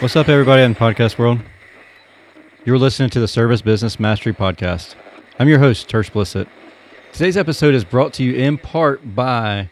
What's 0.00 0.14
up, 0.14 0.28
everybody 0.28 0.62
in 0.62 0.76
podcast 0.76 1.18
world? 1.18 1.40
You're 2.64 2.78
listening 2.78 3.10
to 3.10 3.20
the 3.20 3.26
Service 3.26 3.62
Business 3.62 3.98
Mastery 3.98 4.32
Podcast. 4.32 4.94
I'm 5.40 5.48
your 5.48 5.58
host, 5.58 5.88
Tersh 5.88 6.12
Blissett. 6.12 6.46
Today's 7.12 7.36
episode 7.36 7.74
is 7.74 7.84
brought 7.84 8.12
to 8.14 8.22
you 8.22 8.34
in 8.34 8.58
part 8.58 9.16
by 9.16 9.70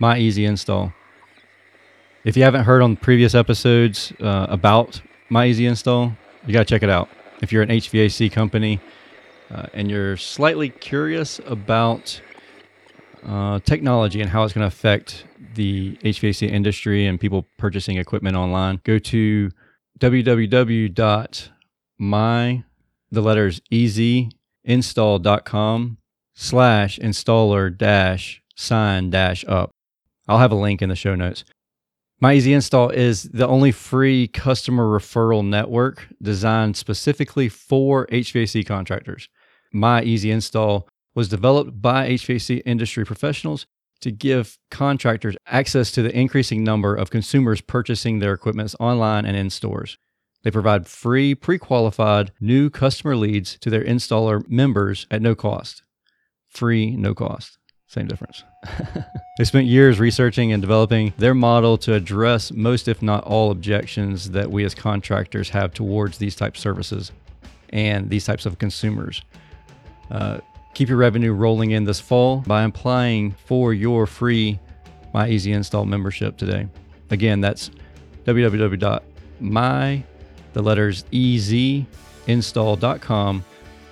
My 0.00 0.18
Easy 0.18 0.44
Install. 0.44 0.92
If 2.24 2.36
you 2.36 2.42
haven't 2.42 2.64
heard 2.64 2.82
on 2.82 2.96
previous 2.96 3.36
episodes 3.36 4.12
uh, 4.20 4.46
about 4.48 5.00
My 5.28 5.46
Easy 5.46 5.66
Install, 5.66 6.16
you 6.44 6.52
got 6.52 6.60
to 6.60 6.64
check 6.64 6.82
it 6.82 6.90
out. 6.90 7.08
If 7.40 7.52
you're 7.52 7.62
an 7.62 7.68
HVAC 7.68 8.32
company 8.32 8.80
uh, 9.52 9.66
and 9.72 9.88
you're 9.88 10.16
slightly 10.16 10.70
curious 10.70 11.40
about 11.46 12.20
uh, 13.26 13.58
technology 13.60 14.20
and 14.20 14.28
how 14.30 14.42
it's 14.44 14.52
going 14.52 14.62
to 14.62 14.68
affect 14.68 15.24
the 15.54 15.96
HVAC 16.04 16.48
industry 16.48 17.06
and 17.06 17.20
people 17.20 17.46
purchasing 17.58 17.96
equipment 17.96 18.36
online, 18.36 18.80
go 18.84 18.98
to 18.98 19.50
www.my 19.98 21.44
the 23.10 23.20
letters 23.20 23.60
easyinstall.com 23.72 25.98
slash 26.34 26.98
installer 26.98 27.76
dash 27.76 28.42
sign 28.54 29.10
dash 29.10 29.44
up. 29.48 29.70
I'll 30.28 30.38
have 30.38 30.52
a 30.52 30.56
link 30.56 30.82
in 30.82 30.88
the 30.88 30.96
show 30.96 31.14
notes. 31.14 31.44
My 32.20 32.34
Easy 32.34 32.52
Install 32.54 32.90
is 32.90 33.24
the 33.24 33.46
only 33.46 33.72
free 33.72 34.28
customer 34.28 34.84
referral 34.84 35.46
network 35.46 36.08
designed 36.22 36.76
specifically 36.76 37.48
for 37.48 38.06
HVAC 38.06 38.66
contractors. 38.66 39.28
My 39.72 40.02
Easy 40.02 40.30
Install 40.30 40.88
was 41.16 41.28
developed 41.28 41.82
by 41.82 42.08
HVAC 42.10 42.62
industry 42.64 43.04
professionals 43.04 43.66
to 44.00 44.12
give 44.12 44.58
contractors 44.70 45.36
access 45.46 45.90
to 45.90 46.02
the 46.02 46.16
increasing 46.16 46.62
number 46.62 46.94
of 46.94 47.10
consumers 47.10 47.62
purchasing 47.62 48.18
their 48.18 48.34
equipment 48.34 48.74
online 48.78 49.24
and 49.24 49.36
in 49.36 49.50
stores. 49.50 49.96
They 50.44 50.50
provide 50.50 50.86
free, 50.86 51.34
pre 51.34 51.58
qualified 51.58 52.30
new 52.38 52.70
customer 52.70 53.16
leads 53.16 53.58
to 53.58 53.70
their 53.70 53.82
installer 53.82 54.46
members 54.48 55.06
at 55.10 55.22
no 55.22 55.34
cost. 55.34 55.82
Free, 56.46 56.94
no 56.94 57.14
cost. 57.14 57.58
Same 57.88 58.06
difference. 58.06 58.44
they 59.38 59.44
spent 59.44 59.66
years 59.66 59.98
researching 59.98 60.52
and 60.52 60.60
developing 60.60 61.14
their 61.16 61.34
model 61.34 61.78
to 61.78 61.94
address 61.94 62.52
most, 62.52 62.88
if 62.88 63.00
not 63.00 63.24
all, 63.24 63.50
objections 63.50 64.30
that 64.32 64.50
we 64.50 64.64
as 64.64 64.74
contractors 64.74 65.50
have 65.50 65.72
towards 65.72 66.18
these 66.18 66.36
types 66.36 66.58
of 66.58 66.62
services 66.62 67.12
and 67.70 68.10
these 68.10 68.24
types 68.24 68.44
of 68.44 68.58
consumers. 68.58 69.22
Uh, 70.10 70.38
keep 70.76 70.88
your 70.90 70.98
revenue 70.98 71.32
rolling 71.32 71.70
in 71.70 71.84
this 71.84 71.98
fall 71.98 72.44
by 72.46 72.62
applying 72.62 73.30
for 73.46 73.72
your 73.72 74.06
free 74.06 74.60
My 75.14 75.26
Easy 75.26 75.52
Install 75.52 75.86
membership 75.86 76.36
today. 76.36 76.68
Again, 77.08 77.40
that's 77.40 77.70
www.my 78.26 80.04
the 80.52 80.62
letters 80.62 81.04
easyinstall.com 81.12 83.44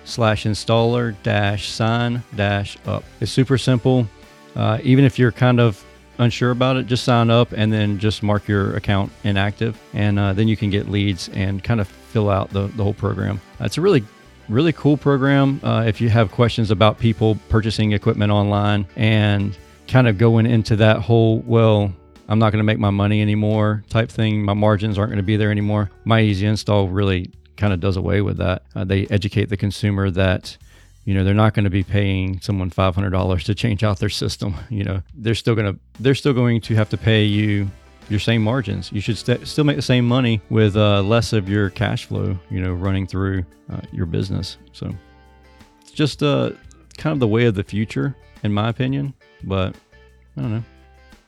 slash 0.03 0.43
installer 0.43 1.15
dash 1.23 1.69
sign 1.69 2.21
dash 2.35 2.77
up. 2.85 3.03
It's 3.19 3.31
super 3.31 3.57
simple. 3.57 4.07
Uh, 4.55 4.77
even 4.83 5.05
if 5.05 5.17
you're 5.17 5.31
kind 5.31 5.59
of 5.59 5.83
unsure 6.19 6.51
about 6.51 6.77
it, 6.77 6.85
just 6.85 7.03
sign 7.03 7.31
up 7.31 7.51
and 7.51 7.73
then 7.73 7.97
just 7.97 8.21
mark 8.21 8.47
your 8.47 8.75
account 8.75 9.11
inactive, 9.23 9.81
and 9.93 10.19
uh, 10.19 10.33
then 10.33 10.47
you 10.47 10.55
can 10.55 10.69
get 10.69 10.87
leads 10.89 11.29
and 11.29 11.63
kind 11.63 11.81
of 11.81 11.87
fill 11.87 12.29
out 12.29 12.51
the, 12.51 12.67
the 12.67 12.83
whole 12.83 12.93
program. 12.93 13.41
Uh, 13.59 13.65
it's 13.65 13.79
a 13.79 13.81
really 13.81 14.03
really 14.49 14.73
cool 14.73 14.97
program. 14.97 15.59
Uh, 15.63 15.83
if 15.87 16.01
you 16.01 16.09
have 16.09 16.31
questions 16.31 16.71
about 16.71 16.99
people 16.99 17.37
purchasing 17.49 17.91
equipment 17.91 18.31
online 18.31 18.87
and 18.95 19.57
kind 19.87 20.07
of 20.07 20.17
going 20.17 20.45
into 20.45 20.75
that 20.77 20.99
whole, 20.99 21.39
well, 21.39 21.93
I'm 22.27 22.39
not 22.39 22.51
going 22.51 22.59
to 22.59 22.65
make 22.65 22.79
my 22.79 22.89
money 22.89 23.21
anymore 23.21 23.83
type 23.89 24.09
thing, 24.09 24.43
my 24.43 24.53
margins 24.53 24.97
aren't 24.97 25.11
going 25.11 25.17
to 25.17 25.23
be 25.23 25.37
there 25.37 25.51
anymore. 25.51 25.91
My 26.05 26.21
Easy 26.21 26.45
Install 26.45 26.89
really 26.89 27.31
kind 27.57 27.73
of 27.73 27.79
does 27.79 27.97
away 27.97 28.21
with 28.21 28.37
that. 28.37 28.63
Uh, 28.75 28.83
they 28.83 29.07
educate 29.07 29.49
the 29.49 29.57
consumer 29.57 30.09
that 30.11 30.57
you 31.05 31.13
know 31.13 31.23
they're 31.23 31.33
not 31.33 31.53
going 31.53 31.63
to 31.63 31.69
be 31.69 31.83
paying 31.83 32.41
someone 32.41 32.69
$500 32.69 33.43
to 33.43 33.55
change 33.55 33.83
out 33.83 33.99
their 33.99 34.09
system 34.25 34.55
you 34.69 34.83
know 34.83 35.01
they're 35.13 35.35
still 35.35 35.55
going 35.55 35.73
to 35.73 35.79
they're 35.99 36.15
still 36.15 36.33
going 36.33 36.59
to 36.61 36.75
have 36.75 36.89
to 36.89 36.97
pay 36.97 37.23
you 37.23 37.69
your 38.09 38.19
same 38.19 38.43
margins. 38.43 38.91
You 38.91 39.01
should 39.01 39.17
st- 39.17 39.47
still 39.47 39.63
make 39.63 39.75
the 39.75 39.81
same 39.81 40.07
money 40.07 40.41
with 40.49 40.75
uh, 40.75 41.01
less 41.01 41.33
of 41.33 41.49
your 41.49 41.69
cash 41.69 42.05
flow, 42.05 42.37
you 42.49 42.61
know, 42.61 42.73
running 42.73 43.07
through 43.07 43.45
uh, 43.71 43.81
your 43.91 44.05
business. 44.05 44.57
So 44.73 44.93
it's 45.81 45.91
just 45.91 46.23
uh, 46.23 46.51
kind 46.97 47.13
of 47.13 47.19
the 47.19 47.27
way 47.27 47.45
of 47.45 47.55
the 47.55 47.63
future, 47.63 48.15
in 48.43 48.53
my 48.53 48.69
opinion. 48.69 49.13
But 49.43 49.75
I 50.37 50.41
don't 50.41 50.51
know. 50.51 50.63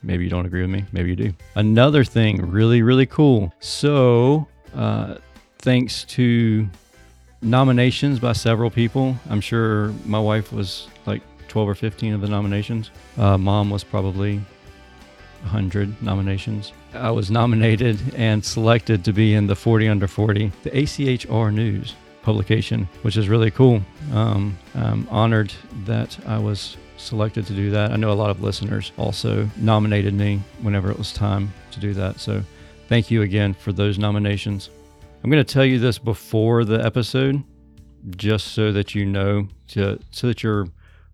Maybe 0.03 0.23
you 0.23 0.29
don't 0.29 0.45
agree 0.45 0.61
with 0.61 0.69
me. 0.69 0.85
Maybe 0.91 1.09
you 1.09 1.15
do. 1.15 1.33
Another 1.55 2.03
thing, 2.03 2.37
really, 2.49 2.81
really 2.81 3.05
cool. 3.05 3.53
So, 3.59 4.47
uh, 4.75 5.15
thanks 5.57 6.03
to 6.05 6.67
nominations 7.41 8.19
by 8.19 8.33
several 8.33 8.69
people, 8.69 9.15
I'm 9.29 9.41
sure 9.41 9.89
my 10.05 10.19
wife 10.19 10.53
was 10.53 10.87
like 11.05 11.21
12 11.47 11.69
or 11.69 11.75
15 11.75 12.13
of 12.13 12.21
the 12.21 12.27
nominations. 12.27 12.91
Uh, 13.17 13.37
mom 13.37 13.69
was 13.69 13.83
probably 13.83 14.41
100 15.41 16.01
nominations. 16.01 16.73
I 16.93 17.11
was 17.11 17.31
nominated 17.31 17.99
and 18.15 18.43
selected 18.43 19.03
to 19.05 19.13
be 19.13 19.33
in 19.33 19.47
the 19.47 19.55
40 19.55 19.87
under 19.87 20.07
40, 20.07 20.51
the 20.63 20.71
ACHR 20.71 21.53
News 21.53 21.95
publication, 22.21 22.89
which 23.03 23.15
is 23.17 23.29
really 23.29 23.51
cool. 23.51 23.81
Um, 24.13 24.57
I'm 24.75 25.07
honored 25.09 25.53
that 25.85 26.17
I 26.27 26.37
was 26.37 26.77
selected 26.97 27.45
to 27.47 27.53
do 27.53 27.71
that. 27.71 27.91
I 27.91 27.95
know 27.95 28.11
a 28.11 28.13
lot 28.13 28.29
of 28.29 28.41
listeners 28.41 28.91
also 28.97 29.49
nominated 29.57 30.13
me 30.13 30.41
whenever 30.61 30.91
it 30.91 30.97
was 30.97 31.13
time 31.13 31.53
to 31.71 31.79
do 31.79 31.93
that. 31.93 32.19
So 32.19 32.43
thank 32.87 33.09
you 33.09 33.21
again 33.21 33.53
for 33.53 33.71
those 33.71 33.97
nominations. 33.97 34.69
I'm 35.23 35.29
going 35.29 35.43
to 35.43 35.53
tell 35.53 35.65
you 35.65 35.79
this 35.79 35.97
before 35.97 36.65
the 36.65 36.83
episode, 36.83 37.43
just 38.15 38.49
so 38.49 38.71
that 38.71 38.93
you 38.93 39.05
know, 39.05 39.47
to, 39.69 39.99
so 40.11 40.27
that 40.27 40.43
you're 40.43 40.67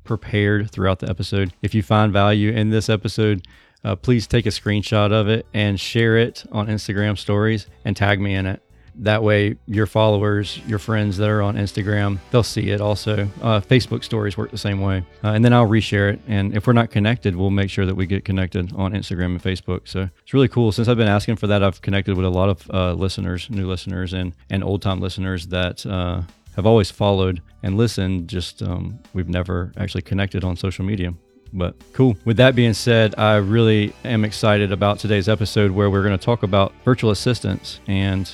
prepared 0.03 0.69
throughout 0.71 0.99
the 0.99 1.09
episode. 1.09 1.53
If 1.61 1.73
you 1.73 1.81
find 1.81 2.11
value 2.11 2.51
in 2.51 2.69
this 2.69 2.89
episode, 2.89 3.47
uh, 3.83 3.95
please 3.95 4.27
take 4.27 4.45
a 4.45 4.49
screenshot 4.49 5.11
of 5.11 5.27
it 5.27 5.45
and 5.53 5.79
share 5.79 6.17
it 6.17 6.43
on 6.51 6.67
Instagram 6.67 7.17
stories 7.17 7.67
and 7.85 7.95
tag 7.95 8.19
me 8.19 8.35
in 8.35 8.45
it. 8.45 8.61
That 8.95 9.23
way, 9.23 9.55
your 9.65 9.87
followers, 9.87 10.59
your 10.67 10.77
friends 10.77 11.17
that 11.17 11.27
are 11.27 11.41
on 11.41 11.55
Instagram, 11.55 12.19
they'll 12.29 12.43
see 12.43 12.69
it 12.69 12.79
also. 12.79 13.27
Uh, 13.41 13.59
Facebook 13.59 14.03
stories 14.03 14.37
work 14.37 14.51
the 14.51 14.57
same 14.57 14.81
way. 14.81 15.03
Uh, 15.23 15.29
and 15.29 15.43
then 15.43 15.51
I'll 15.51 15.67
reshare 15.67 16.13
it. 16.13 16.19
And 16.27 16.55
if 16.55 16.67
we're 16.67 16.73
not 16.73 16.91
connected, 16.91 17.35
we'll 17.35 17.49
make 17.49 17.71
sure 17.71 17.87
that 17.87 17.95
we 17.95 18.05
get 18.05 18.23
connected 18.23 18.71
on 18.75 18.93
Instagram 18.93 19.25
and 19.25 19.41
Facebook. 19.41 19.87
So 19.87 20.09
it's 20.21 20.33
really 20.33 20.47
cool. 20.47 20.71
Since 20.71 20.87
I've 20.87 20.97
been 20.97 21.07
asking 21.07 21.37
for 21.37 21.47
that, 21.47 21.63
I've 21.63 21.81
connected 21.81 22.15
with 22.15 22.25
a 22.25 22.29
lot 22.29 22.49
of 22.49 22.69
uh, 22.71 22.93
listeners, 22.93 23.49
new 23.49 23.67
listeners, 23.67 24.13
and, 24.13 24.35
and 24.51 24.63
old 24.63 24.83
time 24.83 24.99
listeners 24.99 25.47
that 25.47 25.83
uh, 25.87 26.21
have 26.55 26.67
always 26.67 26.91
followed 26.91 27.41
and 27.63 27.77
listened. 27.77 28.27
Just 28.27 28.61
um, 28.61 28.99
we've 29.13 29.29
never 29.29 29.71
actually 29.75 30.03
connected 30.03 30.43
on 30.43 30.55
social 30.55 30.85
media. 30.85 31.15
But 31.53 31.75
cool. 31.93 32.17
With 32.25 32.37
that 32.37 32.55
being 32.55 32.73
said, 32.73 33.13
I 33.17 33.35
really 33.35 33.93
am 34.03 34.25
excited 34.25 34.71
about 34.71 34.97
today's 34.99 35.29
episode 35.29 35.71
where 35.71 35.89
we're 35.89 36.01
going 36.01 36.17
to 36.17 36.23
talk 36.23 36.41
about 36.41 36.73
virtual 36.83 37.11
assistants 37.11 37.79
and 37.87 38.29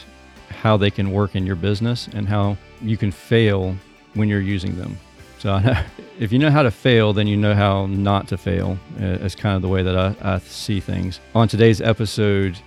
how 0.49 0.77
they 0.77 0.89
can 0.89 1.11
work 1.11 1.35
in 1.35 1.45
your 1.45 1.57
business 1.57 2.07
and 2.13 2.27
how 2.27 2.57
you 2.81 2.95
can 2.95 3.11
fail 3.11 3.75
when 4.13 4.29
you're 4.29 4.39
using 4.39 4.77
them. 4.77 4.97
So, 5.39 5.61
if 6.19 6.31
you 6.31 6.39
know 6.39 6.49
how 6.49 6.63
to 6.63 6.71
fail, 6.71 7.11
then 7.11 7.27
you 7.27 7.35
know 7.35 7.53
how 7.53 7.85
not 7.87 8.27
to 8.29 8.37
fail. 8.37 8.77
Uh, 8.95 9.19
it's 9.21 9.35
kind 9.35 9.55
of 9.55 9.61
the 9.61 9.67
way 9.67 9.83
that 9.83 9.97
I, 9.97 10.35
I 10.35 10.39
see 10.39 10.79
things. 10.79 11.19
On 11.35 11.47
today's 11.47 11.81
episode, 11.81 12.57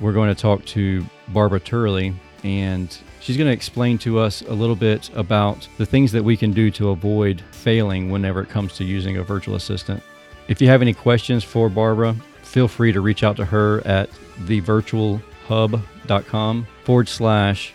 we're 0.00 0.12
going 0.12 0.34
to 0.34 0.40
talk 0.40 0.64
to 0.66 1.04
Barbara 1.28 1.60
Turley, 1.60 2.14
and 2.42 2.96
she's 3.24 3.36
going 3.38 3.48
to 3.48 3.54
explain 3.54 3.96
to 3.96 4.18
us 4.18 4.42
a 4.42 4.52
little 4.52 4.76
bit 4.76 5.08
about 5.14 5.66
the 5.78 5.86
things 5.86 6.12
that 6.12 6.22
we 6.22 6.36
can 6.36 6.52
do 6.52 6.70
to 6.70 6.90
avoid 6.90 7.40
failing 7.52 8.10
whenever 8.10 8.42
it 8.42 8.50
comes 8.50 8.74
to 8.74 8.84
using 8.84 9.16
a 9.16 9.22
virtual 9.22 9.54
assistant. 9.54 10.02
If 10.46 10.60
you 10.60 10.68
have 10.68 10.82
any 10.82 10.92
questions 10.92 11.42
for 11.42 11.70
Barbara, 11.70 12.14
feel 12.42 12.68
free 12.68 12.92
to 12.92 13.00
reach 13.00 13.24
out 13.24 13.36
to 13.36 13.46
her 13.46 13.80
at 13.86 14.10
thevirtualhub.com 14.40 16.66
forward 16.84 17.08
slash 17.08 17.72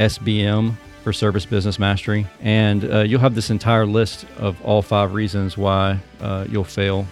SBM 0.00 0.74
for 1.04 1.12
Service 1.12 1.46
Business 1.46 1.78
Mastery. 1.78 2.26
And 2.40 2.92
uh, 2.92 3.02
you'll 3.02 3.20
have 3.20 3.36
this 3.36 3.50
entire 3.50 3.86
list 3.86 4.26
of 4.36 4.60
all 4.64 4.82
five 4.82 5.14
reasons 5.14 5.56
why 5.56 6.00
uh, 6.20 6.44
you'll 6.50 6.64
fail 6.64 7.06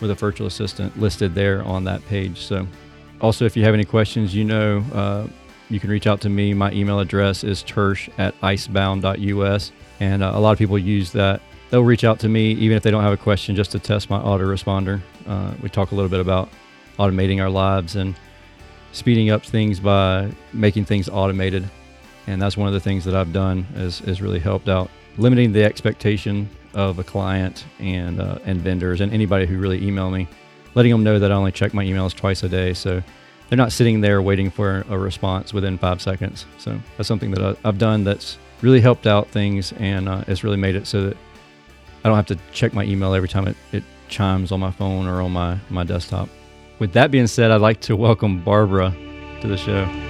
with 0.00 0.10
a 0.10 0.14
virtual 0.14 0.48
assistant 0.48 0.98
listed 0.98 1.36
there 1.36 1.62
on 1.62 1.84
that 1.84 2.04
page. 2.06 2.40
So, 2.40 2.66
also, 3.20 3.44
if 3.44 3.56
you 3.56 3.64
have 3.64 3.74
any 3.74 3.84
questions, 3.84 4.32
you 4.34 4.44
know, 4.44 4.84
uh, 4.92 5.28
you 5.70 5.80
can 5.80 5.90
reach 5.90 6.06
out 6.06 6.20
to 6.22 6.28
me. 6.28 6.54
My 6.54 6.72
email 6.72 7.00
address 7.00 7.44
is 7.44 7.62
tersh 7.62 8.08
at 8.18 8.34
icebound.us. 8.42 9.72
And 10.00 10.22
uh, 10.22 10.32
a 10.34 10.40
lot 10.40 10.52
of 10.52 10.58
people 10.58 10.78
use 10.78 11.12
that. 11.12 11.40
They'll 11.70 11.84
reach 11.84 12.04
out 12.04 12.18
to 12.20 12.28
me 12.28 12.52
even 12.52 12.76
if 12.76 12.82
they 12.82 12.90
don't 12.90 13.02
have 13.02 13.12
a 13.12 13.18
question 13.18 13.54
just 13.54 13.72
to 13.72 13.78
test 13.78 14.08
my 14.08 14.18
autoresponder. 14.18 15.00
Uh, 15.26 15.52
we 15.62 15.68
talk 15.68 15.90
a 15.90 15.94
little 15.94 16.08
bit 16.08 16.20
about 16.20 16.48
automating 16.98 17.42
our 17.42 17.50
lives 17.50 17.96
and 17.96 18.14
speeding 18.92 19.30
up 19.30 19.44
things 19.44 19.78
by 19.78 20.30
making 20.52 20.86
things 20.86 21.08
automated. 21.08 21.68
And 22.26 22.40
that's 22.40 22.56
one 22.56 22.68
of 22.68 22.74
the 22.74 22.80
things 22.80 23.04
that 23.04 23.14
I've 23.14 23.32
done 23.32 23.66
is, 23.74 24.00
is 24.02 24.22
really 24.22 24.38
helped 24.38 24.68
out 24.68 24.90
limiting 25.18 25.52
the 25.52 25.64
expectation 25.64 26.48
of 26.74 26.98
a 26.98 27.04
client 27.04 27.66
and 27.80 28.20
uh, 28.20 28.38
and 28.44 28.60
vendors 28.60 29.00
and 29.00 29.12
anybody 29.12 29.46
who 29.46 29.58
really 29.58 29.84
email 29.86 30.10
me, 30.10 30.28
letting 30.74 30.92
them 30.92 31.02
know 31.02 31.18
that 31.18 31.32
I 31.32 31.34
only 31.34 31.52
check 31.52 31.74
my 31.74 31.84
emails 31.84 32.14
twice 32.14 32.42
a 32.42 32.48
day. 32.48 32.72
So 32.72 33.02
they're 33.48 33.56
not 33.56 33.72
sitting 33.72 34.00
there 34.00 34.20
waiting 34.20 34.50
for 34.50 34.84
a 34.88 34.98
response 34.98 35.52
within 35.52 35.78
five 35.78 36.02
seconds. 36.02 36.46
So 36.58 36.78
that's 36.96 37.08
something 37.08 37.30
that 37.32 37.58
I've 37.64 37.78
done 37.78 38.04
that's 38.04 38.38
really 38.60 38.80
helped 38.80 39.06
out 39.06 39.28
things 39.28 39.72
and 39.72 40.08
uh, 40.08 40.24
it's 40.26 40.44
really 40.44 40.56
made 40.56 40.74
it 40.74 40.86
so 40.86 41.02
that 41.08 41.16
I 42.04 42.08
don't 42.08 42.16
have 42.16 42.26
to 42.26 42.38
check 42.52 42.74
my 42.74 42.84
email 42.84 43.14
every 43.14 43.28
time 43.28 43.48
it, 43.48 43.56
it 43.72 43.84
chimes 44.08 44.52
on 44.52 44.60
my 44.60 44.70
phone 44.70 45.06
or 45.06 45.22
on 45.22 45.32
my, 45.32 45.58
my 45.70 45.84
desktop. 45.84 46.28
With 46.78 46.92
that 46.92 47.10
being 47.10 47.26
said, 47.26 47.50
I'd 47.50 47.60
like 47.60 47.80
to 47.82 47.96
welcome 47.96 48.40
Barbara 48.40 48.94
to 49.40 49.48
the 49.48 49.56
show. 49.56 50.07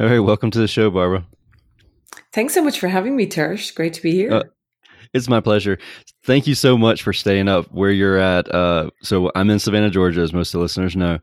All 0.00 0.06
right, 0.06 0.20
welcome 0.20 0.50
to 0.52 0.58
the 0.58 0.66
show, 0.66 0.90
Barbara. 0.90 1.26
Thanks 2.32 2.54
so 2.54 2.64
much 2.64 2.80
for 2.80 2.88
having 2.88 3.16
me, 3.16 3.26
Tersh. 3.26 3.74
Great 3.74 3.92
to 3.92 4.02
be 4.02 4.12
here. 4.12 4.32
Uh, 4.32 4.42
it's 5.12 5.28
my 5.28 5.40
pleasure. 5.40 5.78
Thank 6.24 6.46
you 6.46 6.54
so 6.54 6.78
much 6.78 7.02
for 7.02 7.12
staying 7.12 7.48
up 7.48 7.66
where 7.66 7.90
you're 7.90 8.16
at. 8.16 8.48
Uh, 8.48 8.88
so 9.02 9.30
I'm 9.34 9.50
in 9.50 9.58
Savannah, 9.58 9.90
Georgia, 9.90 10.22
as 10.22 10.32
most 10.32 10.54
of 10.54 10.58
the 10.58 10.62
listeners 10.62 10.96
know. 10.96 11.18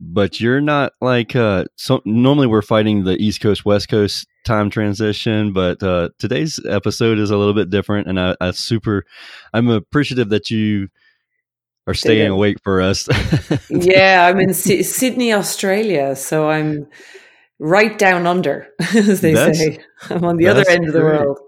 But 0.00 0.40
you're 0.40 0.60
not 0.60 0.94
like 1.00 1.36
uh, 1.36 1.66
so. 1.76 2.02
Normally, 2.04 2.48
we're 2.48 2.60
fighting 2.60 3.04
the 3.04 3.14
East 3.22 3.40
Coast 3.40 3.64
West 3.64 3.88
Coast 3.88 4.26
time 4.44 4.68
transition, 4.68 5.52
but 5.52 5.80
uh, 5.80 6.08
today's 6.18 6.58
episode 6.68 7.20
is 7.20 7.30
a 7.30 7.36
little 7.36 7.54
bit 7.54 7.70
different, 7.70 8.08
and 8.08 8.18
I, 8.18 8.34
I 8.40 8.50
super, 8.50 9.04
I'm 9.52 9.68
appreciative 9.68 10.30
that 10.30 10.50
you 10.50 10.88
are 11.86 11.94
staying 11.94 12.32
awake 12.32 12.56
for 12.64 12.80
us. 12.80 13.08
yeah, 13.70 14.26
I'm 14.28 14.40
in 14.40 14.54
C- 14.54 14.82
Sydney, 14.82 15.32
Australia, 15.32 16.16
so 16.16 16.50
I'm 16.50 16.88
right 17.62 17.96
down 17.96 18.26
under, 18.26 18.68
as 18.94 19.20
they 19.20 19.34
that's, 19.34 19.58
say. 19.58 19.78
I'm 20.10 20.24
on 20.24 20.36
the 20.36 20.48
other 20.48 20.64
end 20.68 20.86
of 20.86 20.92
the 20.92 21.00
world. 21.00 21.38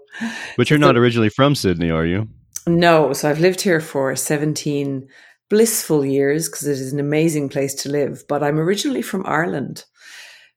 But 0.55 0.69
you're 0.69 0.79
not 0.79 0.97
originally 0.97 1.29
from 1.29 1.55
Sydney, 1.55 1.91
are 1.91 2.05
you? 2.05 2.29
No. 2.65 3.11
So 3.13 3.29
I've 3.29 3.41
lived 3.41 3.61
here 3.61 3.81
for 3.81 4.15
17 4.15 5.07
blissful 5.49 6.05
years 6.05 6.47
because 6.47 6.67
it 6.67 6.79
is 6.79 6.93
an 6.93 6.99
amazing 6.99 7.49
place 7.49 7.75
to 7.75 7.89
live. 7.89 8.23
But 8.29 8.43
I'm 8.43 8.57
originally 8.57 9.01
from 9.01 9.25
Ireland, 9.25 9.83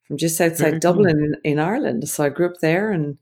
from 0.07 0.17
just 0.17 0.41
outside 0.41 0.71
Very 0.71 0.79
Dublin 0.79 1.17
cool. 1.17 1.41
in, 1.45 1.53
in 1.53 1.59
Ireland. 1.59 2.09
So 2.09 2.25
I 2.25 2.29
grew 2.29 2.47
up 2.47 2.61
there 2.63 2.93
and 2.93 3.19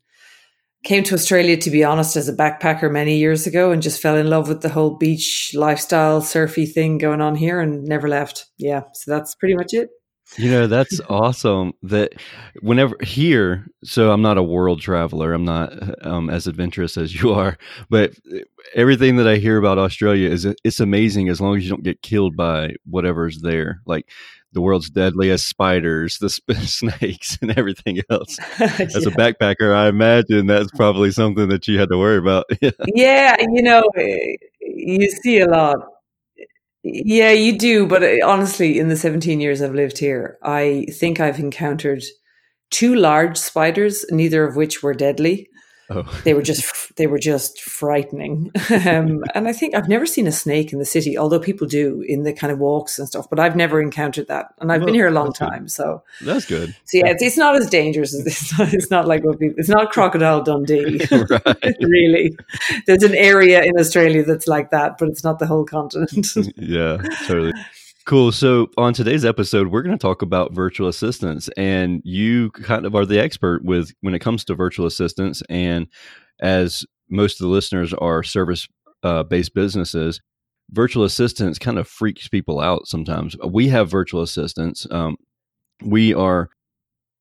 came 0.84 1.02
to 1.04 1.14
Australia, 1.14 1.56
to 1.56 1.70
be 1.70 1.84
honest, 1.84 2.16
as 2.16 2.28
a 2.28 2.36
backpacker 2.36 2.92
many 2.92 3.16
years 3.16 3.46
ago 3.46 3.72
and 3.72 3.82
just 3.82 4.00
fell 4.00 4.16
in 4.16 4.28
love 4.28 4.48
with 4.48 4.60
the 4.60 4.68
whole 4.68 4.98
beach 4.98 5.52
lifestyle, 5.54 6.20
surfy 6.20 6.66
thing 6.66 6.98
going 6.98 7.22
on 7.22 7.34
here 7.34 7.60
and 7.60 7.84
never 7.84 8.08
left. 8.08 8.44
Yeah. 8.58 8.82
So 8.92 9.10
that's 9.10 9.34
pretty 9.34 9.54
much 9.54 9.72
it. 9.72 9.88
You 10.36 10.50
know, 10.50 10.66
that's 10.66 11.00
awesome 11.08 11.72
that 11.82 12.14
whenever 12.60 12.96
here, 13.02 13.66
so 13.84 14.10
I'm 14.10 14.22
not 14.22 14.38
a 14.38 14.42
world 14.42 14.80
traveler, 14.80 15.32
I'm 15.32 15.44
not 15.44 15.72
um, 16.04 16.28
as 16.28 16.46
adventurous 16.46 16.96
as 16.96 17.14
you 17.14 17.32
are, 17.32 17.56
but 17.88 18.12
everything 18.74 19.16
that 19.16 19.28
I 19.28 19.36
hear 19.36 19.56
about 19.56 19.78
Australia 19.78 20.28
is 20.28 20.44
it's 20.44 20.80
amazing 20.80 21.28
as 21.28 21.40
long 21.40 21.56
as 21.56 21.64
you 21.64 21.70
don't 21.70 21.84
get 21.84 22.02
killed 22.02 22.36
by 22.36 22.74
whatever's 22.84 23.40
there. 23.40 23.80
Like 23.86 24.10
the 24.52 24.60
world's 24.60 24.90
deadliest 24.90 25.46
spiders, 25.46 26.18
the 26.18 26.30
sp- 26.32 26.52
snakes, 26.64 27.38
and 27.40 27.56
everything 27.56 28.00
else. 28.10 28.38
As 28.58 28.94
yeah. 28.94 29.12
a 29.12 29.14
backpacker, 29.14 29.74
I 29.74 29.88
imagine 29.88 30.46
that's 30.46 30.70
probably 30.72 31.10
something 31.12 31.48
that 31.50 31.68
you 31.68 31.78
had 31.78 31.90
to 31.90 31.98
worry 31.98 32.16
about. 32.18 32.46
yeah, 32.94 33.36
you 33.52 33.62
know, 33.62 33.82
eh, 33.96 34.36
you 34.60 35.10
see 35.10 35.40
a 35.40 35.46
lot 35.46 35.76
yeah, 36.86 37.32
you 37.32 37.58
do. 37.58 37.86
But 37.86 38.02
uh, 38.02 38.16
honestly, 38.24 38.78
in 38.78 38.88
the 38.88 38.96
17 38.96 39.40
years 39.40 39.60
I've 39.60 39.74
lived 39.74 39.98
here, 39.98 40.38
I 40.42 40.86
think 40.92 41.20
I've 41.20 41.40
encountered 41.40 42.02
two 42.70 42.94
large 42.94 43.36
spiders, 43.36 44.04
neither 44.10 44.44
of 44.44 44.56
which 44.56 44.82
were 44.82 44.94
deadly. 44.94 45.48
Oh. 45.88 46.02
they 46.24 46.34
were 46.34 46.42
just 46.42 46.96
they 46.96 47.06
were 47.06 47.18
just 47.18 47.60
frightening, 47.60 48.50
um, 48.70 49.22
and 49.34 49.46
I 49.46 49.52
think 49.52 49.74
I've 49.74 49.88
never 49.88 50.04
seen 50.04 50.26
a 50.26 50.32
snake 50.32 50.72
in 50.72 50.80
the 50.80 50.84
city, 50.84 51.16
although 51.16 51.38
people 51.38 51.68
do 51.68 52.02
in 52.08 52.24
the 52.24 52.32
kind 52.32 52.52
of 52.52 52.58
walks 52.58 52.98
and 52.98 53.06
stuff. 53.06 53.30
But 53.30 53.38
I've 53.38 53.54
never 53.54 53.80
encountered 53.80 54.26
that, 54.26 54.52
and 54.58 54.72
I've 54.72 54.80
well, 54.80 54.86
been 54.86 54.94
here 54.96 55.06
a 55.06 55.12
long 55.12 55.32
time, 55.32 55.62
good. 55.62 55.70
so 55.70 56.02
that's 56.22 56.44
good. 56.44 56.74
So 56.86 56.98
yeah, 56.98 57.08
it's, 57.08 57.22
it's 57.22 57.36
not 57.36 57.54
as 57.54 57.70
dangerous 57.70 58.14
as 58.14 58.26
it's 58.26 58.58
not, 58.58 58.74
it's 58.74 58.90
not 58.90 59.06
like 59.06 59.22
what 59.22 59.38
people, 59.38 59.54
it's 59.58 59.68
not 59.68 59.92
crocodile 59.92 60.42
Dundee, 60.42 61.00
really. 61.80 62.36
There's 62.86 63.04
an 63.04 63.14
area 63.14 63.62
in 63.62 63.78
Australia 63.78 64.24
that's 64.24 64.48
like 64.48 64.70
that, 64.70 64.98
but 64.98 65.08
it's 65.08 65.22
not 65.22 65.38
the 65.38 65.46
whole 65.46 65.64
continent. 65.64 66.26
yeah, 66.56 66.96
totally. 67.26 67.52
Cool. 68.06 68.30
So 68.30 68.68
on 68.76 68.94
today's 68.94 69.24
episode, 69.24 69.66
we're 69.66 69.82
going 69.82 69.98
to 69.98 70.00
talk 70.00 70.22
about 70.22 70.54
virtual 70.54 70.86
assistants, 70.86 71.50
and 71.56 72.00
you 72.04 72.52
kind 72.52 72.86
of 72.86 72.94
are 72.94 73.04
the 73.04 73.18
expert 73.18 73.64
with 73.64 73.90
when 74.00 74.14
it 74.14 74.20
comes 74.20 74.44
to 74.44 74.54
virtual 74.54 74.86
assistants. 74.86 75.42
And 75.50 75.88
as 76.40 76.84
most 77.10 77.40
of 77.40 77.46
the 77.46 77.52
listeners 77.52 77.92
are 77.94 78.22
service 78.22 78.68
uh, 79.02 79.24
based 79.24 79.54
businesses, 79.54 80.20
virtual 80.70 81.02
assistants 81.02 81.58
kind 81.58 81.80
of 81.80 81.88
freaks 81.88 82.28
people 82.28 82.60
out 82.60 82.86
sometimes. 82.86 83.34
We 83.44 83.70
have 83.70 83.90
virtual 83.90 84.22
assistants. 84.22 84.86
Um, 84.92 85.16
we 85.84 86.14
are 86.14 86.48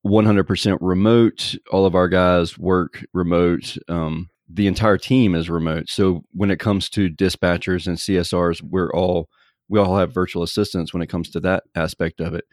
100% 0.05 0.77
remote. 0.81 1.55
All 1.71 1.87
of 1.87 1.95
our 1.95 2.07
guys 2.07 2.59
work 2.59 3.03
remote. 3.11 3.75
Um, 3.89 4.29
the 4.47 4.67
entire 4.67 4.99
team 4.99 5.33
is 5.33 5.49
remote. 5.49 5.89
So 5.89 6.21
when 6.31 6.51
it 6.51 6.59
comes 6.59 6.89
to 6.91 7.09
dispatchers 7.09 7.87
and 7.87 7.97
CSRs, 7.97 8.61
we're 8.61 8.93
all 8.93 9.29
we 9.69 9.79
all 9.79 9.97
have 9.97 10.13
virtual 10.13 10.43
assistants 10.43 10.93
when 10.93 11.01
it 11.01 11.09
comes 11.09 11.29
to 11.31 11.39
that 11.41 11.63
aspect 11.75 12.19
of 12.21 12.33
it. 12.33 12.45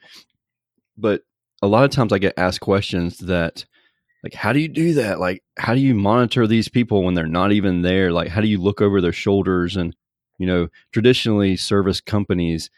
But 0.97 1.23
a 1.63 1.67
lot 1.67 1.85
of 1.85 1.91
times 1.91 2.13
I 2.13 2.19
get 2.19 2.35
asked 2.37 2.61
questions 2.61 3.19
that 3.19 3.65
like 4.23 4.35
how 4.35 4.53
do 4.53 4.61
you 4.61 4.69
do 4.69 4.95
that? 4.95 5.21
Like 5.21 5.43
how 5.57 5.75
do 5.75 5.81
you 5.81 5.95
monitor 5.95 6.47
these 6.47 6.69
people 6.69 7.03
when 7.03 7.15
they're 7.15 7.27
not 7.27 7.53
even 7.53 7.83
there? 7.83 8.13
Like 8.13 8.29
how 8.29 8.41
do 8.41 8.49
you 8.49 8.59
look 8.59 8.81
over 8.81 9.01
their 9.01 9.13
shoulders 9.13 9.77
and 9.77 9.95
you 10.39 10.47
know, 10.47 10.69
traditionally 10.93 11.57
service 11.57 12.01
companies 12.01 12.71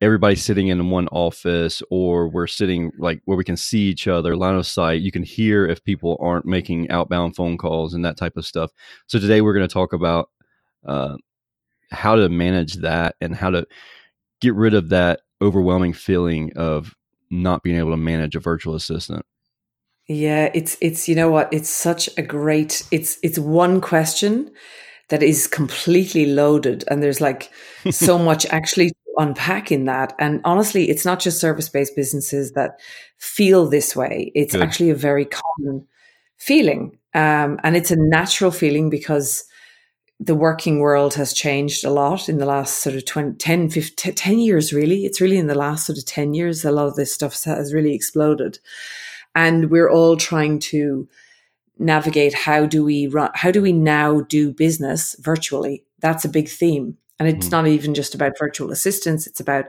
everybody's 0.00 0.44
sitting 0.44 0.68
in 0.68 0.90
one 0.90 1.08
office 1.08 1.82
or 1.90 2.28
we're 2.28 2.46
sitting 2.46 2.92
like 2.98 3.22
where 3.24 3.38
we 3.38 3.44
can 3.44 3.56
see 3.56 3.82
each 3.82 4.06
other 4.06 4.36
line 4.36 4.54
of 4.54 4.66
sight 4.66 5.00
you 5.00 5.12
can 5.12 5.22
hear 5.22 5.66
if 5.66 5.82
people 5.84 6.18
aren't 6.20 6.44
making 6.44 6.90
outbound 6.90 7.34
phone 7.34 7.56
calls 7.56 7.94
and 7.94 8.04
that 8.04 8.16
type 8.16 8.36
of 8.36 8.44
stuff 8.44 8.70
so 9.06 9.18
today 9.18 9.40
we're 9.40 9.54
going 9.54 9.66
to 9.66 9.72
talk 9.72 9.92
about 9.92 10.30
uh, 10.86 11.16
how 11.90 12.16
to 12.16 12.28
manage 12.28 12.74
that 12.74 13.16
and 13.20 13.34
how 13.34 13.50
to 13.50 13.66
get 14.40 14.54
rid 14.54 14.74
of 14.74 14.88
that 14.90 15.20
overwhelming 15.40 15.92
feeling 15.92 16.52
of 16.56 16.94
not 17.30 17.62
being 17.62 17.78
able 17.78 17.90
to 17.90 17.96
manage 17.96 18.36
a 18.36 18.40
virtual 18.40 18.74
assistant. 18.74 19.24
Yeah, 20.06 20.50
it's 20.54 20.76
it's 20.80 21.08
you 21.08 21.14
know 21.14 21.30
what, 21.30 21.52
it's 21.52 21.70
such 21.70 22.08
a 22.18 22.22
great 22.22 22.82
it's 22.90 23.18
it's 23.22 23.38
one 23.38 23.80
question 23.80 24.50
that 25.08 25.22
is 25.22 25.46
completely 25.46 26.26
loaded 26.26 26.84
and 26.88 27.02
there's 27.02 27.20
like 27.20 27.50
so 27.90 28.18
much 28.30 28.46
actually 28.46 28.90
to 28.90 28.94
unpack 29.18 29.70
in 29.70 29.84
that 29.84 30.12
and 30.18 30.40
honestly 30.44 30.88
it's 30.90 31.04
not 31.04 31.20
just 31.20 31.40
service-based 31.40 31.94
businesses 31.94 32.52
that 32.52 32.80
feel 33.18 33.68
this 33.68 33.94
way 33.94 34.32
it's 34.34 34.54
Good. 34.54 34.62
actually 34.62 34.90
a 34.90 34.94
very 34.94 35.26
common 35.26 35.86
feeling 36.38 36.98
um, 37.14 37.60
and 37.62 37.76
it's 37.76 37.90
a 37.90 37.96
natural 37.96 38.50
feeling 38.50 38.90
because 38.90 39.44
the 40.20 40.34
working 40.34 40.78
world 40.78 41.14
has 41.14 41.32
changed 41.32 41.84
a 41.84 41.90
lot 41.90 42.28
in 42.28 42.38
the 42.38 42.46
last 42.46 42.78
sort 42.78 42.94
of 42.94 43.04
20, 43.04 43.36
10, 43.36 43.70
15, 43.70 44.14
10 44.14 44.38
years, 44.38 44.72
really. 44.72 45.04
It's 45.04 45.20
really 45.20 45.38
in 45.38 45.48
the 45.48 45.54
last 45.54 45.86
sort 45.86 45.98
of 45.98 46.06
10 46.06 46.34
years, 46.34 46.64
a 46.64 46.70
lot 46.70 46.86
of 46.86 46.96
this 46.96 47.12
stuff 47.12 47.42
has 47.44 47.74
really 47.74 47.94
exploded. 47.94 48.58
And 49.34 49.70
we're 49.70 49.90
all 49.90 50.16
trying 50.16 50.60
to 50.60 51.08
navigate 51.78 52.34
how 52.34 52.66
do 52.66 52.84
we 52.84 53.08
run, 53.08 53.30
how 53.34 53.50
do 53.50 53.60
we 53.60 53.72
now 53.72 54.20
do 54.20 54.52
business 54.52 55.16
virtually? 55.18 55.84
That's 55.98 56.24
a 56.24 56.28
big 56.28 56.48
theme. 56.48 56.96
And 57.18 57.28
it's 57.28 57.48
mm. 57.48 57.52
not 57.52 57.66
even 57.66 57.94
just 57.94 58.14
about 58.14 58.38
virtual 58.38 58.70
assistants. 58.70 59.26
It's 59.26 59.40
about 59.40 59.66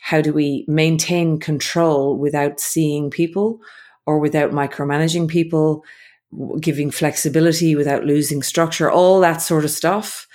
how 0.00 0.20
do 0.20 0.32
we 0.32 0.64
maintain 0.68 1.38
control 1.38 2.16
without 2.16 2.60
seeing 2.60 3.10
people 3.10 3.60
or 4.06 4.18
without 4.18 4.50
micromanaging 4.50 5.28
people? 5.28 5.84
Giving 6.60 6.90
flexibility 6.90 7.74
without 7.74 8.04
losing 8.04 8.42
structure, 8.42 8.90
all 8.90 9.20
that 9.20 9.42
sort 9.42 9.64
of 9.64 9.70
stuff 9.70 10.26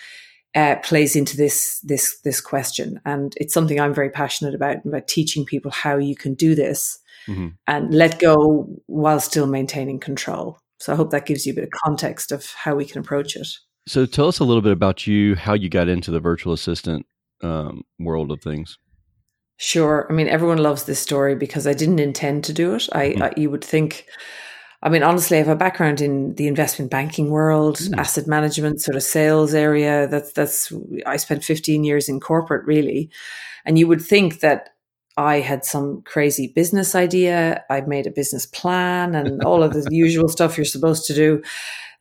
uh, 0.56 0.76
plays 0.84 1.16
into 1.16 1.38
this 1.38 1.80
this 1.82 2.20
this 2.22 2.42
question, 2.42 3.00
and 3.06 3.34
it's 3.38 3.54
something 3.54 3.80
I'm 3.80 3.94
very 3.94 4.10
passionate 4.10 4.56
about 4.56 4.86
about 4.86 5.08
teaching 5.08 5.46
people 5.46 5.72
how 5.72 5.98
you 5.98 6.16
can 6.16 6.34
do 6.34 6.56
this 6.56 7.00
mm-hmm. 7.28 7.50
and 7.68 7.94
let 7.94 8.20
go 8.20 8.68
while 8.88 9.20
still 9.20 9.48
maintaining 9.48 10.00
control. 10.00 10.60
So 10.80 10.94
I 10.94 10.96
hope 10.96 11.12
that 11.12 11.26
gives 11.26 11.46
you 11.46 11.54
a 11.54 11.56
bit 11.56 11.66
of 11.66 11.72
context 11.86 12.32
of 12.32 12.46
how 12.54 12.76
we 12.76 12.86
can 12.86 13.00
approach 13.00 13.36
it. 13.36 13.48
So 13.88 14.06
tell 14.06 14.28
us 14.28 14.40
a 14.40 14.44
little 14.44 14.62
bit 14.62 14.72
about 14.72 15.08
you, 15.08 15.36
how 15.36 15.54
you 15.54 15.70
got 15.70 15.90
into 15.90 16.12
the 16.12 16.20
virtual 16.20 16.54
assistant 16.54 17.06
um, 17.44 17.84
world 18.00 18.32
of 18.32 18.42
things. 18.42 18.78
Sure. 19.58 20.08
I 20.10 20.14
mean, 20.14 20.30
everyone 20.30 20.60
loves 20.60 20.86
this 20.86 21.00
story 21.00 21.36
because 21.36 21.68
I 21.68 21.74
didn't 21.74 22.00
intend 22.00 22.46
to 22.46 22.54
do 22.54 22.76
it. 22.76 22.88
I, 22.94 23.10
mm-hmm. 23.10 23.24
I 23.24 23.34
you 23.36 23.50
would 23.50 23.64
think 23.64 24.06
I 24.82 24.90
mean, 24.90 25.04
honestly, 25.04 25.38
I 25.38 25.40
have 25.40 25.50
a 25.50 25.56
background 25.56 26.00
in 26.00 26.36
the 26.36 26.48
investment 26.48 26.90
banking 26.90 27.30
world, 27.30 27.78
mm. 27.78 27.98
asset 27.98 28.28
management, 28.28 28.82
sort 28.82 28.96
of 28.96 29.04
sales 29.04 29.54
area. 29.54 30.08
That's 30.08 30.32
that's 30.32 30.72
I 31.06 31.18
spent 31.18 31.44
15 31.44 31.84
years 31.84 32.08
in 32.08 32.20
corporate, 32.20 32.66
really, 32.66 33.10
and 33.66 33.78
you 33.78 33.88
would 33.88 34.02
think 34.02 34.40
that 34.40 34.70
I 35.18 35.42
had 35.42 35.66
some 35.66 36.02
crazy 36.04 36.48
business 36.48 36.96
idea. 36.96 37.64
I'd 37.70 37.90
made 37.90 38.08
a 38.08 38.12
business 38.12 38.46
plan 38.46 39.16
and 39.16 39.44
all 39.46 39.64
of 39.64 39.74
the 39.74 39.86
usual 39.92 40.30
stuff 40.30 40.58
you're 40.58 40.66
supposed 40.66 41.06
to 41.08 41.14
do. 41.14 41.44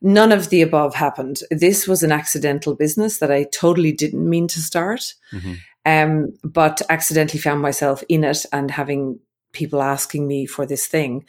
None 0.01 0.31
of 0.31 0.49
the 0.49 0.61
above 0.61 0.95
happened. 0.95 1.41
This 1.51 1.85
was 1.85 2.01
an 2.01 2.13
accidental 2.13 2.75
business 2.75 3.17
that 3.19 3.31
I 3.31 3.43
totally 3.51 3.91
didn't 3.91 4.29
mean 4.29 4.47
to 4.47 4.61
start, 4.61 5.15
mm-hmm. 5.33 5.53
um, 5.85 6.29
but 6.45 6.81
accidentally 6.89 7.41
found 7.41 7.61
myself 7.61 8.01
in 8.07 8.23
it 8.23 8.45
and 8.53 8.71
having 8.71 9.19
people 9.51 9.81
asking 9.81 10.25
me 10.25 10.45
for 10.45 10.65
this 10.65 10.87
thing. 10.87 11.25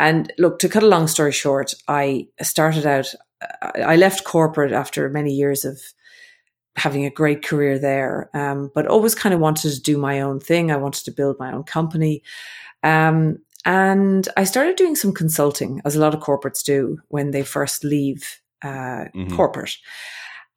And 0.00 0.32
look, 0.38 0.58
to 0.60 0.68
cut 0.68 0.82
a 0.82 0.88
long 0.88 1.06
story 1.06 1.30
short, 1.30 1.74
I 1.86 2.26
started 2.40 2.86
out, 2.86 3.14
I 3.74 3.96
left 3.96 4.24
corporate 4.24 4.72
after 4.72 5.08
many 5.10 5.32
years 5.32 5.66
of 5.66 5.78
having 6.74 7.04
a 7.04 7.10
great 7.10 7.44
career 7.44 7.78
there, 7.78 8.30
um, 8.32 8.70
but 8.74 8.86
always 8.86 9.14
kind 9.14 9.34
of 9.34 9.40
wanted 9.40 9.72
to 9.72 9.82
do 9.82 9.98
my 9.98 10.22
own 10.22 10.40
thing. 10.40 10.70
I 10.70 10.76
wanted 10.76 11.04
to 11.04 11.10
build 11.10 11.36
my 11.38 11.52
own 11.52 11.64
company. 11.64 12.22
Um, 12.82 13.40
and 13.66 14.26
I 14.38 14.44
started 14.44 14.76
doing 14.76 14.96
some 14.96 15.12
consulting, 15.12 15.82
as 15.84 15.96
a 15.96 16.00
lot 16.00 16.14
of 16.14 16.20
corporates 16.20 16.64
do 16.64 16.98
when 17.08 17.30
they 17.30 17.42
first 17.42 17.84
leave 17.84 18.40
uh, 18.62 19.04
mm-hmm. 19.14 19.36
corporate. 19.36 19.76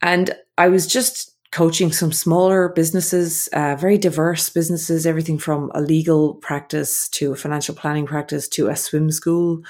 And 0.02 0.34
I 0.58 0.70
was 0.70 0.88
just 0.88 1.33
coaching 1.54 1.92
some 1.92 2.12
smaller 2.12 2.70
businesses, 2.70 3.48
uh, 3.54 3.76
very 3.76 3.98
diverse 3.98 4.50
businesses, 4.50 5.06
everything 5.06 5.38
from 5.38 5.72
a 5.76 5.82
legal 5.82 6.36
practice 6.36 7.08
to 7.10 7.32
a 7.32 7.36
financial 7.36 7.76
planning 7.76 8.06
practice 8.06 8.48
to 8.50 8.68
a 8.68 8.76
swim 8.76 9.12
school 9.12 9.64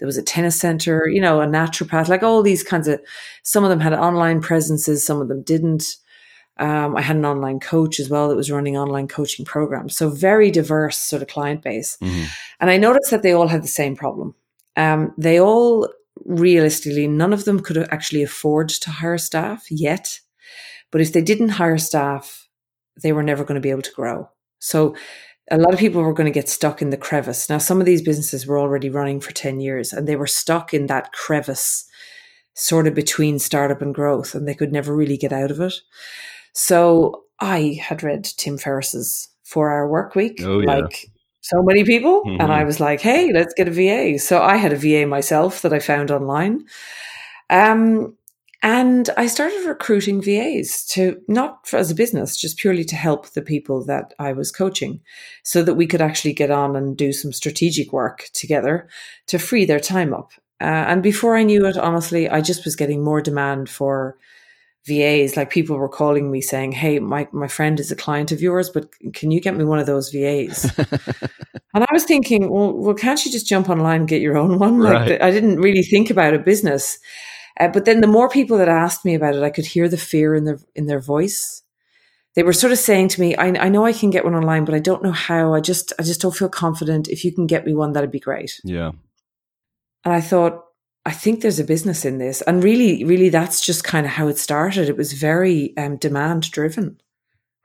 there 0.00 0.06
was 0.06 0.16
a 0.16 0.22
tennis 0.22 0.58
center, 0.58 1.06
you 1.08 1.20
know, 1.20 1.40
a 1.40 1.46
naturopath, 1.46 2.08
like 2.08 2.22
all 2.22 2.42
these 2.42 2.62
kinds 2.62 2.88
of, 2.88 3.00
some 3.42 3.64
of 3.64 3.70
them 3.70 3.80
had 3.80 3.92
online 3.92 4.40
presences, 4.40 5.04
some 5.04 5.20
of 5.20 5.28
them 5.28 5.42
didn't. 5.42 5.96
Um, 6.56 6.96
I 6.96 7.02
had 7.02 7.16
an 7.16 7.24
online 7.24 7.60
coach 7.60 8.00
as 8.00 8.08
well 8.08 8.28
that 8.28 8.36
was 8.36 8.50
running 8.50 8.76
online 8.76 9.08
coaching 9.08 9.44
programs. 9.44 9.96
So 9.96 10.08
very 10.08 10.50
diverse 10.50 10.96
sort 10.96 11.22
of 11.22 11.28
client 11.28 11.62
base. 11.62 11.96
Mm-hmm. 12.02 12.24
And 12.60 12.70
I 12.70 12.78
noticed 12.78 13.10
that 13.10 13.22
they 13.22 13.32
all 13.32 13.48
had 13.48 13.62
the 13.62 13.68
same 13.68 13.94
problem. 13.94 14.34
Um, 14.76 15.14
they 15.16 15.38
all 15.38 15.88
realistically, 16.24 17.06
none 17.06 17.32
of 17.32 17.44
them 17.44 17.60
could 17.60 17.76
actually 17.90 18.22
afford 18.22 18.70
to 18.70 18.90
hire 18.90 19.18
staff 19.18 19.70
yet. 19.70 20.20
But 20.90 21.00
if 21.00 21.12
they 21.12 21.22
didn't 21.22 21.50
hire 21.50 21.78
staff, 21.78 22.48
they 23.02 23.12
were 23.12 23.22
never 23.22 23.44
going 23.44 23.56
to 23.56 23.60
be 23.60 23.70
able 23.70 23.82
to 23.82 23.92
grow. 23.92 24.28
So 24.58 24.94
a 25.50 25.58
lot 25.58 25.72
of 25.72 25.80
people 25.80 26.02
were 26.02 26.14
going 26.14 26.32
to 26.32 26.38
get 26.38 26.48
stuck 26.48 26.80
in 26.80 26.90
the 26.90 26.96
crevice. 26.96 27.48
Now, 27.48 27.58
some 27.58 27.80
of 27.80 27.86
these 27.86 28.02
businesses 28.02 28.46
were 28.46 28.58
already 28.58 28.88
running 28.88 29.20
for 29.20 29.32
10 29.32 29.60
years 29.60 29.92
and 29.92 30.06
they 30.06 30.16
were 30.16 30.26
stuck 30.26 30.72
in 30.72 30.86
that 30.86 31.12
crevice 31.12 31.86
sort 32.54 32.86
of 32.86 32.94
between 32.94 33.38
startup 33.38 33.82
and 33.82 33.94
growth 33.94 34.34
and 34.34 34.46
they 34.46 34.54
could 34.54 34.72
never 34.72 34.94
really 34.94 35.16
get 35.16 35.32
out 35.32 35.50
of 35.50 35.60
it. 35.60 35.74
So 36.52 37.24
I 37.40 37.78
had 37.80 38.02
read 38.02 38.24
Tim 38.24 38.58
Ferriss's 38.58 39.28
four 39.44 39.72
hour 39.72 39.88
work 39.88 40.14
week, 40.14 40.40
oh, 40.44 40.60
yeah. 40.60 40.74
like 40.76 41.10
so 41.40 41.62
many 41.62 41.84
people. 41.84 42.22
Mm-hmm. 42.22 42.40
And 42.40 42.52
I 42.52 42.64
was 42.64 42.80
like, 42.80 43.00
hey, 43.00 43.32
let's 43.32 43.54
get 43.54 43.68
a 43.68 43.70
VA. 43.70 44.18
So 44.18 44.40
I 44.40 44.56
had 44.56 44.72
a 44.72 44.76
VA 44.76 45.06
myself 45.06 45.62
that 45.62 45.72
I 45.72 45.78
found 45.78 46.10
online. 46.10 46.64
Um, 47.48 48.16
and 48.62 49.08
I 49.16 49.26
started 49.26 49.66
recruiting 49.66 50.20
VAs 50.20 50.84
to 50.88 51.20
not 51.28 51.66
for, 51.66 51.78
as 51.78 51.90
a 51.90 51.94
business, 51.94 52.36
just 52.36 52.58
purely 52.58 52.84
to 52.84 52.96
help 52.96 53.30
the 53.30 53.42
people 53.42 53.84
that 53.86 54.12
I 54.18 54.32
was 54.32 54.52
coaching 54.52 55.00
so 55.42 55.62
that 55.62 55.74
we 55.74 55.86
could 55.86 56.02
actually 56.02 56.34
get 56.34 56.50
on 56.50 56.76
and 56.76 56.96
do 56.96 57.12
some 57.12 57.32
strategic 57.32 57.92
work 57.92 58.28
together 58.34 58.88
to 59.28 59.38
free 59.38 59.64
their 59.64 59.80
time 59.80 60.12
up. 60.12 60.32
Uh, 60.60 60.84
and 60.88 61.02
before 61.02 61.36
I 61.36 61.42
knew 61.42 61.64
it, 61.64 61.78
honestly, 61.78 62.28
I 62.28 62.42
just 62.42 62.66
was 62.66 62.76
getting 62.76 63.02
more 63.02 63.22
demand 63.22 63.70
for 63.70 64.18
VAs. 64.86 65.38
Like 65.38 65.48
people 65.48 65.78
were 65.78 65.88
calling 65.88 66.30
me 66.30 66.42
saying, 66.42 66.72
Hey, 66.72 66.98
my, 66.98 67.28
my 67.32 67.48
friend 67.48 67.80
is 67.80 67.90
a 67.90 67.96
client 67.96 68.30
of 68.30 68.42
yours, 68.42 68.68
but 68.68 68.90
can 69.14 69.30
you 69.30 69.40
get 69.40 69.56
me 69.56 69.64
one 69.64 69.78
of 69.78 69.86
those 69.86 70.10
VAs? 70.10 70.70
and 71.74 71.84
I 71.84 71.92
was 71.92 72.04
thinking, 72.04 72.50
well, 72.50 72.72
well, 72.72 72.94
can't 72.94 73.24
you 73.24 73.32
just 73.32 73.46
jump 73.46 73.70
online 73.70 74.00
and 74.00 74.08
get 74.08 74.20
your 74.20 74.36
own 74.36 74.58
one? 74.58 74.80
Like 74.80 74.92
right. 74.92 75.22
I 75.22 75.30
didn't 75.30 75.60
really 75.60 75.82
think 75.82 76.10
about 76.10 76.34
a 76.34 76.38
business. 76.38 76.98
Uh, 77.58 77.68
but 77.68 77.84
then 77.84 78.00
the 78.00 78.06
more 78.06 78.28
people 78.28 78.58
that 78.58 78.68
asked 78.68 79.04
me 79.04 79.14
about 79.14 79.34
it, 79.34 79.42
I 79.42 79.50
could 79.50 79.66
hear 79.66 79.88
the 79.88 79.96
fear 79.96 80.34
in 80.34 80.44
their 80.44 80.58
in 80.74 80.86
their 80.86 81.00
voice. 81.00 81.62
They 82.34 82.42
were 82.44 82.52
sort 82.52 82.72
of 82.72 82.78
saying 82.78 83.08
to 83.08 83.20
me, 83.20 83.34
I, 83.34 83.48
I 83.48 83.68
know 83.68 83.84
I 83.84 83.92
can 83.92 84.10
get 84.10 84.24
one 84.24 84.36
online, 84.36 84.64
but 84.64 84.74
I 84.74 84.78
don't 84.78 85.02
know 85.02 85.12
how. 85.12 85.54
I 85.54 85.60
just 85.60 85.92
I 85.98 86.02
just 86.02 86.20
don't 86.20 86.36
feel 86.36 86.48
confident. 86.48 87.08
If 87.08 87.24
you 87.24 87.32
can 87.32 87.46
get 87.46 87.66
me 87.66 87.74
one, 87.74 87.92
that'd 87.92 88.12
be 88.12 88.20
great. 88.20 88.60
Yeah. 88.62 88.92
And 90.04 90.14
I 90.14 90.20
thought, 90.20 90.64
I 91.04 91.10
think 91.12 91.40
there's 91.40 91.58
a 91.58 91.64
business 91.64 92.04
in 92.04 92.18
this. 92.18 92.40
And 92.42 92.62
really, 92.62 93.04
really 93.04 93.30
that's 93.30 93.60
just 93.60 93.84
kind 93.84 94.06
of 94.06 94.12
how 94.12 94.28
it 94.28 94.38
started. 94.38 94.88
It 94.88 94.96
was 94.96 95.12
very 95.12 95.76
um, 95.76 95.96
demand 95.96 96.50
driven 96.50 97.00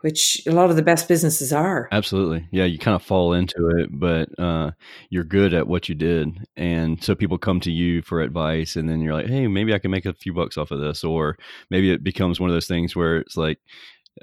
which 0.06 0.40
a 0.46 0.52
lot 0.52 0.70
of 0.70 0.76
the 0.76 0.84
best 0.84 1.08
businesses 1.08 1.52
are. 1.52 1.90
Absolutely. 1.92 2.48
Yeah, 2.52 2.66
you 2.66 2.78
kind 2.78 2.94
of 2.94 3.02
fall 3.02 3.34
into 3.34 3.72
it, 3.80 3.90
but 3.92 4.30
uh, 4.38 4.70
you're 5.10 5.24
good 5.24 5.52
at 5.56 5.68
what 5.68 5.90
you 5.90 5.96
did. 5.96 6.46
And 6.56 7.04
so 7.04 7.16
people 7.16 7.40
come 7.40 7.60
to 7.62 7.72
you 7.72 8.04
for 8.04 8.22
advice, 8.22 8.76
and 8.76 8.88
then 8.88 9.02
you're 9.02 9.16
like, 9.16 9.26
hey, 9.26 9.48
maybe 9.48 9.74
I 9.74 9.80
can 9.80 9.90
make 9.90 10.06
a 10.06 10.14
few 10.14 10.32
bucks 10.32 10.60
off 10.60 10.70
of 10.70 10.80
this. 10.80 11.04
Or 11.04 11.38
maybe 11.72 11.92
it 11.92 12.04
becomes 12.04 12.40
one 12.40 12.52
of 12.52 12.56
those 12.56 12.68
things 12.68 12.96
where 12.96 13.18
it's 13.18 13.36
like, 13.36 13.58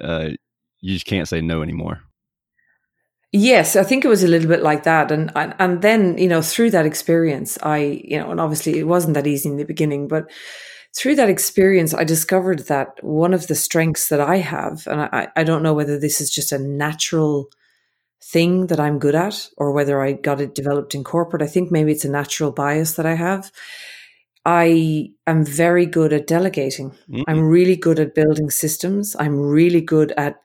uh, 0.00 0.28
you 0.80 0.94
just 0.94 1.06
can't 1.06 1.26
say 1.26 1.40
no 1.40 1.62
anymore. 1.62 2.02
Yes, 3.32 3.74
I 3.74 3.82
think 3.82 4.04
it 4.04 4.08
was 4.08 4.22
a 4.22 4.28
little 4.28 4.48
bit 4.48 4.62
like 4.62 4.84
that, 4.84 5.10
and, 5.10 5.32
and 5.34 5.54
and 5.58 5.82
then 5.82 6.16
you 6.16 6.28
know 6.28 6.42
through 6.42 6.70
that 6.72 6.86
experience, 6.86 7.58
I 7.60 8.02
you 8.04 8.20
know, 8.20 8.30
and 8.30 8.38
obviously 8.38 8.78
it 8.78 8.86
wasn't 8.86 9.14
that 9.14 9.26
easy 9.26 9.48
in 9.48 9.56
the 9.56 9.64
beginning, 9.64 10.06
but 10.06 10.30
through 10.94 11.14
that 11.16 11.30
experience, 11.30 11.94
I 11.94 12.04
discovered 12.04 12.66
that 12.66 13.02
one 13.02 13.32
of 13.32 13.46
the 13.46 13.54
strengths 13.54 14.08
that 14.08 14.20
I 14.20 14.36
have, 14.36 14.86
and 14.86 15.00
I, 15.00 15.28
I 15.34 15.44
don't 15.44 15.62
know 15.62 15.74
whether 15.74 15.98
this 15.98 16.20
is 16.20 16.30
just 16.30 16.52
a 16.52 16.58
natural 16.58 17.48
thing 18.22 18.66
that 18.68 18.78
I'm 18.78 18.98
good 18.98 19.14
at 19.14 19.48
or 19.56 19.72
whether 19.72 20.00
I 20.00 20.12
got 20.12 20.40
it 20.40 20.54
developed 20.54 20.94
in 20.94 21.02
corporate. 21.02 21.42
I 21.42 21.46
think 21.46 21.72
maybe 21.72 21.92
it's 21.92 22.04
a 22.04 22.10
natural 22.10 22.52
bias 22.52 22.94
that 22.94 23.06
I 23.06 23.14
have. 23.14 23.50
I 24.44 25.12
am 25.26 25.44
very 25.44 25.86
good 25.86 26.12
at 26.12 26.26
delegating. 26.26 26.90
Mm-hmm. 26.90 27.22
I'm 27.26 27.40
really 27.40 27.76
good 27.76 27.98
at 27.98 28.14
building 28.14 28.50
systems. 28.50 29.16
I'm 29.18 29.40
really 29.40 29.80
good 29.80 30.12
at 30.16 30.40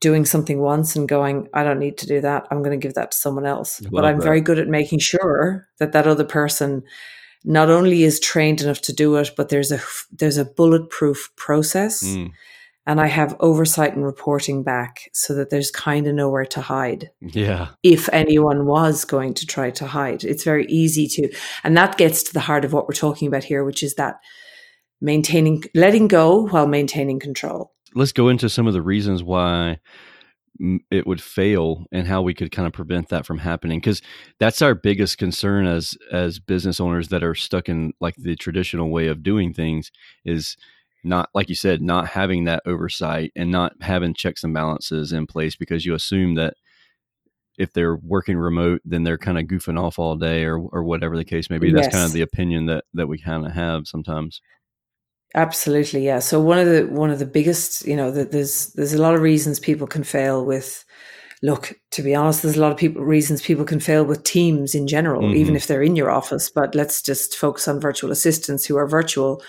doing 0.00 0.24
something 0.24 0.60
once 0.60 0.94
and 0.94 1.08
going, 1.08 1.48
I 1.54 1.64
don't 1.64 1.78
need 1.78 1.98
to 1.98 2.06
do 2.06 2.20
that. 2.20 2.46
I'm 2.50 2.62
going 2.62 2.78
to 2.78 2.82
give 2.82 2.94
that 2.94 3.12
to 3.12 3.16
someone 3.16 3.46
else. 3.46 3.80
but 3.90 4.04
I'm 4.04 4.18
that. 4.18 4.24
very 4.24 4.40
good 4.40 4.58
at 4.58 4.68
making 4.68 4.98
sure 4.98 5.66
that 5.78 5.92
that 5.92 6.06
other 6.06 6.24
person 6.24 6.82
not 7.44 7.70
only 7.70 8.02
is 8.02 8.18
trained 8.18 8.62
enough 8.62 8.80
to 8.82 8.92
do 8.92 9.16
it, 9.16 9.30
but 9.36 9.50
there's 9.50 9.70
a 9.70 9.80
there's 10.10 10.38
a 10.38 10.44
bulletproof 10.44 11.30
process. 11.36 12.02
Mm. 12.02 12.32
And 12.86 13.00
I 13.00 13.06
have 13.06 13.34
oversight 13.40 13.94
and 13.94 14.04
reporting 14.04 14.62
back 14.62 15.08
so 15.14 15.34
that 15.36 15.48
there's 15.48 15.70
kind 15.70 16.06
of 16.06 16.14
nowhere 16.14 16.44
to 16.44 16.60
hide. 16.60 17.10
Yeah. 17.20 17.68
If 17.82 18.10
anyone 18.12 18.66
was 18.66 19.06
going 19.06 19.32
to 19.34 19.46
try 19.46 19.70
to 19.70 19.86
hide, 19.86 20.22
it's 20.22 20.44
very 20.44 20.66
easy 20.66 21.06
to. 21.08 21.32
And 21.62 21.78
that 21.78 21.96
gets 21.96 22.22
to 22.24 22.34
the 22.34 22.40
heart 22.40 22.62
of 22.62 22.74
what 22.74 22.86
we're 22.86 22.92
talking 22.92 23.26
about 23.26 23.42
here, 23.42 23.64
which 23.64 23.82
is 23.82 23.94
that 23.94 24.16
maintaining, 25.00 25.64
letting 25.74 26.08
go 26.08 26.46
while 26.48 26.66
maintaining 26.66 27.20
control. 27.20 27.72
Let's 27.94 28.12
go 28.12 28.28
into 28.28 28.50
some 28.50 28.66
of 28.66 28.74
the 28.74 28.82
reasons 28.82 29.22
why 29.22 29.78
it 30.90 31.06
would 31.06 31.20
fail 31.20 31.84
and 31.90 32.06
how 32.06 32.22
we 32.22 32.34
could 32.34 32.52
kind 32.52 32.66
of 32.66 32.72
prevent 32.72 33.08
that 33.08 33.26
from 33.26 33.38
happening 33.38 33.80
because 33.80 34.00
that's 34.38 34.62
our 34.62 34.74
biggest 34.74 35.18
concern 35.18 35.66
as 35.66 35.96
as 36.12 36.38
business 36.38 36.78
owners 36.78 37.08
that 37.08 37.24
are 37.24 37.34
stuck 37.34 37.68
in 37.68 37.92
like 38.00 38.14
the 38.16 38.36
traditional 38.36 38.90
way 38.90 39.08
of 39.08 39.22
doing 39.22 39.52
things 39.52 39.90
is 40.24 40.56
not 41.02 41.28
like 41.34 41.48
you 41.48 41.56
said 41.56 41.82
not 41.82 42.06
having 42.06 42.44
that 42.44 42.62
oversight 42.66 43.32
and 43.34 43.50
not 43.50 43.72
having 43.80 44.14
checks 44.14 44.44
and 44.44 44.54
balances 44.54 45.12
in 45.12 45.26
place 45.26 45.56
because 45.56 45.84
you 45.84 45.92
assume 45.92 46.36
that 46.36 46.54
if 47.58 47.72
they're 47.72 47.96
working 47.96 48.36
remote 48.36 48.80
then 48.84 49.02
they're 49.02 49.18
kind 49.18 49.38
of 49.38 49.44
goofing 49.46 49.78
off 49.78 49.98
all 49.98 50.14
day 50.16 50.44
or 50.44 50.58
or 50.58 50.84
whatever 50.84 51.16
the 51.16 51.24
case 51.24 51.50
may 51.50 51.58
be. 51.58 51.72
That's 51.72 51.88
kind 51.92 52.06
of 52.06 52.12
the 52.12 52.22
opinion 52.22 52.66
that 52.66 52.84
that 52.94 53.08
we 53.08 53.18
kind 53.18 53.44
of 53.44 53.52
have 53.52 53.88
sometimes 53.88 54.40
Absolutely, 55.34 56.04
yeah. 56.04 56.20
So 56.20 56.40
one 56.40 56.58
of 56.58 56.66
the 56.66 56.86
one 56.86 57.10
of 57.10 57.18
the 57.18 57.26
biggest, 57.26 57.84
you 57.86 57.96
know, 57.96 58.10
that 58.12 58.30
there's 58.30 58.68
there's 58.74 58.94
a 58.94 59.02
lot 59.02 59.14
of 59.14 59.20
reasons 59.20 59.58
people 59.58 59.86
can 59.86 60.04
fail 60.04 60.44
with. 60.44 60.84
Look, 61.42 61.74
to 61.90 62.02
be 62.02 62.14
honest, 62.14 62.42
there's 62.42 62.56
a 62.56 62.60
lot 62.60 62.72
of 62.72 62.78
people 62.78 63.02
reasons 63.02 63.42
people 63.42 63.64
can 63.64 63.80
fail 63.80 64.04
with 64.04 64.22
teams 64.22 64.74
in 64.74 64.86
general, 64.86 65.22
mm-hmm. 65.22 65.36
even 65.36 65.56
if 65.56 65.66
they're 65.66 65.82
in 65.82 65.96
your 65.96 66.10
office. 66.10 66.48
But 66.48 66.74
let's 66.74 67.02
just 67.02 67.36
focus 67.36 67.68
on 67.68 67.80
virtual 67.80 68.12
assistants 68.12 68.64
who 68.64 68.76
are 68.76 68.86
virtual 68.86 69.42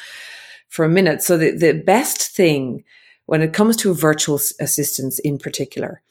for 0.67 0.83
a 0.83 0.89
minute. 0.89 1.21
So 1.21 1.37
the 1.37 1.51
the 1.51 1.73
best 1.73 2.35
thing 2.35 2.83
when 3.27 3.41
it 3.41 3.53
comes 3.53 3.77
to 3.77 3.93
virtual 3.93 4.39
assistants 4.59 5.19
in 5.19 5.37
particular, 5.37 6.01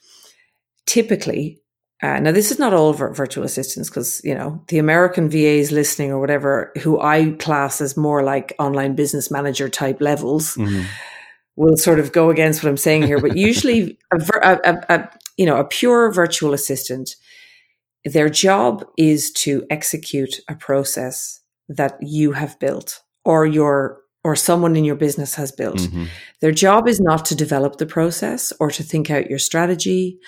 typically 0.85 1.59
uh, 2.03 2.19
now, 2.19 2.31
this 2.31 2.51
is 2.51 2.59
not 2.59 2.73
all 2.73 2.91
virtual 2.91 3.45
assistants 3.45 3.89
because, 3.89 4.21
you 4.23 4.35
know, 4.35 4.61
the 4.67 4.77
American 4.77 5.29
VAs 5.29 5.71
listening 5.71 6.11
or 6.11 6.19
whatever, 6.19 6.73
who 6.81 6.99
I 6.99 7.31
class 7.39 7.79
as 7.79 7.95
more 7.95 8.21
like 8.21 8.53
online 8.59 8.95
business 8.95 9.31
manager 9.31 9.69
type 9.69 10.01
levels, 10.01 10.55
mm-hmm. 10.55 10.83
will 11.55 11.77
sort 11.77 11.99
of 11.99 12.11
go 12.11 12.29
against 12.29 12.61
what 12.61 12.69
I'm 12.69 12.77
saying 12.77 13.03
here. 13.03 13.19
But 13.19 13.37
usually, 13.37 13.97
a, 14.11 14.19
a, 14.43 14.75
a, 14.89 15.09
you 15.37 15.45
know, 15.45 15.57
a 15.57 15.63
pure 15.63 16.11
virtual 16.11 16.53
assistant, 16.53 17.15
their 18.03 18.29
job 18.29 18.85
is 18.97 19.31
to 19.31 19.65
execute 19.69 20.41
a 20.49 20.55
process 20.55 21.39
that 21.69 21.95
you 22.01 22.33
have 22.33 22.59
built 22.59 23.01
or 23.23 23.45
your 23.45 24.01
or 24.25 24.35
someone 24.35 24.75
in 24.75 24.83
your 24.83 24.95
business 24.95 25.35
has 25.35 25.51
built. 25.51 25.77
Mm-hmm. 25.77 26.05
Their 26.41 26.51
job 26.51 26.87
is 26.87 26.99
not 26.99 27.25
to 27.25 27.35
develop 27.35 27.77
the 27.77 27.85
process 27.85 28.51
or 28.59 28.71
to 28.71 28.81
think 28.81 29.11
out 29.11 29.29
your 29.29 29.37
strategy 29.37 30.19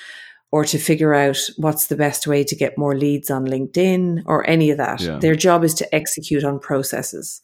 or 0.51 0.63
to 0.65 0.77
figure 0.77 1.13
out 1.13 1.37
what's 1.57 1.87
the 1.87 1.95
best 1.95 2.25
way 2.25 2.43
to 2.43 2.55
get 2.55 2.77
more 2.77 2.95
leads 2.95 3.29
on 3.29 3.45
LinkedIn 3.45 4.23
or 4.25 4.49
any 4.49 4.71
of 4.71 4.77
that. 4.77 5.01
Yeah. 5.01 5.19
Their 5.19 5.35
job 5.35 5.63
is 5.63 5.73
to 5.75 5.95
execute 5.95 6.43
on 6.43 6.59
processes. 6.59 7.41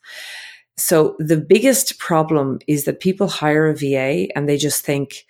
So 0.78 1.16
the 1.20 1.38
biggest 1.38 2.00
problem 2.00 2.60
is 2.68 2.86
that 2.86 3.00
people 3.00 3.28
hire 3.28 3.68
a 3.68 3.76
VA 3.76 4.28
and 4.36 4.48
they 4.48 4.58
just 4.58 4.86
think, 4.86 5.26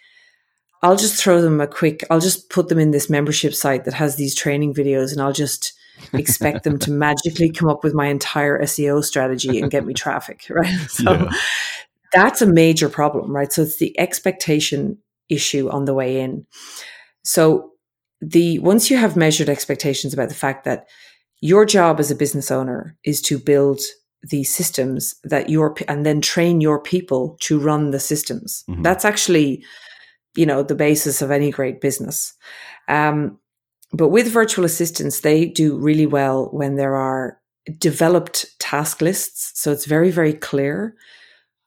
I'll 0.82 0.96
just 0.96 1.22
throw 1.22 1.42
them 1.42 1.60
a 1.62 1.68
quick, 1.68 2.04
I'll 2.10 2.20
just 2.20 2.50
put 2.50 2.70
them 2.70 2.80
in 2.80 2.92
this 2.92 3.10
membership 3.10 3.54
site 3.54 3.86
that 3.86 3.94
has 3.94 4.16
these 4.16 4.36
training 4.36 4.74
videos 4.74 5.12
and 5.12 5.22
I'll 5.22 5.34
just 5.34 5.74
expect 6.14 6.64
them 6.64 6.78
to 6.80 6.92
magically 6.92 7.50
come 7.50 7.70
up 7.70 7.84
with 7.84 7.94
my 7.94 8.08
entire 8.08 8.62
SEO 8.64 9.04
strategy 9.04 9.60
and 9.60 9.72
get 9.72 9.86
me 9.86 9.94
traffic, 9.94 10.46
right? 10.50 10.90
So 10.90 11.12
yeah. 11.12 11.30
that's 12.14 12.42
a 12.42 12.46
major 12.46 12.90
problem, 12.90 13.36
right? 13.36 13.52
So 13.52 13.64
it's 13.64 13.78
the 13.78 13.98
expectation 14.00 14.98
issue 15.30 15.70
on 15.70 15.86
the 15.86 15.94
way 15.94 16.20
in. 16.20 16.46
So 17.24 17.72
the 18.22 18.60
once 18.60 18.90
you 18.90 18.98
have 18.98 19.16
measured 19.16 19.50
expectations 19.50 20.14
about 20.14 20.30
the 20.30 20.36
fact 20.36 20.64
that 20.66 20.88
your 21.42 21.66
job 21.66 22.00
as 22.00 22.10
a 22.10 22.16
business 22.16 22.52
owner 22.52 22.98
is 23.04 23.22
to 23.24 23.38
build 23.38 23.82
the 24.30 24.44
systems 24.46 25.16
that 25.26 25.50
your 25.50 25.76
and 25.88 26.06
then 26.06 26.22
train 26.22 26.62
your 26.62 26.80
people 26.80 27.38
to 27.42 27.60
run 27.60 27.92
the 27.92 28.00
systems. 28.00 28.64
Mm-hmm. 28.70 28.82
That's 28.82 29.04
actually, 29.04 29.64
you 30.36 30.46
know, 30.46 30.64
the 30.64 30.76
basis 30.76 31.22
of 31.22 31.32
any 31.32 31.52
great 31.52 31.82
business. 31.82 32.34
Um, 32.88 33.40
but 33.92 34.10
with 34.10 34.28
virtual 34.28 34.66
assistants, 34.66 35.20
they 35.20 35.46
do 35.46 35.78
really 35.78 36.06
well 36.06 36.50
when 36.52 36.78
there 36.78 36.96
are 36.96 37.38
developed 37.78 38.46
task 38.60 39.02
lists. 39.02 39.52
So 39.56 39.72
it's 39.72 39.86
very, 39.86 40.10
very 40.10 40.34
clear 40.34 40.96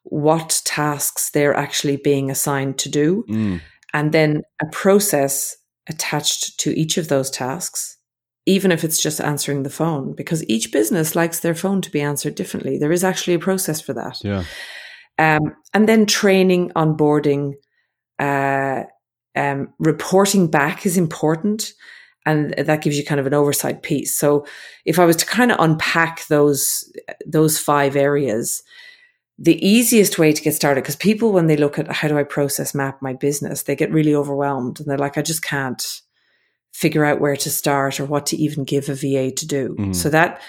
what 0.02 0.62
tasks 0.64 1.30
they're 1.30 1.54
actually 1.54 1.96
being 1.96 2.30
assigned 2.30 2.78
to 2.78 2.88
do. 2.88 3.24
Mm. 3.28 3.60
And 3.96 4.12
then 4.12 4.42
a 4.60 4.66
process 4.66 5.56
attached 5.88 6.60
to 6.60 6.78
each 6.78 6.98
of 6.98 7.08
those 7.08 7.30
tasks, 7.30 7.96
even 8.44 8.70
if 8.70 8.84
it's 8.84 9.02
just 9.02 9.22
answering 9.22 9.62
the 9.62 9.70
phone, 9.70 10.14
because 10.14 10.46
each 10.50 10.70
business 10.70 11.16
likes 11.16 11.40
their 11.40 11.54
phone 11.54 11.80
to 11.80 11.90
be 11.90 12.02
answered 12.02 12.34
differently. 12.34 12.76
There 12.76 12.92
is 12.92 13.02
actually 13.02 13.32
a 13.32 13.38
process 13.38 13.80
for 13.80 13.94
that. 13.94 14.18
Yeah. 14.22 14.44
Um, 15.18 15.54
and 15.72 15.88
then 15.88 16.04
training, 16.04 16.72
onboarding, 16.76 17.54
uh, 18.18 18.82
um, 19.34 19.68
reporting 19.78 20.50
back 20.50 20.84
is 20.84 20.98
important. 20.98 21.72
And 22.26 22.52
that 22.52 22.82
gives 22.82 22.98
you 22.98 23.04
kind 23.04 23.20
of 23.20 23.26
an 23.26 23.32
oversight 23.32 23.82
piece. 23.82 24.18
So 24.18 24.44
if 24.84 24.98
I 24.98 25.06
was 25.06 25.16
to 25.16 25.26
kind 25.26 25.50
of 25.50 25.58
unpack 25.58 26.26
those, 26.26 26.92
those 27.24 27.58
five 27.58 27.96
areas, 27.96 28.62
the 29.38 29.64
easiest 29.66 30.18
way 30.18 30.32
to 30.32 30.42
get 30.42 30.54
started, 30.54 30.82
because 30.82 30.96
people, 30.96 31.32
when 31.32 31.46
they 31.46 31.56
look 31.56 31.78
at 31.78 31.90
how 31.92 32.08
do 32.08 32.18
I 32.18 32.22
process 32.22 32.74
map 32.74 33.02
my 33.02 33.12
business, 33.12 33.62
they 33.62 33.76
get 33.76 33.92
really 33.92 34.14
overwhelmed 34.14 34.80
and 34.80 34.88
they're 34.88 34.98
like, 34.98 35.18
I 35.18 35.22
just 35.22 35.42
can't 35.42 36.00
figure 36.72 37.04
out 37.04 37.20
where 37.20 37.36
to 37.36 37.50
start 37.50 38.00
or 38.00 38.06
what 38.06 38.26
to 38.26 38.36
even 38.36 38.64
give 38.64 38.88
a 38.88 38.94
VA 38.94 39.30
to 39.30 39.46
do. 39.46 39.76
Mm. 39.78 39.94
So 39.94 40.08
that, 40.10 40.40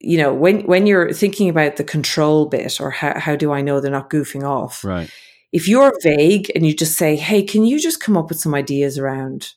you 0.00 0.18
know, 0.18 0.32
when, 0.34 0.60
when 0.66 0.86
you're 0.86 1.12
thinking 1.12 1.48
about 1.48 1.76
the 1.76 1.84
control 1.84 2.46
bit 2.46 2.80
or 2.80 2.90
how, 2.90 3.18
how 3.18 3.36
do 3.36 3.52
I 3.52 3.60
know 3.60 3.80
they're 3.80 3.90
not 3.90 4.10
goofing 4.10 4.44
off? 4.44 4.84
Right. 4.84 5.10
If 5.52 5.66
you're 5.66 5.92
vague 6.02 6.50
and 6.54 6.66
you 6.66 6.74
just 6.74 6.96
say, 6.96 7.16
Hey, 7.16 7.42
can 7.42 7.64
you 7.64 7.80
just 7.80 8.00
come 8.00 8.16
up 8.16 8.28
with 8.28 8.38
some 8.38 8.54
ideas 8.54 8.98
around 8.98 9.54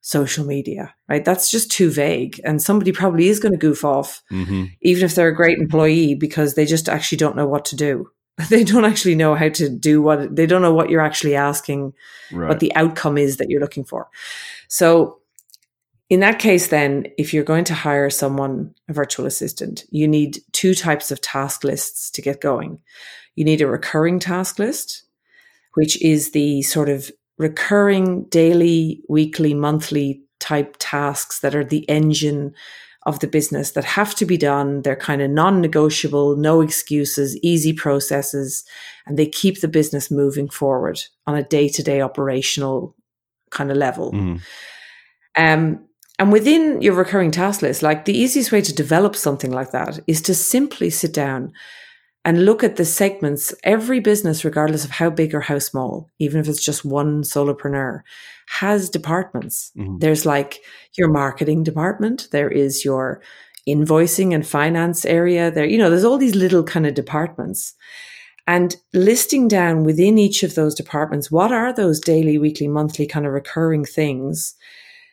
social 0.00 0.46
media, 0.46 0.94
right? 1.08 1.24
That's 1.24 1.50
just 1.50 1.70
too 1.70 1.90
vague. 1.90 2.40
And 2.44 2.62
somebody 2.62 2.92
probably 2.92 3.28
is 3.28 3.40
going 3.40 3.52
to 3.52 3.58
goof 3.58 3.84
off, 3.84 4.22
mm-hmm. 4.30 4.66
even 4.80 5.04
if 5.04 5.14
they're 5.14 5.28
a 5.28 5.36
great 5.36 5.58
employee, 5.58 6.14
because 6.14 6.54
they 6.54 6.64
just 6.64 6.88
actually 6.88 7.18
don't 7.18 7.36
know 7.36 7.46
what 7.46 7.64
to 7.66 7.76
do. 7.76 8.10
They 8.48 8.64
don't 8.64 8.86
actually 8.86 9.16
know 9.16 9.34
how 9.34 9.50
to 9.50 9.68
do 9.68 10.00
what 10.00 10.34
they 10.34 10.46
don't 10.46 10.62
know 10.62 10.72
what 10.72 10.88
you're 10.88 11.02
actually 11.02 11.36
asking, 11.36 11.92
right. 12.32 12.48
what 12.48 12.60
the 12.60 12.74
outcome 12.74 13.18
is 13.18 13.36
that 13.36 13.50
you're 13.50 13.60
looking 13.60 13.84
for. 13.84 14.08
So, 14.66 15.18
in 16.08 16.20
that 16.20 16.38
case, 16.38 16.68
then, 16.68 17.06
if 17.18 17.34
you're 17.34 17.44
going 17.44 17.64
to 17.64 17.74
hire 17.74 18.08
someone, 18.08 18.74
a 18.88 18.94
virtual 18.94 19.26
assistant, 19.26 19.84
you 19.90 20.08
need 20.08 20.38
two 20.52 20.74
types 20.74 21.10
of 21.10 21.20
task 21.20 21.64
lists 21.64 22.10
to 22.12 22.22
get 22.22 22.40
going. 22.40 22.78
You 23.36 23.44
need 23.44 23.60
a 23.60 23.66
recurring 23.66 24.18
task 24.18 24.58
list, 24.58 25.02
which 25.74 26.00
is 26.02 26.30
the 26.30 26.62
sort 26.62 26.88
of 26.88 27.10
recurring 27.40 28.24
daily, 28.24 29.02
weekly, 29.08 29.54
monthly 29.54 30.22
type 30.40 30.76
tasks 30.78 31.40
that 31.40 31.54
are 31.54 31.64
the 31.64 31.88
engine 31.88 32.54
of 33.06 33.18
the 33.20 33.26
business 33.26 33.70
that 33.70 33.84
have 33.84 34.14
to 34.14 34.26
be 34.26 34.36
done. 34.36 34.82
They're 34.82 34.94
kind 34.94 35.22
of 35.22 35.30
non 35.30 35.62
negotiable, 35.62 36.36
no 36.36 36.60
excuses, 36.60 37.38
easy 37.38 37.72
processes, 37.72 38.62
and 39.06 39.18
they 39.18 39.26
keep 39.26 39.62
the 39.62 39.68
business 39.68 40.10
moving 40.10 40.50
forward 40.50 41.00
on 41.26 41.34
a 41.34 41.42
day 41.42 41.70
to 41.70 41.82
day 41.82 42.02
operational 42.02 42.94
kind 43.50 43.70
of 43.70 43.78
level. 43.78 44.12
Mm. 44.12 44.40
Um, 45.34 45.86
and 46.18 46.30
within 46.30 46.82
your 46.82 46.92
recurring 46.92 47.30
task 47.30 47.62
list, 47.62 47.82
like 47.82 48.04
the 48.04 48.16
easiest 48.16 48.52
way 48.52 48.60
to 48.60 48.74
develop 48.74 49.16
something 49.16 49.50
like 49.50 49.70
that 49.70 49.98
is 50.06 50.20
to 50.22 50.34
simply 50.34 50.90
sit 50.90 51.14
down 51.14 51.54
and 52.24 52.44
look 52.44 52.62
at 52.62 52.76
the 52.76 52.84
segments. 52.84 53.54
Every 53.64 54.00
business, 54.00 54.44
regardless 54.44 54.84
of 54.84 54.90
how 54.90 55.10
big 55.10 55.34
or 55.34 55.40
how 55.40 55.58
small, 55.58 56.08
even 56.18 56.40
if 56.40 56.48
it's 56.48 56.64
just 56.64 56.84
one 56.84 57.22
solopreneur, 57.22 58.00
has 58.48 58.90
departments. 58.90 59.72
Mm-hmm. 59.76 59.98
There's 59.98 60.26
like 60.26 60.60
your 60.98 61.10
marketing 61.10 61.62
department, 61.62 62.28
there 62.32 62.50
is 62.50 62.84
your 62.84 63.22
invoicing 63.68 64.34
and 64.34 64.46
finance 64.46 65.04
area. 65.04 65.50
There, 65.50 65.66
you 65.66 65.78
know, 65.78 65.90
there's 65.90 66.04
all 66.04 66.18
these 66.18 66.34
little 66.34 66.64
kind 66.64 66.86
of 66.86 66.94
departments. 66.94 67.74
And 68.46 68.74
listing 68.92 69.48
down 69.48 69.84
within 69.84 70.18
each 70.18 70.42
of 70.42 70.54
those 70.54 70.74
departments, 70.74 71.30
what 71.30 71.52
are 71.52 71.72
those 71.72 72.00
daily, 72.00 72.36
weekly, 72.38 72.66
monthly 72.66 73.06
kind 73.06 73.26
of 73.26 73.32
recurring 73.32 73.84
things 73.84 74.54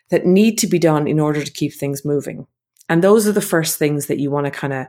that 0.09 0.25
need 0.25 0.57
to 0.59 0.67
be 0.67 0.79
done 0.79 1.07
in 1.07 1.19
order 1.19 1.43
to 1.43 1.51
keep 1.51 1.73
things 1.73 2.03
moving? 2.03 2.47
And 2.89 3.03
those 3.03 3.27
are 3.27 3.33
the 3.33 3.41
first 3.41 3.77
things 3.77 4.07
that 4.07 4.19
you 4.19 4.31
want 4.31 4.45
to 4.45 4.51
kind 4.51 4.73
of 4.73 4.87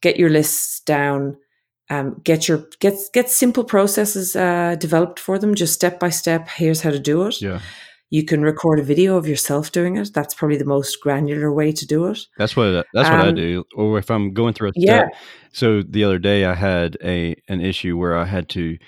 get 0.00 0.16
your 0.16 0.30
lists 0.30 0.80
down, 0.80 1.36
um, 1.90 2.20
get 2.24 2.48
your 2.48 2.68
get 2.80 2.94
get 3.12 3.30
simple 3.30 3.64
processes 3.64 4.36
uh, 4.36 4.76
developed 4.78 5.18
for 5.18 5.38
them, 5.38 5.54
just 5.54 5.74
step 5.74 5.98
by 5.98 6.10
step. 6.10 6.48
Here's 6.48 6.82
how 6.82 6.90
to 6.90 6.98
do 6.98 7.26
it. 7.26 7.40
Yeah. 7.40 7.60
You 8.10 8.24
can 8.24 8.42
record 8.42 8.78
a 8.78 8.82
video 8.82 9.16
of 9.16 9.28
yourself 9.28 9.70
doing 9.70 9.96
it. 9.96 10.14
That's 10.14 10.32
probably 10.32 10.56
the 10.56 10.64
most 10.64 10.98
granular 11.02 11.52
way 11.52 11.72
to 11.72 11.86
do 11.86 12.06
it. 12.06 12.18
That's 12.38 12.56
what 12.56 12.86
that's 12.94 13.08
um, 13.08 13.18
what 13.18 13.26
I 13.26 13.28
um, 13.28 13.34
do. 13.34 13.64
Or 13.76 13.98
if 13.98 14.10
I'm 14.10 14.32
going 14.32 14.54
through 14.54 14.70
a 14.70 14.72
step. 14.72 15.10
Yeah. 15.12 15.18
So 15.52 15.82
the 15.82 16.04
other 16.04 16.18
day 16.18 16.44
I 16.44 16.54
had 16.54 16.96
a 17.02 17.36
an 17.48 17.60
issue 17.60 17.98
where 17.98 18.16
I 18.16 18.24
had 18.24 18.48
to 18.50 18.78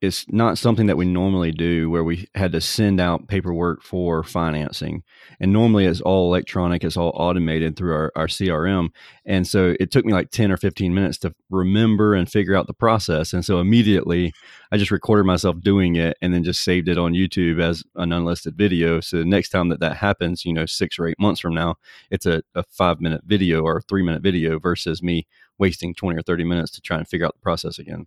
it's 0.00 0.24
not 0.30 0.56
something 0.56 0.86
that 0.86 0.96
we 0.96 1.04
normally 1.04 1.52
do 1.52 1.90
where 1.90 2.02
we 2.02 2.26
had 2.34 2.52
to 2.52 2.60
send 2.60 3.00
out 3.00 3.28
paperwork 3.28 3.82
for 3.82 4.22
financing. 4.22 5.02
And 5.38 5.52
normally 5.52 5.84
it's 5.84 6.00
all 6.00 6.28
electronic, 6.28 6.84
it's 6.84 6.96
all 6.96 7.12
automated 7.14 7.76
through 7.76 7.92
our, 7.92 8.12
our 8.16 8.26
CRM. 8.26 8.88
And 9.26 9.46
so 9.46 9.76
it 9.78 9.90
took 9.90 10.06
me 10.06 10.14
like 10.14 10.30
10 10.30 10.50
or 10.50 10.56
15 10.56 10.94
minutes 10.94 11.18
to 11.18 11.34
remember 11.50 12.14
and 12.14 12.30
figure 12.30 12.56
out 12.56 12.66
the 12.66 12.72
process. 12.72 13.34
And 13.34 13.44
so 13.44 13.60
immediately 13.60 14.32
I 14.72 14.78
just 14.78 14.90
recorded 14.90 15.24
myself 15.24 15.60
doing 15.60 15.96
it 15.96 16.16
and 16.22 16.32
then 16.32 16.44
just 16.44 16.62
saved 16.62 16.88
it 16.88 16.96
on 16.96 17.12
YouTube 17.12 17.60
as 17.60 17.84
an 17.96 18.12
unlisted 18.12 18.56
video. 18.56 19.00
So 19.00 19.18
the 19.18 19.26
next 19.26 19.50
time 19.50 19.68
that 19.68 19.80
that 19.80 19.98
happens, 19.98 20.46
you 20.46 20.54
know, 20.54 20.64
six 20.64 20.98
or 20.98 21.08
eight 21.08 21.20
months 21.20 21.40
from 21.40 21.52
now, 21.52 21.76
it's 22.10 22.24
a, 22.24 22.42
a 22.54 22.62
five 22.62 23.02
minute 23.02 23.22
video 23.26 23.62
or 23.62 23.82
three 23.82 24.02
minute 24.02 24.22
video 24.22 24.58
versus 24.58 25.02
me 25.02 25.26
wasting 25.58 25.94
20 25.94 26.18
or 26.18 26.22
30 26.22 26.44
minutes 26.44 26.70
to 26.70 26.80
try 26.80 26.96
and 26.96 27.06
figure 27.06 27.26
out 27.26 27.34
the 27.34 27.40
process 27.40 27.78
again. 27.78 28.06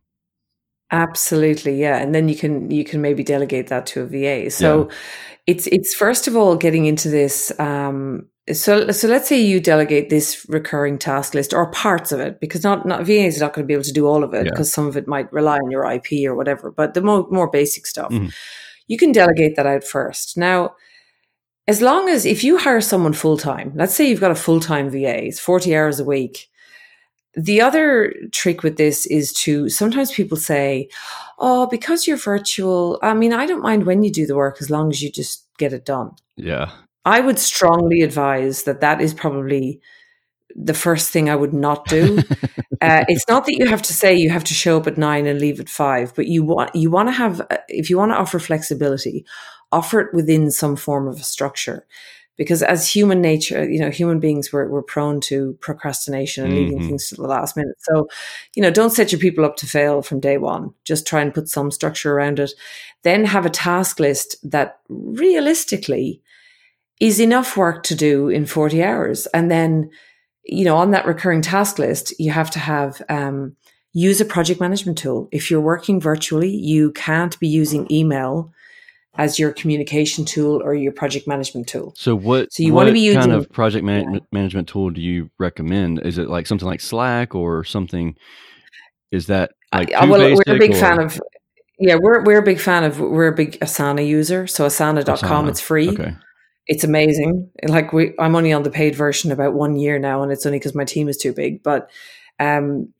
Absolutely, 0.91 1.79
yeah, 1.79 1.97
and 1.97 2.13
then 2.13 2.29
you 2.29 2.35
can 2.35 2.69
you 2.69 2.83
can 2.83 3.01
maybe 3.01 3.23
delegate 3.23 3.67
that 3.67 3.85
to 3.87 4.01
a 4.01 4.05
VA. 4.05 4.51
So 4.51 4.89
yeah. 4.89 4.95
it's 5.47 5.67
it's 5.67 5.95
first 5.95 6.27
of 6.27 6.35
all 6.35 6.55
getting 6.55 6.85
into 6.85 7.09
this. 7.09 7.51
Um, 7.59 8.27
so 8.51 8.91
so 8.91 9.07
let's 9.07 9.27
say 9.27 9.39
you 9.39 9.59
delegate 9.59 10.09
this 10.09 10.45
recurring 10.49 10.97
task 10.99 11.33
list 11.33 11.53
or 11.53 11.71
parts 11.71 12.11
of 12.11 12.19
it 12.19 12.39
because 12.39 12.63
not 12.63 12.85
not 12.85 13.05
VA 13.05 13.23
is 13.23 13.39
not 13.39 13.53
going 13.53 13.63
to 13.63 13.67
be 13.67 13.73
able 13.73 13.83
to 13.83 13.93
do 13.93 14.05
all 14.05 14.23
of 14.23 14.33
it 14.33 14.43
because 14.43 14.69
yeah. 14.69 14.73
some 14.73 14.87
of 14.87 14.97
it 14.97 15.07
might 15.07 15.31
rely 15.31 15.57
on 15.57 15.71
your 15.71 15.89
IP 15.89 16.27
or 16.27 16.35
whatever. 16.35 16.69
But 16.69 16.93
the 16.93 17.01
more 17.01 17.25
more 17.31 17.49
basic 17.49 17.87
stuff, 17.87 18.11
mm-hmm. 18.11 18.27
you 18.87 18.97
can 18.97 19.11
delegate 19.11 19.55
that 19.55 19.65
out 19.65 19.83
first. 19.83 20.37
Now, 20.37 20.75
as 21.67 21.81
long 21.81 22.09
as 22.09 22.25
if 22.25 22.43
you 22.43 22.57
hire 22.57 22.81
someone 22.81 23.13
full 23.13 23.37
time, 23.37 23.71
let's 23.75 23.95
say 23.95 24.07
you've 24.07 24.19
got 24.19 24.31
a 24.31 24.35
full 24.35 24.59
time 24.59 24.89
VA, 24.89 25.25
it's 25.25 25.39
forty 25.39 25.75
hours 25.75 25.99
a 25.99 26.05
week 26.05 26.49
the 27.35 27.61
other 27.61 28.13
trick 28.31 28.63
with 28.63 28.77
this 28.77 29.05
is 29.07 29.33
to 29.33 29.69
sometimes 29.69 30.11
people 30.11 30.37
say, 30.37 30.89
Oh, 31.39 31.67
because 31.67 32.07
you're 32.07 32.17
virtual, 32.17 32.99
I 33.01 33.13
mean, 33.13 33.33
I 33.33 33.45
don't 33.45 33.61
mind 33.61 33.85
when 33.85 34.03
you 34.03 34.11
do 34.11 34.25
the 34.25 34.35
work 34.35 34.57
as 34.61 34.69
long 34.69 34.89
as 34.89 35.01
you 35.01 35.11
just 35.11 35.47
get 35.57 35.73
it 35.73 35.85
done. 35.85 36.11
Yeah. 36.35 36.71
I 37.05 37.19
would 37.19 37.39
strongly 37.39 38.01
advise 38.01 38.63
that 38.63 38.81
that 38.81 39.01
is 39.01 39.13
probably 39.13 39.81
the 40.55 40.73
first 40.73 41.09
thing 41.09 41.29
I 41.29 41.35
would 41.35 41.53
not 41.53 41.87
do. 41.87 42.19
uh, 42.81 43.03
it's 43.07 43.27
not 43.27 43.45
that 43.45 43.55
you 43.57 43.65
have 43.65 43.81
to 43.83 43.93
say 43.93 44.13
you 44.13 44.29
have 44.29 44.43
to 44.45 44.53
show 44.53 44.77
up 44.77 44.87
at 44.87 44.97
nine 44.97 45.25
and 45.25 45.39
leave 45.39 45.59
at 45.59 45.69
five, 45.69 46.13
but 46.15 46.27
you 46.27 46.43
want 46.43 46.75
you 46.75 46.91
want 46.91 47.09
to 47.09 47.13
have 47.13 47.41
uh, 47.41 47.57
if 47.67 47.89
you 47.89 47.97
want 47.97 48.11
to 48.11 48.17
offer 48.17 48.39
flexibility, 48.39 49.25
offer 49.71 49.99
it 49.99 50.13
within 50.13 50.51
some 50.51 50.75
form 50.75 51.07
of 51.07 51.19
a 51.19 51.23
structure 51.23 51.85
because 52.37 52.63
as 52.63 52.89
human 52.89 53.21
nature, 53.21 53.69
you 53.69 53.79
know, 53.79 53.91
human 53.91 54.19
beings 54.19 54.51
we're, 54.51 54.67
we're 54.67 54.81
prone 54.81 55.21
to 55.21 55.53
procrastination 55.61 56.45
and 56.45 56.53
leaving 56.53 56.79
mm-hmm. 56.79 56.87
things 56.87 57.09
to 57.09 57.15
the 57.15 57.27
last 57.27 57.55
minute. 57.55 57.75
So, 57.81 58.07
you 58.55 58.61
know, 58.63 58.71
don't 58.71 58.89
set 58.89 59.11
your 59.11 59.19
people 59.19 59.45
up 59.45 59.55
to 59.57 59.67
fail 59.67 60.01
from 60.01 60.19
day 60.19 60.37
one. 60.37 60.73
Just 60.83 61.05
try 61.05 61.21
and 61.21 61.33
put 61.33 61.47
some 61.47 61.69
structure 61.69 62.13
around 62.13 62.39
it. 62.39 62.51
Then 63.03 63.25
have 63.25 63.45
a 63.45 63.51
task 63.51 63.99
list 63.99 64.35
that 64.49 64.79
realistically 64.89 66.21
is 66.99 67.19
enough 67.19 67.55
work 67.55 67.83
to 67.83 67.95
do 67.95 68.29
in 68.29 68.45
40 68.45 68.83
hours. 68.83 69.27
And 69.27 69.51
then, 69.51 69.91
you 70.43 70.65
know, 70.65 70.77
on 70.77 70.91
that 70.91 71.05
recurring 71.05 71.41
task 71.41 71.77
list, 71.77 72.13
you 72.19 72.31
have 72.31 72.49
to 72.51 72.59
have, 72.59 73.01
um, 73.09 73.55
use 73.93 74.19
a 74.19 74.25
project 74.25 74.59
management 74.59 74.97
tool. 74.97 75.29
If 75.31 75.51
you're 75.51 75.61
working 75.61 75.99
virtually, 75.99 76.49
you 76.49 76.91
can't 76.93 77.39
be 77.39 77.47
using 77.47 77.91
email 77.91 78.51
as 79.15 79.37
your 79.37 79.51
communication 79.51 80.25
tool 80.25 80.61
or 80.63 80.73
your 80.73 80.91
project 80.91 81.27
management 81.27 81.67
tool. 81.67 81.93
So 81.95 82.15
what? 82.15 82.51
So 82.51 82.63
you 82.63 82.73
want 82.73 82.87
to 82.87 82.93
be 82.93 83.01
using 83.01 83.21
kind 83.21 83.33
of 83.33 83.49
project 83.51 83.85
man- 83.85 84.13
yeah. 84.13 84.19
management 84.31 84.67
tool 84.67 84.89
do 84.89 85.01
you 85.01 85.29
recommend? 85.37 85.99
Is 85.99 86.17
it 86.17 86.29
like 86.29 86.47
something 86.47 86.67
like 86.67 86.81
Slack 86.81 87.35
or 87.35 87.63
something? 87.63 88.15
Is 89.11 89.27
that 89.27 89.51
like 89.73 89.93
uh, 89.93 90.07
well, 90.09 90.19
we're 90.19 90.55
a 90.55 90.59
big 90.59 90.71
or? 90.71 90.75
fan 90.75 90.99
of. 90.99 91.21
Yeah, 91.79 91.97
we're 92.01 92.23
we're 92.23 92.39
a 92.39 92.43
big 92.43 92.59
fan 92.59 92.83
of. 92.83 92.99
We're 92.99 93.27
a 93.27 93.35
big 93.35 93.59
Asana 93.59 94.05
user. 94.05 94.47
So 94.47 94.65
Asana.com, 94.65 95.45
Asana. 95.45 95.49
it's 95.49 95.61
free. 95.61 95.89
Okay. 95.89 96.15
It's 96.65 96.83
amazing. 96.83 97.51
Like 97.67 97.91
we, 97.91 98.13
I'm 98.17 98.35
only 98.35 98.53
on 98.53 98.63
the 98.63 98.69
paid 98.69 98.95
version 98.95 99.31
about 99.31 99.53
one 99.53 99.75
year 99.75 99.99
now, 99.99 100.23
and 100.23 100.31
it's 100.31 100.45
only 100.45 100.59
because 100.59 100.73
my 100.73 100.85
team 100.85 101.09
is 101.09 101.17
too 101.17 101.33
big. 101.33 101.61
But 101.61 101.89
um, 102.39 102.93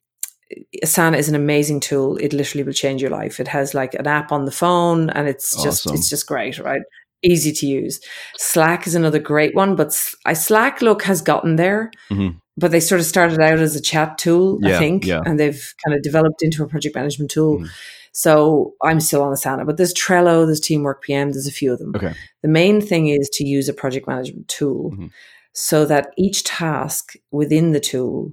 Asana 0.83 1.17
is 1.17 1.29
an 1.29 1.35
amazing 1.35 1.79
tool. 1.79 2.17
It 2.17 2.33
literally 2.33 2.63
will 2.63 2.73
change 2.73 3.01
your 3.01 3.11
life. 3.11 3.39
It 3.39 3.47
has 3.47 3.73
like 3.73 3.93
an 3.93 4.07
app 4.07 4.31
on 4.31 4.45
the 4.45 4.51
phone 4.51 5.09
and 5.11 5.27
it's 5.27 5.61
just 5.63 5.89
it's 5.91 6.09
just 6.09 6.27
great, 6.27 6.59
right? 6.59 6.81
Easy 7.21 7.51
to 7.53 7.65
use. 7.65 7.99
Slack 8.37 8.85
is 8.85 8.95
another 8.95 9.19
great 9.19 9.55
one, 9.55 9.75
but 9.75 9.97
I 10.25 10.33
Slack 10.33 10.81
look 10.81 11.03
has 11.03 11.21
gotten 11.21 11.55
there. 11.55 11.91
Mm-hmm. 12.11 12.37
But 12.55 12.69
they 12.69 12.81
sort 12.81 13.01
of 13.01 13.07
started 13.07 13.39
out 13.41 13.57
as 13.57 13.75
a 13.75 13.81
chat 13.81 14.19
tool, 14.19 14.59
yeah, 14.61 14.75
I 14.75 14.77
think, 14.77 15.07
yeah. 15.07 15.21
and 15.25 15.39
they've 15.39 15.73
kind 15.83 15.97
of 15.97 16.03
developed 16.03 16.43
into 16.43 16.61
a 16.63 16.67
project 16.67 16.95
management 16.95 17.31
tool. 17.31 17.57
Mm-hmm. 17.57 17.65
So 18.11 18.75
I'm 18.83 18.99
still 18.99 19.23
on 19.23 19.33
Asana, 19.33 19.65
but 19.65 19.77
there's 19.77 19.93
Trello, 19.93 20.45
there's 20.45 20.59
Teamwork 20.59 21.01
PM, 21.01 21.31
there's 21.31 21.47
a 21.47 21.51
few 21.51 21.73
of 21.73 21.79
them. 21.79 21.93
Okay. 21.95 22.13
The 22.43 22.47
main 22.47 22.79
thing 22.79 23.07
is 23.07 23.27
to 23.33 23.43
use 23.43 23.67
a 23.67 23.73
project 23.73 24.07
management 24.07 24.47
tool 24.47 24.91
mm-hmm. 24.91 25.07
so 25.53 25.85
that 25.85 26.13
each 26.15 26.43
task 26.43 27.15
within 27.31 27.71
the 27.71 27.79
tool 27.79 28.31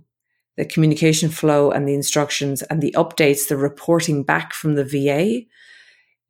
the 0.60 0.66
communication 0.66 1.30
flow 1.30 1.70
and 1.70 1.88
the 1.88 1.94
instructions 1.94 2.60
and 2.64 2.82
the 2.82 2.94
updates, 2.94 3.48
the 3.48 3.56
reporting 3.56 4.22
back 4.22 4.52
from 4.52 4.74
the 4.74 4.84
VA 4.84 5.40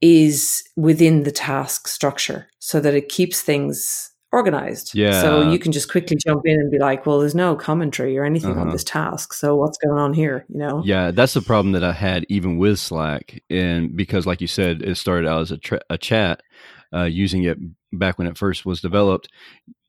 is 0.01 0.63
within 0.77 1.25
the 1.25 1.33
task 1.33 1.89
structure 1.89 2.47
so 2.61 2.79
that 2.79 2.95
it 2.95 3.09
keeps 3.09 3.43
things 3.43 4.13
organized. 4.31 4.95
Yeah. 4.95 5.21
So 5.21 5.51
you 5.51 5.59
can 5.59 5.73
just 5.73 5.91
quickly 5.91 6.17
jump 6.17 6.43
in 6.45 6.61
and 6.61 6.71
be 6.71 6.79
like, 6.79 7.07
well, 7.07 7.19
there's 7.19 7.35
no 7.35 7.57
commentary 7.57 8.17
or 8.17 8.25
anything 8.25 8.53
uh-huh. 8.53 8.61
on 8.61 8.71
this 8.71 8.85
task. 8.85 9.35
So 9.35 9.57
what's 9.57 9.79
going 9.79 9.99
on 9.99 10.15
here? 10.15 10.47
You 10.49 10.59
know? 10.59 10.83
Yeah. 10.85 11.11
That's 11.11 11.35
the 11.35 11.43
problem 11.43 11.73
that 11.73 11.83
I 11.83 11.93
had 11.93 12.25
even 12.29 12.57
with 12.57 12.79
Slack. 12.79 13.43
And 13.51 13.97
because, 13.97 14.27
like 14.27 14.41
you 14.41 14.47
said, 14.47 14.81
it 14.83 14.95
started 14.95 15.29
out 15.29 15.41
as 15.41 15.51
a, 15.51 15.59
tra- 15.59 15.83
a 15.91 15.99
chat, 15.99 16.41
uh, 16.95 17.03
using 17.03 17.43
it 17.43 17.59
back 17.93 18.17
when 18.17 18.29
it 18.29 18.39
first 18.39 18.65
was 18.65 18.81
developed 18.81 19.29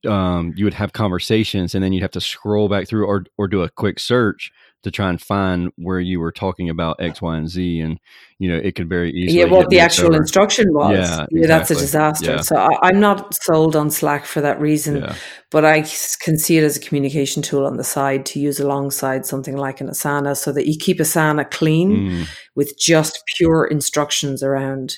um, 0.07 0.53
you 0.55 0.65
would 0.65 0.73
have 0.73 0.93
conversations 0.93 1.75
and 1.75 1.83
then 1.83 1.93
you'd 1.93 2.01
have 2.01 2.11
to 2.11 2.21
scroll 2.21 2.67
back 2.69 2.87
through 2.87 3.05
or 3.05 3.25
or 3.37 3.47
do 3.47 3.61
a 3.61 3.69
quick 3.69 3.99
search 3.99 4.51
to 4.83 4.89
try 4.89 5.09
and 5.09 5.21
find 5.21 5.71
where 5.75 5.99
you 5.99 6.19
were 6.19 6.31
talking 6.31 6.67
about 6.67 6.99
X, 6.99 7.21
Y, 7.21 7.37
and 7.37 7.47
Z, 7.47 7.79
and 7.79 7.99
you 8.39 8.49
know 8.49 8.57
it 8.57 8.75
could 8.75 8.89
very 8.89 9.11
easily. 9.11 9.39
Yeah, 9.39 9.45
what 9.45 9.69
the 9.69 9.79
actual 9.79 10.07
over. 10.07 10.17
instruction 10.17 10.73
was. 10.73 10.93
Yeah, 10.93 11.01
exactly. 11.01 11.41
yeah, 11.41 11.47
that's 11.47 11.71
a 11.71 11.75
disaster. 11.75 12.31
Yeah. 12.31 12.41
So 12.41 12.55
I, 12.55 12.89
am 12.89 12.99
not 12.99 13.35
sold 13.43 13.75
on 13.75 13.91
Slack 13.91 14.25
for 14.25 14.41
that 14.41 14.59
reason, 14.59 14.97
yeah. 14.97 15.15
but 15.51 15.65
I 15.65 15.81
can 16.21 16.37
see 16.37 16.57
it 16.57 16.63
as 16.63 16.77
a 16.77 16.79
communication 16.79 17.43
tool 17.43 17.65
on 17.65 17.77
the 17.77 17.83
side 17.83 18.25
to 18.27 18.39
use 18.39 18.59
alongside 18.59 19.25
something 19.25 19.55
like 19.55 19.81
an 19.81 19.87
Asana, 19.87 20.35
so 20.35 20.51
that 20.51 20.67
you 20.67 20.77
keep 20.79 20.97
Asana 20.97 21.49
clean 21.49 21.91
mm. 21.91 22.27
with 22.55 22.77
just 22.77 23.21
pure 23.37 23.65
instructions 23.65 24.41
around 24.41 24.97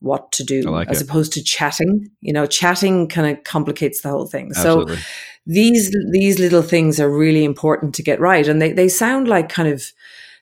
what 0.00 0.30
to 0.32 0.44
do 0.44 0.62
like 0.62 0.88
as 0.88 1.00
it. 1.00 1.08
opposed 1.08 1.32
to 1.32 1.42
chatting. 1.42 2.10
You 2.20 2.32
know, 2.32 2.46
chatting 2.46 3.08
kind 3.08 3.36
of 3.36 3.44
complicates 3.44 4.00
the 4.00 4.10
whole 4.10 4.26
thing. 4.26 4.50
Absolutely. 4.54 4.96
So 4.96 5.02
these 5.46 5.94
these 6.12 6.38
little 6.38 6.62
things 6.62 7.00
are 7.00 7.10
really 7.10 7.44
important 7.44 7.94
to 7.96 8.02
get 8.02 8.20
right. 8.20 8.46
And 8.46 8.60
they, 8.60 8.72
they 8.72 8.88
sound 8.88 9.28
like 9.28 9.48
kind 9.48 9.68
of 9.68 9.92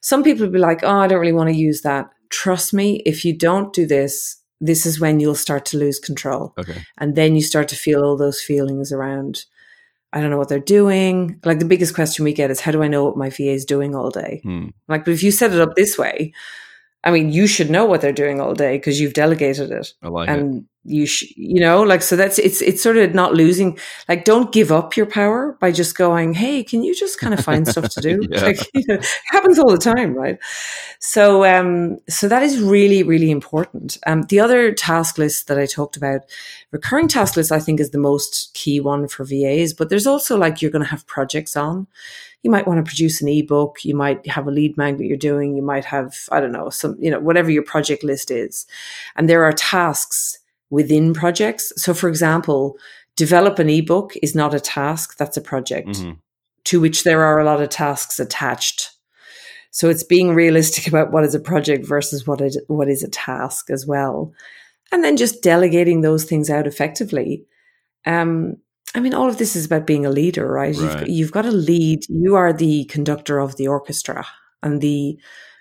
some 0.00 0.22
people 0.22 0.48
be 0.48 0.58
like, 0.58 0.82
oh, 0.82 0.98
I 0.98 1.06
don't 1.06 1.20
really 1.20 1.32
want 1.32 1.50
to 1.50 1.56
use 1.56 1.82
that. 1.82 2.10
Trust 2.30 2.74
me, 2.74 3.02
if 3.06 3.24
you 3.24 3.36
don't 3.36 3.72
do 3.72 3.86
this, 3.86 4.36
this 4.60 4.86
is 4.86 5.00
when 5.00 5.20
you'll 5.20 5.34
start 5.34 5.64
to 5.66 5.78
lose 5.78 5.98
control. 5.98 6.54
Okay. 6.58 6.82
And 6.98 7.14
then 7.14 7.34
you 7.34 7.42
start 7.42 7.68
to 7.68 7.76
feel 7.76 8.02
all 8.02 8.16
those 8.16 8.40
feelings 8.40 8.92
around, 8.92 9.44
I 10.12 10.20
don't 10.20 10.30
know 10.30 10.38
what 10.38 10.48
they're 10.48 10.58
doing. 10.58 11.40
Like 11.44 11.58
the 11.58 11.64
biggest 11.64 11.94
question 11.94 12.24
we 12.24 12.32
get 12.32 12.50
is, 12.50 12.60
how 12.60 12.72
do 12.72 12.82
I 12.82 12.88
know 12.88 13.04
what 13.04 13.16
my 13.16 13.30
VA 13.30 13.50
is 13.50 13.64
doing 13.64 13.94
all 13.94 14.10
day? 14.10 14.40
Hmm. 14.42 14.68
Like, 14.88 15.04
but 15.04 15.14
if 15.14 15.22
you 15.22 15.30
set 15.30 15.52
it 15.52 15.60
up 15.60 15.74
this 15.76 15.98
way, 15.98 16.32
I 17.06 17.12
mean, 17.12 17.30
you 17.30 17.46
should 17.46 17.70
know 17.70 17.84
what 17.84 18.00
they're 18.00 18.12
doing 18.12 18.40
all 18.40 18.52
day 18.52 18.78
because 18.78 19.00
you've 19.00 19.12
delegated 19.12 19.70
it. 19.70 19.92
I 20.02 20.08
like 20.08 20.28
and 20.28 20.58
it. 20.58 20.92
you 20.92 21.06
sh- 21.06 21.32
you 21.36 21.60
know, 21.60 21.82
like 21.82 22.02
so 22.02 22.16
that's 22.16 22.36
it's 22.40 22.60
it's 22.60 22.82
sort 22.82 22.96
of 22.96 23.14
not 23.14 23.32
losing. 23.32 23.78
Like, 24.08 24.24
don't 24.24 24.50
give 24.50 24.72
up 24.72 24.96
your 24.96 25.06
power 25.06 25.56
by 25.60 25.70
just 25.70 25.96
going, 25.96 26.34
"Hey, 26.34 26.64
can 26.64 26.82
you 26.82 26.96
just 26.96 27.20
kind 27.20 27.32
of 27.32 27.38
find 27.38 27.68
stuff 27.68 27.90
to 27.90 28.00
do?" 28.00 28.26
yeah. 28.30 28.40
Like, 28.46 28.58
you 28.74 28.82
know, 28.88 28.94
it 28.96 29.06
happens 29.26 29.56
all 29.56 29.70
the 29.70 29.78
time, 29.78 30.14
right? 30.14 30.36
So, 30.98 31.44
um, 31.44 31.98
so 32.08 32.26
that 32.26 32.42
is 32.42 32.60
really 32.60 33.04
really 33.04 33.30
important. 33.30 33.98
Um, 34.04 34.22
the 34.22 34.40
other 34.40 34.72
task 34.72 35.16
list 35.16 35.46
that 35.46 35.60
I 35.60 35.66
talked 35.66 35.96
about, 35.96 36.22
recurring 36.72 37.06
task 37.06 37.36
list, 37.36 37.52
I 37.52 37.60
think 37.60 37.78
is 37.78 37.90
the 37.90 37.98
most 37.98 38.52
key 38.52 38.80
one 38.80 39.06
for 39.06 39.24
VAs. 39.24 39.72
But 39.72 39.90
there's 39.90 40.08
also 40.08 40.36
like 40.36 40.60
you're 40.60 40.72
going 40.72 40.84
to 40.84 40.90
have 40.90 41.06
projects 41.06 41.54
on 41.54 41.86
you 42.42 42.50
might 42.50 42.66
want 42.66 42.78
to 42.78 42.88
produce 42.88 43.20
an 43.20 43.28
ebook, 43.28 43.84
you 43.84 43.94
might 43.94 44.26
have 44.28 44.46
a 44.46 44.50
lead 44.50 44.76
magnet 44.76 45.08
you're 45.08 45.16
doing, 45.16 45.56
you 45.56 45.62
might 45.62 45.84
have, 45.84 46.14
I 46.30 46.40
don't 46.40 46.52
know, 46.52 46.70
some, 46.70 46.96
you 47.00 47.10
know, 47.10 47.18
whatever 47.18 47.50
your 47.50 47.62
project 47.62 48.04
list 48.04 48.30
is. 48.30 48.66
And 49.16 49.28
there 49.28 49.44
are 49.44 49.52
tasks 49.52 50.38
within 50.70 51.14
projects. 51.14 51.72
So, 51.76 51.94
for 51.94 52.08
example, 52.08 52.78
develop 53.16 53.58
an 53.58 53.70
ebook 53.70 54.12
is 54.22 54.34
not 54.34 54.54
a 54.54 54.60
task, 54.60 55.16
that's 55.16 55.36
a 55.36 55.40
project 55.40 55.88
mm-hmm. 55.88 56.12
to 56.64 56.80
which 56.80 57.04
there 57.04 57.24
are 57.24 57.40
a 57.40 57.44
lot 57.44 57.60
of 57.60 57.68
tasks 57.68 58.20
attached. 58.20 58.92
So 59.70 59.90
it's 59.90 60.04
being 60.04 60.34
realistic 60.34 60.86
about 60.88 61.12
what 61.12 61.24
is 61.24 61.34
a 61.34 61.40
project 61.40 61.86
versus 61.86 62.26
what 62.26 62.40
is, 62.40 62.60
what 62.68 62.88
is 62.88 63.02
a 63.02 63.10
task 63.10 63.70
as 63.70 63.86
well. 63.86 64.32
And 64.92 65.02
then 65.02 65.16
just 65.16 65.42
delegating 65.42 66.00
those 66.02 66.24
things 66.24 66.48
out 66.48 66.66
effectively. 66.66 67.44
Um, 68.04 68.58
I 68.96 69.00
mean, 69.00 69.12
all 69.12 69.28
of 69.28 69.36
this 69.36 69.54
is 69.54 69.66
about 69.66 69.86
being 69.86 70.06
a 70.06 70.10
leader, 70.10 70.50
right? 70.50 70.74
right. 70.74 71.00
You've, 71.00 71.08
you've 71.08 71.32
got 71.32 71.42
to 71.42 71.52
lead. 71.52 72.00
You 72.08 72.34
are 72.34 72.52
the 72.52 72.86
conductor 72.86 73.38
of 73.38 73.56
the 73.56 73.68
orchestra, 73.68 74.26
and 74.62 74.80
the 74.80 75.18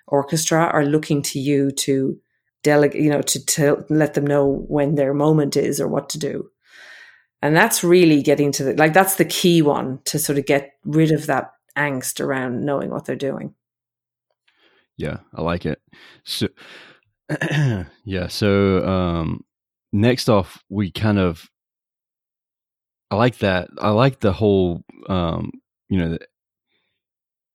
orchestra 0.08 0.60
are 0.60 0.86
looking 0.86 1.21
to 1.24 1.39
you 1.39 1.71
to 1.71 2.17
delegate, 2.63 3.02
you 3.02 3.10
know, 3.10 3.21
to, 3.21 3.45
to 3.45 3.86
let 3.89 4.13
them 4.13 4.26
know 4.26 4.63
when 4.69 4.95
their 4.95 5.13
moment 5.13 5.58
is 5.58 5.82
or 5.82 5.88
what 5.89 6.08
to 6.10 6.17
do. 6.17 6.50
And 7.41 7.54
that's 7.54 7.84
really 7.84 8.24
getting 8.24 8.54
to 8.54 8.63
the, 8.63 8.74
like, 8.76 8.93
that's 8.93 9.15
the 9.15 9.26
key 9.26 9.62
one 9.62 10.00
to 10.06 10.17
sort 10.17 10.39
of 10.39 10.45
get 10.45 10.71
rid 10.86 11.12
of 11.12 11.28
that 11.28 11.52
angst 11.78 12.21
around 12.21 12.65
knowing 12.65 12.89
what 12.89 13.04
they're 13.04 13.17
doing. 13.17 13.54
Yeah, 14.95 15.17
I 15.34 15.41
like 15.41 15.65
it. 15.65 15.82
So, 16.24 16.48
yeah. 18.06 18.28
So, 18.30 18.88
um, 18.88 19.43
next 19.91 20.30
off, 20.30 20.63
we 20.69 20.89
kind 20.89 21.19
of 21.19 21.50
I 23.12 23.15
like 23.15 23.38
that. 23.39 23.70
I 23.80 23.89
like 23.89 24.20
the 24.20 24.34
whole, 24.34 24.84
um, 25.08 25.52
you 25.89 26.00
know, 26.00 26.18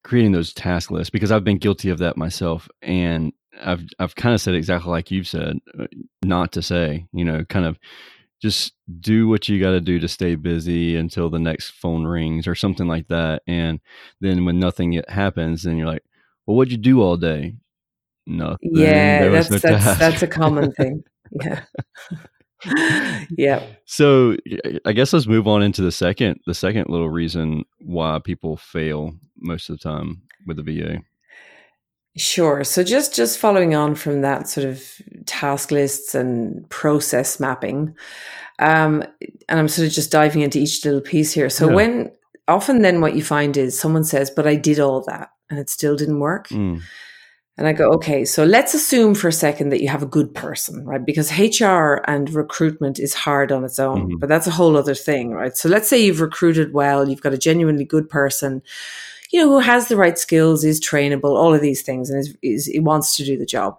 creating 0.05 0.33
those 0.33 0.53
task 0.53 0.91
lists 0.91 1.11
because 1.11 1.31
I've 1.33 1.45
been 1.45 1.59
guilty 1.59 1.91
of 1.91 1.99
that 1.99 2.17
myself, 2.17 2.69
and 2.83 3.33
I've 3.61 3.83
I've 3.99 4.15
kind 4.15 4.35
of 4.35 4.41
said 4.41 4.55
exactly 4.55 4.91
like 4.91 5.11
you've 5.11 5.29
said, 5.29 5.59
uh, 5.79 5.87
not 6.25 6.53
to 6.53 6.63
say, 6.63 7.07
you 7.13 7.25
know, 7.25 7.45
kind 7.45 7.67
of 7.67 7.79
just 8.41 8.73
do 9.01 9.29
what 9.29 9.49
you 9.49 9.61
got 9.61 9.73
to 9.73 9.81
do 9.81 9.99
to 9.99 10.09
stay 10.09 10.35
busy 10.35 10.97
until 10.97 11.29
the 11.29 11.39
next 11.39 11.73
phone 11.73 12.07
rings 12.07 12.47
or 12.47 12.55
something 12.55 12.87
like 12.87 13.09
that, 13.09 13.43
and 13.47 13.81
then 14.21 14.45
when 14.45 14.59
nothing 14.59 15.01
happens, 15.09 15.63
then 15.65 15.77
you're 15.77 15.87
like, 15.87 16.05
well, 16.47 16.57
what'd 16.57 16.73
you 16.73 16.79
do 16.79 17.03
all 17.03 17.17
day? 17.17 17.55
Nothing. 18.27 18.59
Yeah, 18.63 19.29
that's 19.29 19.51
no 19.51 19.59
that's 19.59 19.99
that's 19.99 20.23
a 20.23 20.27
common 20.27 20.73
thing. 20.73 21.03
Yeah. 21.45 21.63
yeah. 23.37 23.65
So 23.87 24.37
I 24.85 24.93
guess 24.93 25.13
let's 25.13 25.27
move 25.27 25.47
on 25.49 25.63
into 25.63 25.83
the 25.83 25.93
second 25.93 26.41
the 26.47 26.55
second 26.55 26.89
little 26.89 27.11
reason 27.11 27.65
why 27.79 28.21
people 28.23 28.57
fail 28.57 29.15
most 29.39 29.69
of 29.69 29.79
the 29.79 29.83
time 29.83 30.23
with 30.47 30.57
the 30.57 30.63
VA. 30.63 30.99
Sure. 32.17 32.65
So 32.65 32.83
just 32.83 33.15
just 33.15 33.39
following 33.39 33.75
on 33.75 33.95
from 33.95 34.23
that 34.23 34.49
sort 34.49 34.67
of 34.67 34.83
task 35.27 35.71
lists 35.71 36.15
and 36.15 36.69
process 36.69 37.39
mapping, 37.39 37.95
um, 38.59 39.05
and 39.49 39.61
I'm 39.61 39.69
sort 39.69 39.87
of 39.87 39.95
just 39.95 40.11
diving 40.11 40.43
into 40.43 40.59
each 40.59 40.85
little 40.85 41.01
piece 41.01 41.33
here. 41.33 41.49
So 41.49 41.69
yeah. 41.69 41.75
when 41.75 42.13
often 42.49 42.83
then 42.83 43.01
what 43.01 43.15
you 43.15 43.23
find 43.23 43.57
is 43.57 43.79
someone 43.79 44.05
says, 44.05 44.31
"But 44.31 44.47
I 44.47 44.57
did 44.57 44.81
all 44.81 45.03
that 45.03 45.31
and 45.49 45.59
it 45.59 45.71
still 45.71 45.97
didn't 45.97 46.19
work." 46.19 46.49
Mm. 46.49 46.83
And 47.61 47.69
I 47.69 47.75
go, 47.75 47.91
okay, 47.91 48.25
so 48.25 48.43
let's 48.43 48.73
assume 48.73 49.15
for 49.15 49.29
a 49.29 49.33
second 49.33 49.69
that 49.69 49.83
you 49.83 49.89
have 49.89 50.03
a 50.03 50.07
good 50.07 50.35
person, 50.35 50.83
right? 50.87 51.05
Because 51.05 51.31
HR 51.31 52.01
and 52.07 52.33
recruitment 52.33 52.99
is 52.99 53.13
hard 53.13 53.53
on 53.53 53.67
its 53.67 53.79
own, 53.79 54.09
mm-hmm. 54.09 54.17
but 54.17 54.31
that's 54.31 54.47
a 54.47 54.51
whole 54.51 54.79
other 54.79 54.95
thing, 54.95 55.33
right? 55.33 55.55
So 55.55 55.69
let's 55.69 55.87
say 55.87 56.03
you've 56.03 56.23
recruited 56.23 56.73
well, 56.73 57.07
you've 57.07 57.21
got 57.21 57.35
a 57.35 57.39
genuinely 57.39 57.85
good 57.85 58.09
person, 58.09 58.63
you 59.31 59.41
know, 59.41 59.47
who 59.51 59.59
has 59.59 59.89
the 59.89 59.97
right 59.99 60.19
skills, 60.19 60.65
is 60.65 60.81
trainable, 60.81 61.37
all 61.37 61.53
of 61.53 61.61
these 61.61 61.83
things, 61.83 62.09
and 62.09 62.21
is, 62.21 62.35
is 62.41 62.65
he 62.65 62.81
wants 62.81 63.15
to 63.17 63.27
do 63.27 63.37
the 63.37 63.45
job, 63.45 63.79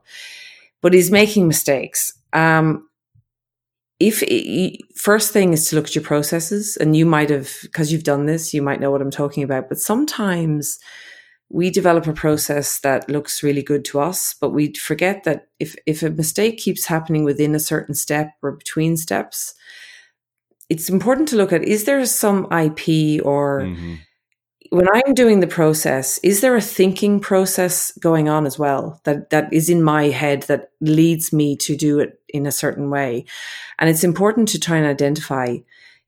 but 0.81 0.93
he's 0.93 1.09
making 1.09 1.47
mistakes. 1.47 2.13
Um, 2.33 2.87
if 3.99 4.21
it, 4.21 4.77
first 4.95 5.33
thing 5.33 5.53
is 5.53 5.67
to 5.69 5.75
look 5.75 5.87
at 5.87 5.95
your 5.95 6.03
processes 6.03 6.77
and 6.77 6.95
you 6.95 7.07
might 7.07 7.31
have 7.31 7.51
because 7.63 7.91
you've 7.91 8.03
done 8.03 8.27
this 8.27 8.51
you 8.51 8.61
might 8.61 8.79
know 8.79 8.89
what 8.89 9.01
i'm 9.01 9.11
talking 9.11 9.43
about 9.43 9.69
but 9.69 9.77
sometimes 9.79 10.79
we 11.53 11.69
develop 11.69 12.07
a 12.07 12.13
process 12.13 12.79
that 12.79 13.09
looks 13.09 13.43
really 13.43 13.61
good 13.61 13.83
to 13.85 13.99
us 13.99 14.35
but 14.39 14.49
we 14.51 14.73
forget 14.73 15.23
that 15.23 15.47
if 15.59 15.75
if 15.85 16.03
a 16.03 16.09
mistake 16.09 16.57
keeps 16.57 16.85
happening 16.85 17.23
within 17.23 17.55
a 17.55 17.59
certain 17.59 17.95
step 17.95 18.31
or 18.41 18.53
between 18.53 18.97
steps 18.97 19.53
it's 20.69 20.89
important 20.89 21.27
to 21.27 21.35
look 21.35 21.51
at 21.51 21.63
is 21.63 21.83
there 21.83 22.05
some 22.05 22.47
ip 22.51 22.87
or 23.25 23.61
mm-hmm 23.61 23.95
when 24.71 24.87
I'm 24.93 25.13
doing 25.13 25.41
the 25.41 25.47
process, 25.47 26.17
is 26.19 26.39
there 26.39 26.55
a 26.55 26.61
thinking 26.61 27.19
process 27.19 27.91
going 27.99 28.29
on 28.29 28.45
as 28.45 28.57
well 28.57 29.01
that, 29.03 29.29
that 29.29 29.51
is 29.51 29.69
in 29.69 29.83
my 29.83 30.05
head 30.05 30.43
that 30.43 30.71
leads 30.79 31.33
me 31.33 31.57
to 31.57 31.75
do 31.75 31.99
it 31.99 32.21
in 32.29 32.45
a 32.45 32.53
certain 32.53 32.89
way? 32.89 33.25
And 33.79 33.89
it's 33.89 34.05
important 34.05 34.47
to 34.49 34.59
try 34.59 34.77
and 34.77 34.87
identify 34.87 35.57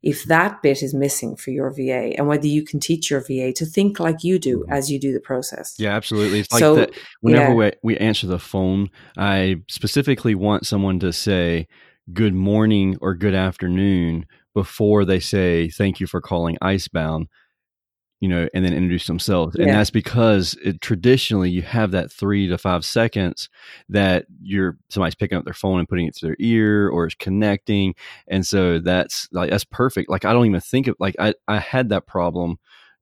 if 0.04 0.26
that 0.26 0.62
bit 0.62 0.84
is 0.84 0.94
missing 0.94 1.36
for 1.36 1.52
your 1.52 1.72
VA 1.72 2.14
and 2.18 2.28
whether 2.28 2.46
you 2.46 2.64
can 2.64 2.80
teach 2.80 3.10
your 3.10 3.22
VA 3.22 3.54
to 3.54 3.66
think 3.66 4.00
like 4.00 4.24
you 4.24 4.38
do 4.38 4.60
mm-hmm. 4.60 4.72
as 4.74 4.92
you 4.92 5.00
do 5.00 5.14
the 5.14 5.20
process. 5.20 5.76
Yeah, 5.80 5.96
absolutely. 5.96 6.42
It's 6.42 6.52
like 6.52 6.60
so, 6.60 6.76
that 6.76 6.92
whenever 7.22 7.52
yeah. 7.52 7.72
we, 7.82 7.96
we 7.96 7.98
answer 7.98 8.28
the 8.28 8.38
phone, 8.38 8.90
I 9.18 9.62
specifically 9.70 10.36
want 10.36 10.68
someone 10.68 11.00
to 11.00 11.14
say 11.14 11.68
good 12.12 12.34
morning 12.34 12.98
or 13.00 13.16
good 13.16 13.34
afternoon 13.34 14.26
before 14.54 15.06
they 15.06 15.22
say 15.22 15.70
thank 15.70 16.02
you 16.02 16.06
for 16.06 16.20
calling 16.20 16.58
Icebound 16.62 17.28
you 18.24 18.30
know, 18.30 18.48
and 18.54 18.64
then 18.64 18.72
introduce 18.72 19.06
themselves. 19.06 19.54
Yeah. 19.60 19.66
And 19.66 19.74
that's 19.74 19.90
because 19.90 20.56
it, 20.64 20.80
traditionally 20.80 21.50
you 21.50 21.62
have 21.62 21.92
that 21.92 22.10
three 22.10 22.48
to 22.48 22.58
five 22.58 22.86
seconds 22.86 23.50
that 23.90 24.28
you're 24.42 24.78
somebody's 24.88 25.14
picking 25.14 25.38
up 25.38 25.44
their 25.44 25.54
phone 25.54 25.80
and 25.80 25.90
putting 25.90 26.08
it 26.08 26.16
to 26.16 26.28
their 26.28 26.38
ear 26.40 26.88
or 26.88 27.06
is 27.06 27.16
connecting. 27.16 27.94
And 28.30 28.48
so 28.48 28.80
that's 28.80 29.28
like, 29.34 29.50
that's 29.50 29.66
perfect. 29.66 30.10
Like, 30.10 30.24
I 30.24 30.32
don't 30.32 30.46
even 30.46 30.62
think 30.62 30.88
of 30.88 30.96
like, 31.00 31.18
I, 31.20 31.34
I 31.50 31.60
had 31.60 31.90
that 31.90 32.08
problem 32.08 32.60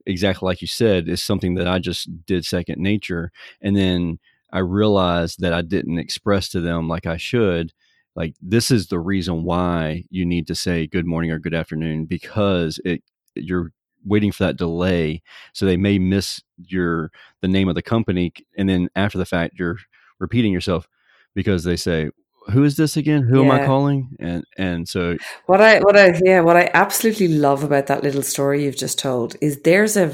exactly 0.07 0.47
like 0.47 0.59
you 0.59 0.67
said, 0.67 1.07
is 1.07 1.21
something 1.21 1.53
that 1.53 1.67
I 1.67 1.77
just 1.77 2.09
did 2.25 2.43
second 2.43 2.81
nature. 2.81 3.31
And 3.61 3.75
then 3.75 4.17
I 4.51 4.57
realized 4.57 5.39
that 5.41 5.53
I 5.53 5.61
didn't 5.61 5.99
express 5.99 6.49
to 6.49 6.61
them 6.61 6.87
like 6.87 7.05
I 7.05 7.17
should 7.17 7.73
like 8.15 8.33
this 8.41 8.71
is 8.71 8.87
the 8.87 8.99
reason 8.99 9.43
why 9.43 10.03
you 10.09 10.25
need 10.25 10.47
to 10.47 10.55
say 10.55 10.87
good 10.87 11.05
morning 11.05 11.31
or 11.31 11.39
good 11.39 11.53
afternoon 11.53 12.05
because 12.05 12.77
it 12.83 13.03
you're 13.35 13.71
waiting 14.05 14.31
for 14.31 14.43
that 14.43 14.57
delay 14.57 15.21
so 15.53 15.65
they 15.65 15.77
may 15.77 15.99
miss 15.99 16.41
your 16.57 17.11
the 17.41 17.47
name 17.47 17.69
of 17.69 17.75
the 17.75 17.81
company 17.81 18.33
and 18.57 18.69
then 18.69 18.89
after 18.95 19.17
the 19.17 19.25
fact 19.25 19.57
you're 19.57 19.77
repeating 20.19 20.51
yourself 20.51 20.87
because 21.33 21.63
they 21.63 21.75
say 21.75 22.09
who 22.51 22.63
is 22.63 22.75
this 22.75 22.97
again 22.97 23.23
who 23.23 23.43
yeah. 23.43 23.45
am 23.45 23.51
i 23.51 23.65
calling 23.65 24.09
and 24.19 24.43
and 24.57 24.87
so 24.87 25.17
what 25.45 25.61
i 25.61 25.79
what 25.79 25.97
i 25.97 26.19
yeah 26.23 26.41
what 26.41 26.57
i 26.57 26.69
absolutely 26.73 27.27
love 27.27 27.63
about 27.63 27.87
that 27.87 28.03
little 28.03 28.23
story 28.23 28.63
you've 28.63 28.77
just 28.77 28.97
told 28.97 29.35
is 29.41 29.61
there's 29.61 29.95
a 29.95 30.13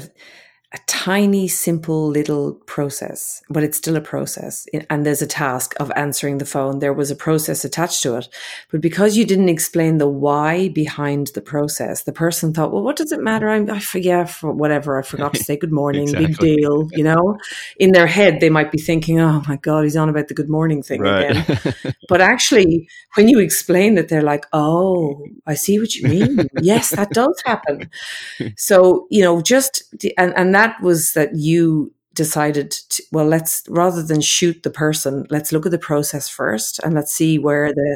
a 0.74 0.78
tiny, 0.86 1.48
simple 1.48 2.08
little 2.08 2.52
process, 2.66 3.42
but 3.48 3.62
it's 3.62 3.78
still 3.78 3.96
a 3.96 4.02
process. 4.02 4.66
And 4.90 5.06
there's 5.06 5.22
a 5.22 5.26
task 5.26 5.74
of 5.80 5.90
answering 5.96 6.36
the 6.36 6.44
phone. 6.44 6.80
There 6.80 6.92
was 6.92 7.10
a 7.10 7.16
process 7.16 7.64
attached 7.64 8.02
to 8.02 8.16
it. 8.16 8.28
But 8.70 8.82
because 8.82 9.16
you 9.16 9.24
didn't 9.24 9.48
explain 9.48 9.96
the 9.96 10.08
why 10.08 10.68
behind 10.68 11.28
the 11.28 11.40
process, 11.40 12.02
the 12.02 12.12
person 12.12 12.52
thought, 12.52 12.70
well, 12.70 12.82
what 12.82 12.96
does 12.96 13.12
it 13.12 13.20
matter? 13.20 13.48
I'm, 13.48 13.70
I 13.70 13.78
forget 13.78 14.28
for 14.28 14.52
whatever. 14.52 14.98
I 14.98 15.02
forgot 15.02 15.32
to 15.34 15.42
say 15.42 15.56
good 15.56 15.72
morning, 15.82 16.02
exactly. 16.02 16.26
big 16.26 16.38
deal. 16.38 16.88
You 16.92 17.04
know, 17.04 17.38
in 17.78 17.92
their 17.92 18.06
head, 18.06 18.40
they 18.40 18.50
might 18.50 18.70
be 18.70 18.78
thinking, 18.78 19.18
oh 19.20 19.42
my 19.48 19.56
God, 19.56 19.84
he's 19.84 19.96
on 19.96 20.10
about 20.10 20.28
the 20.28 20.34
good 20.34 20.50
morning 20.50 20.82
thing 20.82 21.00
right. 21.00 21.30
again. 21.30 21.94
but 22.10 22.20
actually, 22.20 22.86
when 23.14 23.28
you 23.28 23.38
explain 23.38 23.94
that, 23.94 24.10
they're 24.10 24.20
like, 24.20 24.44
oh, 24.52 25.24
I 25.46 25.54
see 25.54 25.78
what 25.78 25.94
you 25.94 26.08
mean. 26.08 26.48
yes, 26.60 26.90
that 26.90 27.10
does 27.10 27.40
happen. 27.46 27.88
So, 28.56 29.06
you 29.10 29.22
know, 29.22 29.40
just, 29.40 29.82
and, 30.16 30.32
and 30.36 30.54
that 30.58 30.80
was 30.82 31.12
that 31.12 31.36
you 31.36 31.92
decided 32.14 32.72
to, 32.92 33.02
well 33.12 33.28
let's 33.34 33.62
rather 33.68 34.02
than 34.02 34.20
shoot 34.20 34.64
the 34.64 34.70
person 34.84 35.24
let's 35.30 35.52
look 35.52 35.64
at 35.66 35.70
the 35.70 35.86
process 35.90 36.28
first 36.28 36.80
and 36.80 36.92
let's 36.94 37.14
see 37.14 37.38
where 37.38 37.72
the 37.72 37.90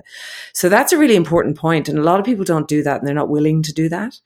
so 0.52 0.68
that's 0.68 0.92
a 0.92 0.98
really 1.02 1.16
important 1.16 1.56
point 1.56 1.88
and 1.88 1.98
a 1.98 2.04
lot 2.10 2.20
of 2.20 2.26
people 2.26 2.44
don't 2.44 2.68
do 2.68 2.84
that 2.84 2.98
and 2.98 3.04
they're 3.06 3.22
not 3.22 3.34
willing 3.36 3.62
to 3.64 3.72
do 3.72 3.88
that. 3.88 4.20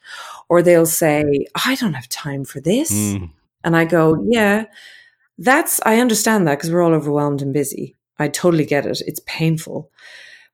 Or 0.51 0.61
they'll 0.61 0.92
say 1.05 1.46
i 1.68 1.75
don't 1.77 1.94
have 1.94 2.11
time 2.11 2.44
for 2.44 2.61
this. 2.61 2.92
Mm. 2.92 3.31
and 3.64 3.75
i 3.75 3.85
go 3.87 4.03
yeah 4.38 4.66
that's 5.38 5.81
i 5.87 5.94
understand 6.05 6.46
that 6.46 6.57
because 6.57 6.70
we're 6.70 6.85
all 6.85 6.99
overwhelmed 7.01 7.40
and 7.42 7.55
busy. 7.55 7.94
I 8.18 8.29
totally 8.29 8.66
get 8.75 8.87
it. 8.87 9.03
It's 9.07 9.20
painful. 9.27 9.90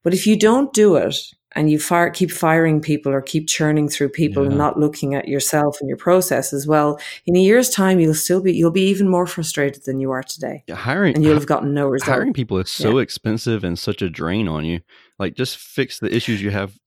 But 0.05 0.15
if 0.15 0.27
you 0.27 0.37
don't 0.49 0.73
do 0.73 0.97
it 0.97 1.17
and 1.55 1.71
you 1.71 1.79
fire, 1.79 2.11
keep 2.11 2.31
firing 2.31 2.81
people 2.81 3.13
or 3.13 3.23
keep 3.23 3.47
churning 3.47 3.89
through 3.89 4.09
people 4.09 4.43
yeah. 4.43 4.49
and 4.49 4.59
not 4.59 4.79
looking 4.79 5.15
at 5.15 5.29
yourself 5.29 5.79
and 5.81 5.89
your 5.89 5.97
process 5.97 6.53
as 6.53 6.67
well, 6.67 7.01
in 7.27 7.37
a 7.37 7.41
year's 7.41 7.71
time, 7.71 8.01
you'll 8.01 8.15
still 8.15 8.41
be, 8.41 8.53
you'll 8.53 8.71
be 8.71 8.89
even 8.89 9.09
more 9.09 9.27
frustrated 9.27 9.85
than 9.85 10.01
you 10.01 10.11
are 10.11 10.23
today. 10.23 10.65
Yeah, 10.67 10.77
hiring, 10.77 11.15
and 11.15 11.25
you'll 11.25 11.35
have 11.35 11.47
gotten 11.47 11.75
no 11.75 11.89
result. 11.89 12.11
Hiring 12.11 12.33
people 12.33 12.59
is 12.59 12.71
so 12.71 12.97
yeah. 12.99 13.03
expensive 13.03 13.65
and 13.65 13.79
such 13.79 14.03
a 14.03 14.11
drain 14.11 14.49
on 14.49 14.65
you. 14.65 14.81
Like 15.19 15.35
just 15.35 15.59
fix 15.59 15.99
the 16.01 16.15
issues 16.15 16.43
you 16.43 16.51
have 16.51 16.79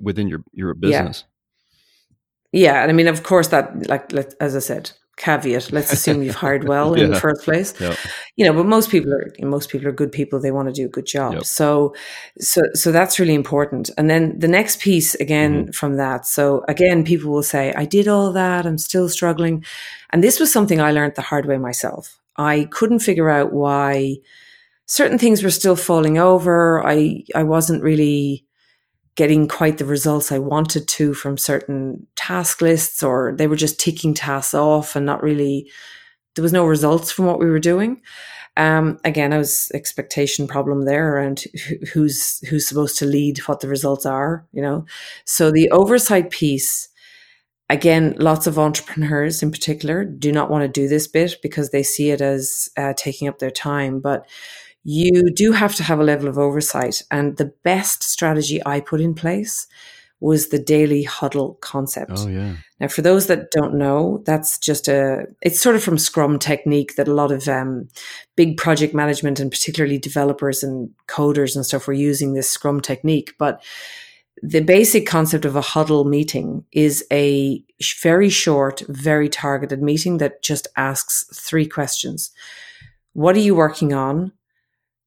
within 0.00 0.28
your, 0.28 0.44
your 0.52 0.74
business. 0.74 1.24
Yeah. 2.52 2.72
yeah. 2.72 2.82
And 2.82 2.90
I 2.90 2.94
mean, 2.94 3.08
of 3.08 3.22
course 3.22 3.48
that, 3.48 3.88
like, 3.88 4.12
as 4.40 4.54
I 4.54 4.60
said, 4.60 4.92
caveat. 5.20 5.70
Let's 5.70 5.92
assume 5.92 6.22
you've 6.22 6.34
hired 6.46 6.66
well 6.66 6.96
yeah. 6.96 7.04
in 7.04 7.10
the 7.10 7.20
first 7.20 7.44
place. 7.44 7.78
Yep. 7.78 7.96
You 8.36 8.46
know, 8.46 8.52
but 8.52 8.66
most 8.66 8.90
people 8.90 9.12
are 9.12 9.30
most 9.40 9.68
people 9.70 9.86
are 9.86 9.92
good 9.92 10.10
people. 10.10 10.40
They 10.40 10.50
want 10.50 10.68
to 10.68 10.74
do 10.74 10.86
a 10.86 10.88
good 10.88 11.06
job. 11.06 11.34
Yep. 11.34 11.44
So, 11.44 11.94
so, 12.38 12.62
so 12.74 12.90
that's 12.90 13.20
really 13.20 13.34
important. 13.34 13.90
And 13.96 14.08
then 14.08 14.38
the 14.38 14.48
next 14.48 14.80
piece 14.80 15.14
again 15.16 15.52
mm-hmm. 15.52 15.70
from 15.72 15.96
that. 15.96 16.26
So 16.26 16.64
again, 16.68 17.04
people 17.04 17.30
will 17.30 17.42
say, 17.42 17.72
"I 17.76 17.84
did 17.84 18.08
all 18.08 18.32
that. 18.32 18.66
I'm 18.66 18.78
still 18.78 19.08
struggling," 19.08 19.64
and 20.10 20.24
this 20.24 20.40
was 20.40 20.52
something 20.52 20.80
I 20.80 20.92
learned 20.92 21.14
the 21.16 21.22
hard 21.22 21.46
way 21.46 21.58
myself. 21.58 22.18
I 22.36 22.68
couldn't 22.70 23.00
figure 23.00 23.28
out 23.28 23.52
why 23.52 24.16
certain 24.86 25.18
things 25.18 25.42
were 25.42 25.50
still 25.50 25.76
falling 25.76 26.18
over. 26.18 26.84
I 26.86 27.24
I 27.34 27.42
wasn't 27.42 27.82
really 27.82 28.46
getting 29.20 29.46
quite 29.46 29.76
the 29.76 29.84
results 29.84 30.32
I 30.32 30.38
wanted 30.38 30.88
to 30.88 31.12
from 31.12 31.36
certain 31.36 32.06
task 32.16 32.62
lists, 32.62 33.02
or 33.02 33.34
they 33.36 33.46
were 33.46 33.54
just 33.54 33.78
ticking 33.78 34.14
tasks 34.14 34.54
off 34.54 34.96
and 34.96 35.04
not 35.04 35.22
really, 35.22 35.70
there 36.34 36.42
was 36.42 36.54
no 36.54 36.64
results 36.64 37.12
from 37.12 37.26
what 37.26 37.38
we 37.38 37.50
were 37.50 37.58
doing. 37.58 38.00
Um, 38.56 38.98
again, 39.04 39.34
I 39.34 39.36
was 39.36 39.70
expectation 39.74 40.46
problem 40.46 40.86
there 40.86 41.14
around 41.14 41.44
who's 41.92 42.38
who's 42.48 42.66
supposed 42.66 42.96
to 43.00 43.04
lead, 43.04 43.36
what 43.40 43.60
the 43.60 43.68
results 43.68 44.06
are, 44.06 44.46
you 44.52 44.62
know. 44.62 44.86
So 45.26 45.50
the 45.50 45.70
oversight 45.70 46.30
piece, 46.30 46.88
again, 47.68 48.16
lots 48.18 48.46
of 48.46 48.58
entrepreneurs 48.58 49.42
in 49.42 49.50
particular 49.50 50.02
do 50.02 50.32
not 50.32 50.50
want 50.50 50.62
to 50.62 50.80
do 50.80 50.88
this 50.88 51.06
bit 51.06 51.36
because 51.42 51.72
they 51.72 51.82
see 51.82 52.08
it 52.08 52.22
as 52.22 52.70
uh, 52.78 52.94
taking 52.96 53.28
up 53.28 53.38
their 53.38 53.50
time, 53.50 54.00
but 54.00 54.26
you 54.84 55.30
do 55.34 55.52
have 55.52 55.74
to 55.76 55.82
have 55.82 56.00
a 56.00 56.04
level 56.04 56.28
of 56.28 56.38
oversight. 56.38 57.02
And 57.10 57.36
the 57.36 57.52
best 57.64 58.02
strategy 58.02 58.60
I 58.64 58.80
put 58.80 59.00
in 59.00 59.14
place 59.14 59.66
was 60.20 60.48
the 60.48 60.58
daily 60.58 61.02
huddle 61.02 61.54
concept. 61.62 62.12
Oh, 62.14 62.28
yeah. 62.28 62.56
Now, 62.78 62.88
for 62.88 63.00
those 63.00 63.26
that 63.28 63.50
don't 63.50 63.74
know, 63.74 64.22
that's 64.26 64.58
just 64.58 64.86
a, 64.86 65.26
it's 65.40 65.60
sort 65.60 65.76
of 65.76 65.82
from 65.82 65.96
Scrum 65.96 66.38
technique 66.38 66.96
that 66.96 67.08
a 67.08 67.14
lot 67.14 67.32
of 67.32 67.48
um, 67.48 67.88
big 68.36 68.58
project 68.58 68.94
management 68.94 69.40
and 69.40 69.50
particularly 69.50 69.98
developers 69.98 70.62
and 70.62 70.90
coders 71.08 71.56
and 71.56 71.64
stuff 71.64 71.86
were 71.86 71.94
using 71.94 72.34
this 72.34 72.50
Scrum 72.50 72.82
technique. 72.82 73.34
But 73.38 73.62
the 74.42 74.60
basic 74.60 75.06
concept 75.06 75.46
of 75.46 75.56
a 75.56 75.62
huddle 75.62 76.04
meeting 76.04 76.64
is 76.72 77.04
a 77.10 77.64
very 78.02 78.28
short, 78.28 78.82
very 78.88 79.28
targeted 79.28 79.82
meeting 79.82 80.18
that 80.18 80.42
just 80.42 80.68
asks 80.76 81.24
three 81.34 81.66
questions. 81.66 82.30
What 83.14 83.36
are 83.36 83.40
you 83.40 83.54
working 83.54 83.94
on? 83.94 84.32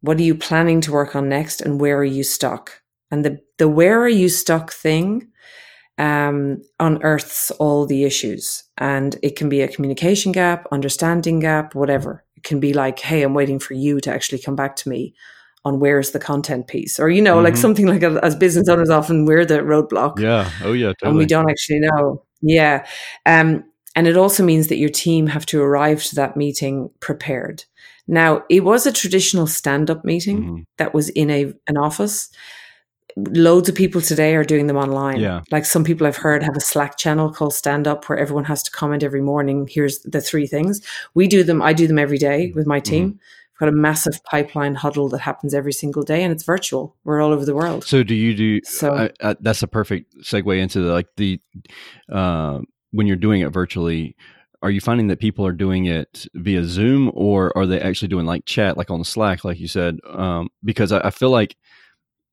What 0.04 0.18
are 0.20 0.24
you 0.24 0.36
planning 0.36 0.80
to 0.82 0.92
work 0.92 1.16
on 1.16 1.28
next? 1.28 1.62
And 1.62 1.82
where 1.82 1.98
are 1.98 2.04
you 2.04 2.24
stuck? 2.24 2.82
And 3.10 3.26
the, 3.26 3.40
the 3.58 3.68
where 3.68 4.02
are 4.02 4.10
you 4.10 4.30
stuck 4.30 4.72
thing 4.72 5.30
um, 5.98 6.62
unearths 6.80 7.52
all 7.52 7.86
the 7.86 8.04
issues. 8.04 8.64
And 8.78 9.16
it 9.22 9.36
can 9.36 9.50
be 9.50 9.62
a 9.62 9.68
communication 9.68 10.32
gap, 10.32 10.68
understanding 10.72 11.40
gap, 11.40 11.76
whatever. 11.76 12.24
It 12.36 12.44
can 12.44 12.60
be 12.60 12.74
like, 12.74 13.00
hey, 13.00 13.22
I'm 13.22 13.34
waiting 13.34 13.60
for 13.60 13.74
you 13.74 14.00
to 14.02 14.12
actually 14.12 14.40
come 14.40 14.56
back 14.56 14.76
to 14.78 14.90
me 14.90 15.14
on 15.66 15.80
where's 15.80 16.12
the 16.12 16.20
content 16.20 16.68
piece 16.68 17.00
or 17.00 17.10
you 17.10 17.22
know 17.22 17.36
mm-hmm. 17.36 17.46
like 17.46 17.56
something 17.56 17.88
like 17.88 18.04
a, 18.04 18.20
as 18.22 18.36
business 18.36 18.68
owners 18.68 18.90
often 18.90 19.24
we're 19.24 19.46
the 19.46 19.60
roadblock 19.60 20.20
yeah 20.20 20.50
oh 20.62 20.74
yeah 20.74 20.88
totally. 20.88 21.10
and 21.10 21.18
we 21.18 21.26
don't 21.26 21.50
actually 21.50 21.80
know 21.80 22.22
yeah 22.42 22.86
um 23.26 23.64
and 23.96 24.06
it 24.06 24.18
also 24.18 24.44
means 24.44 24.68
that 24.68 24.76
your 24.76 24.90
team 24.90 25.26
have 25.26 25.46
to 25.46 25.62
arrive 25.62 26.04
to 26.04 26.16
that 26.16 26.36
meeting 26.36 26.90
prepared 27.00 27.64
now, 28.08 28.44
it 28.50 28.64
was 28.64 28.86
a 28.86 28.92
traditional 28.92 29.48
stand 29.48 29.90
up 29.90 30.04
meeting 30.04 30.44
mm-hmm. 30.44 30.62
that 30.78 30.94
was 30.94 31.10
in 31.10 31.30
a 31.30 31.54
an 31.68 31.78
office. 31.78 32.30
Loads 33.16 33.70
of 33.70 33.76
people 33.76 34.02
today 34.02 34.36
are 34.36 34.44
doing 34.44 34.68
them 34.68 34.78
online. 34.78 35.20
Yeah. 35.20 35.42
Like 35.52 35.66
some 35.66 35.84
people 35.84 36.08
I've 36.08 36.18
heard 36.18 36.42
have 36.42 36.58
a 36.58 36.62
Slack 36.62 36.98
channel 36.98 37.32
called 37.32 37.54
Stand 37.54 37.88
Up 37.88 38.10
where 38.10 38.18
everyone 38.18 38.46
has 38.46 38.64
to 38.64 38.72
comment 38.72 39.04
every 39.04 39.22
morning. 39.22 39.70
Here's 39.70 40.00
the 40.00 40.20
three 40.20 40.48
things. 40.48 40.82
We 41.14 41.28
do 41.28 41.44
them, 41.44 41.62
I 41.62 41.74
do 41.74 41.86
them 41.86 42.00
every 42.00 42.18
day 42.18 42.52
with 42.56 42.66
my 42.66 42.80
team. 42.80 43.10
Mm-hmm. 43.10 43.18
We've 43.54 43.60
got 43.60 43.70
a 43.70 43.72
massive 43.72 44.24
pipeline 44.24 44.74
huddle 44.74 45.10
that 45.10 45.20
happens 45.20 45.54
every 45.54 45.74
single 45.74 46.02
day, 46.02 46.24
and 46.24 46.34
it's 46.34 46.44
virtual. 46.44 46.96
We're 47.04 47.22
all 47.22 47.32
over 47.32 47.46
the 47.46 47.54
world. 47.54 47.84
So, 47.84 48.02
do 48.02 48.16
you 48.16 48.34
do? 48.34 48.62
So 48.64 48.96
I, 48.96 49.12
I, 49.22 49.36
that's 49.40 49.62
a 49.62 49.68
perfect 49.68 50.18
segue 50.24 50.60
into 50.60 50.82
the, 50.82 50.92
like 50.92 51.08
the 51.18 51.40
uh, 52.12 52.62
when 52.92 53.06
you're 53.06 53.16
doing 53.16 53.42
it 53.42 53.50
virtually. 53.50 54.16
Are 54.64 54.72
you 54.72 54.80
finding 54.80 55.08
that 55.08 55.20
people 55.20 55.46
are 55.46 55.52
doing 55.52 55.86
it 55.86 56.26
via 56.34 56.64
Zoom, 56.64 57.12
or 57.14 57.56
are 57.58 57.68
they 57.68 57.82
actually 57.82 58.08
doing 58.08 58.26
like 58.26 58.46
chat, 58.46 58.78
like 58.78 58.90
on 58.90 59.04
Slack, 59.04 59.44
like 59.44 59.60
you 59.60 59.68
said? 59.68 60.00
Um, 60.08 60.50
because 60.64 60.94
I, 60.94 61.08
I 61.08 61.10
feel 61.12 61.32
like 61.32 61.58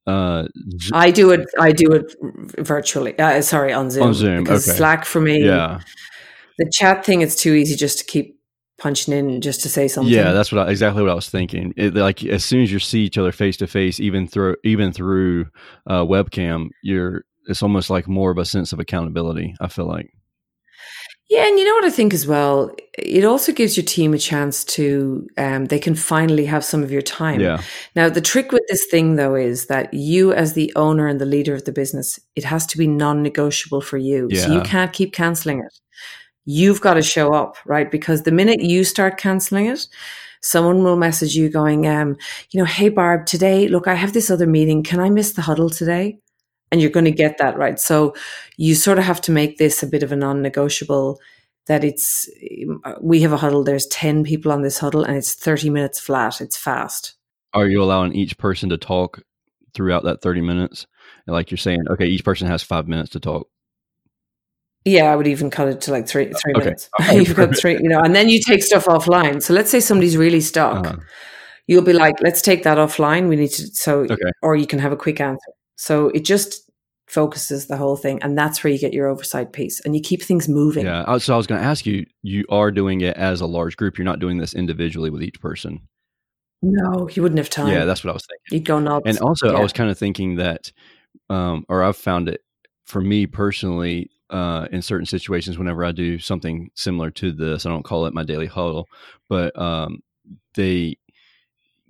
uh, 0.07 0.47
I 0.93 1.11
do 1.11 1.33
it. 1.33 1.49
I 1.59 1.73
do 1.73 1.91
it 1.93 2.15
virtually. 2.59 3.19
Uh, 3.19 3.43
sorry, 3.43 3.73
on 3.73 3.91
Zoom. 3.91 4.05
On 4.05 4.15
Zoom, 4.15 4.45
because 4.45 4.69
okay. 4.69 4.77
Slack 4.77 5.05
for 5.05 5.21
me. 5.21 5.45
yeah, 5.45 5.81
The 6.59 6.71
chat 6.73 7.05
thing, 7.05 7.21
it's 7.21 7.35
too 7.35 7.53
easy 7.53 7.75
just 7.75 7.99
to 7.99 8.05
keep 8.05 8.39
punching 8.79 9.13
in 9.13 9.41
just 9.41 9.61
to 9.63 9.69
say 9.69 9.89
something. 9.89 10.13
yeah, 10.13 10.33
that's 10.33 10.53
what 10.53 10.69
I, 10.69 10.71
exactly 10.71 11.03
what 11.03 11.11
I 11.11 11.15
was 11.15 11.29
thinking. 11.29 11.75
It, 11.77 11.95
like 11.95 12.25
as 12.25 12.45
soon 12.45 12.63
as 12.63 12.73
you 12.73 12.79
see 12.79 13.01
each 13.01 13.19
other 13.19 13.33
face 13.33 13.57
to 13.57 13.67
face, 13.67 14.01
even 14.01 14.29
through 14.29 14.57
even 14.65 14.93
through 14.93 15.47
uh, 15.87 16.05
webcam, 16.05 16.69
you're 16.83 17.25
it's 17.49 17.63
almost 17.63 17.91
like 17.91 18.07
more 18.07 18.31
of 18.31 18.39
a 18.39 18.45
sense 18.45 18.73
of 18.73 18.79
accountability. 18.79 19.55
I 19.61 19.67
feel 19.67 19.87
like. 19.87 20.13
Yeah, 21.31 21.47
and 21.47 21.61
you 21.61 21.65
know 21.65 21.75
what 21.75 21.85
I 21.85 21.91
think 21.91 22.13
as 22.13 22.27
well? 22.27 22.75
It 22.99 23.25
also 23.25 23.53
gives 23.53 23.77
your 23.77 23.87
team 23.87 24.13
a 24.13 24.19
chance 24.19 24.65
to, 24.65 25.29
um, 25.39 25.67
they 25.67 25.79
can 25.79 25.95
finally 25.95 26.45
have 26.47 26.65
some 26.65 26.83
of 26.83 26.91
your 26.91 27.03
time. 27.03 27.39
Yeah, 27.39 27.63
Now, 27.95 28.09
the 28.09 28.21
trick 28.21 28.51
with 28.51 28.65
this 28.69 28.85
thing, 28.87 29.15
though, 29.15 29.37
is 29.37 29.67
that 29.67 29.95
you, 29.95 30.33
as 30.33 30.55
the 30.55 30.73
owner 30.75 31.07
and 31.07 31.21
the 31.21 31.27
leader 31.27 31.55
of 31.55 31.65
the 31.67 31.73
business, 31.73 32.19
it 32.35 32.43
has 32.43 32.67
to 32.67 32.79
be 32.79 32.89
non 32.89 33.23
negotiable 33.23 33.81
for 33.81 33.97
you. 33.97 34.29
So 34.35 34.53
you 34.53 34.61
can't 34.63 34.93
keep 34.93 35.13
canceling 35.13 35.61
it. 35.61 35.73
You've 36.47 36.81
got 36.81 36.95
to 36.95 37.03
show 37.03 37.33
up, 37.33 37.57
right? 37.65 37.89
Because 37.89 38.25
the 38.25 38.33
minute 38.33 38.61
you 38.61 38.83
start 38.83 39.17
canceling 39.17 39.67
it, 39.67 39.87
someone 40.43 40.83
will 40.83 40.97
message 40.97 41.37
you 41.37 41.49
going, 41.49 41.87
um, 41.87 42.17
you 42.51 42.59
know, 42.59 42.67
hey, 42.67 42.89
Barb, 42.89 43.27
today, 43.27 43.69
look, 43.69 43.87
I 43.87 43.95
have 43.95 44.15
this 44.15 44.33
other 44.33 44.49
meeting. 44.49 44.83
Can 44.83 44.99
I 44.99 45.11
miss 45.11 45.35
the 45.35 45.43
huddle 45.43 45.71
today? 45.71 46.19
And 46.73 46.81
you're 46.81 46.91
going 46.91 47.05
to 47.07 47.11
get 47.11 47.39
that, 47.39 47.57
right? 47.59 47.81
So 47.81 48.15
you 48.57 48.75
sort 48.75 48.99
of 48.99 49.05
have 49.05 49.21
to 49.23 49.33
make 49.33 49.59
this 49.59 49.83
a 49.83 49.87
bit 49.89 50.03
of 50.03 50.13
a 50.13 50.17
non 50.17 50.41
negotiable 50.43 51.19
that 51.67 51.85
it's, 51.85 52.29
um, 52.67 52.81
uh, 52.85 52.95
we 53.01 53.21
have 53.23 53.33
a 53.33 53.37
huddle, 53.37 53.63
there's 53.65 53.87
10 53.87 54.25
people 54.25 54.51
on 54.53 54.63
this 54.63 54.79
huddle 54.79 55.03
and 55.05 55.17
it's 55.17 55.35
30 55.35 55.71
minutes 55.71 55.99
flat. 56.01 56.41
It's 56.41 56.57
fast. 56.57 57.15
are 57.53 57.67
you 57.67 57.83
allowing 57.83 58.15
each 58.15 58.39
person 58.39 58.69
to 58.71 58.79
talk 58.79 59.23
throughout 59.75 60.05
that 60.05 60.21
thirty 60.23 60.41
minutes? 60.41 60.87
And 61.27 61.35
like 61.35 61.51
you're 61.51 61.59
saying, 61.59 61.81
okay, 61.91 62.07
each 62.07 62.25
person 62.25 62.47
has 62.49 62.63
five 62.63 62.89
minutes 62.89 63.11
to 63.11 63.21
talk. 63.21 63.49
Yeah, 64.85 65.13
I 65.13 65.17
would 65.17 65.27
even 65.27 65.51
cut 65.51 65.69
it 65.69 65.81
to 65.83 65.91
like 65.93 66.09
three 66.09 66.31
uh, 66.31 66.35
three 66.43 66.55
Okay. 66.57 66.65
minutes. 66.65 66.89
Okay, 67.01 67.17
You've 67.23 67.37
got 67.37 67.57
three, 67.57 67.75
you 67.83 67.89
know, 67.89 68.01
and 68.01 68.15
then 68.15 68.29
you 68.29 68.41
take 68.41 68.63
stuff 68.63 68.87
offline. 68.87 69.43
So 69.43 69.53
let's 69.53 69.71
say 69.71 69.81
somebody's 69.81 70.17
really 70.17 70.41
stuck. 70.41 70.87
Uh, 70.87 70.97
You'll 71.67 71.83
be 71.85 71.93
like, 71.93 72.17
let's 72.21 72.43
take 72.43 72.65
that 72.65 72.79
offline. 72.79 73.29
We 73.29 73.37
need 73.37 73.51
to 73.53 73.67
so 73.75 74.03
Okay. 74.11 74.31
or 74.43 74.57
you 74.57 74.67
can 74.67 74.79
have 74.81 74.93
a 74.93 74.97
quick 74.97 75.21
answer. 75.21 75.53
So 75.81 76.09
it 76.09 76.27
just 76.27 76.71
focuses 77.09 77.67
the 77.67 77.79
whole 77.79 77.97
thing. 77.97 78.23
And 78.23 78.37
that's 78.37 78.63
where 78.63 78.71
you 78.71 78.79
get 78.79 78.93
your 78.93 79.09
oversight 79.09 79.55
piece. 79.55 79.81
And 79.81 79.97
you 79.97 80.03
keep 80.03 80.23
things 80.23 80.47
moving. 80.47 80.85
yeah. 80.85 81.17
So 81.17 81.33
I 81.33 81.39
was 81.39 81.47
going 81.47 81.59
to 81.59 81.67
ask 81.67 81.87
you, 81.87 82.05
you 82.21 82.45
are 82.51 82.71
doing 82.71 83.01
it 83.01 83.17
as 83.17 83.41
a 83.41 83.47
large 83.47 83.79
group. 83.79 83.97
You're 83.97 84.05
not 84.05 84.19
doing 84.19 84.37
this 84.37 84.53
individually 84.53 85.09
with 85.09 85.23
each 85.23 85.41
person. 85.41 85.81
No, 86.61 87.09
you 87.09 87.23
wouldn't 87.23 87.39
have 87.39 87.49
time. 87.49 87.69
Yeah, 87.69 87.87
that's 87.87 88.05
what 88.05 88.11
I 88.11 88.13
was 88.13 88.27
thinking. 88.29 88.59
You'd 88.59 88.67
go 88.67 88.79
nuts. 88.79 89.05
And 89.07 89.19
also, 89.21 89.57
I 89.57 89.63
was 89.63 89.73
kind 89.73 89.91
of 89.91 89.99
thinking 89.99 90.37
that, 90.37 90.71
um, 91.31 91.65
or 91.71 91.83
I've 91.83 91.97
found 91.97 92.29
it 92.29 92.43
for 92.85 93.01
me 93.01 93.27
personally, 93.27 94.11
uh, 94.29 94.69
in 94.71 94.83
certain 94.83 95.07
situations, 95.07 95.57
whenever 95.57 95.83
I 95.83 95.93
do 95.93 96.19
something 96.19 96.69
similar 96.75 97.11
to 97.13 97.33
this, 97.33 97.65
I 97.65 97.71
don't 97.71 97.85
call 97.85 98.05
it 98.05 98.13
my 98.13 98.23
daily 98.23 98.47
huddle, 98.47 98.87
but 99.31 99.59
um, 99.59 100.03
they, 100.55 100.99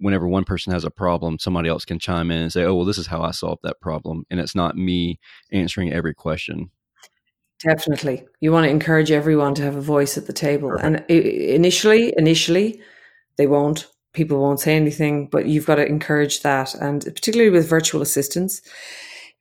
whenever 0.01 0.27
one 0.27 0.45
person 0.45 0.73
has 0.73 0.85
a 0.85 0.91
problem, 0.91 1.39
somebody 1.39 1.69
else 1.69 1.85
can 1.85 1.99
chime 1.99 2.31
in 2.31 2.43
and 2.43 2.53
say, 2.53 2.65
"Oh, 2.65 2.75
well, 2.75 2.85
this 2.85 2.99
is 2.99 3.07
how 3.07 3.23
I 3.23 3.31
solved 3.31 3.63
that 3.63 3.81
problem," 3.81 4.25
and 4.31 4.41
it's 4.41 4.55
not 4.55 4.77
me 4.77 5.21
answering 5.53 5.93
every 5.93 6.15
question. 6.15 6.71
Definitely. 7.63 8.27
You 8.41 8.53
want 8.53 8.65
to 8.65 8.71
encourage 8.71 9.11
everyone 9.11 9.55
to 9.57 9.63
have 9.63 9.77
a 9.77 9.83
voice 9.83 10.17
at 10.17 10.27
the 10.27 10.33
table. 10.33 10.71
Perfect. 10.71 11.11
And 11.11 11.11
initially, 11.11 12.15
initially, 12.17 12.81
they 13.37 13.47
won't. 13.47 13.87
People 14.13 14.41
won't 14.41 14.61
say 14.61 14.75
anything, 14.75 15.29
but 15.31 15.47
you've 15.47 15.67
got 15.67 15.77
to 15.77 15.87
encourage 15.87 16.41
that. 16.41 16.75
And 16.75 17.05
particularly 17.05 17.51
with 17.51 17.69
virtual 17.69 18.03
assistants, 18.03 18.63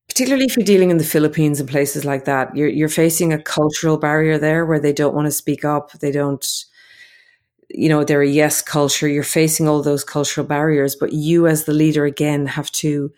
particularly 0.08 0.46
if 0.46 0.58
you're 0.58 0.66
dealing 0.66 0.92
in 0.92 0.98
the 0.98 1.04
Philippines 1.04 1.60
and 1.60 1.70
places 1.70 2.04
like 2.04 2.26
that, 2.26 2.56
you're, 2.56 2.68
you're 2.68 2.90
facing 2.90 3.32
a 3.32 3.42
cultural 3.42 3.98
barrier 3.98 4.38
there 4.38 4.66
where 4.66 4.80
they 4.80 4.94
don't 4.94 5.16
want 5.16 5.28
to 5.28 5.32
speak 5.32 5.64
up. 5.64 5.92
They 5.94 6.12
don't, 6.12 6.46
you 7.70 7.90
know, 7.90 8.04
they're 8.04 8.22
a 8.22 8.28
yes 8.28 8.62
culture. 8.62 9.08
You're 9.08 9.24
facing 9.24 9.68
all 9.68 9.82
those 9.82 10.04
cultural 10.04 10.46
barriers, 10.46 10.96
but 10.96 11.14
you 11.14 11.48
as 11.48 11.66
the 11.66 11.74
leader 11.74 12.06
again 12.06 12.48
have 12.48 12.72
to 12.74 13.12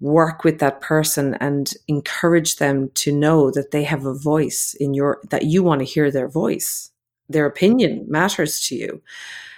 work 0.00 0.44
with 0.44 0.60
that 0.60 0.80
person 0.80 1.34
and 1.40 1.72
encourage 1.88 2.56
them 2.56 2.90
to 2.94 3.12
know 3.12 3.50
that 3.50 3.72
they 3.72 3.82
have 3.82 4.06
a 4.06 4.14
voice 4.14 4.74
in 4.78 4.94
your 4.94 5.20
that 5.30 5.44
you 5.44 5.62
want 5.62 5.80
to 5.80 5.84
hear 5.84 6.10
their 6.10 6.28
voice. 6.28 6.92
Their 7.28 7.46
opinion 7.46 8.06
matters 8.08 8.60
to 8.68 8.76
you. 8.76 9.02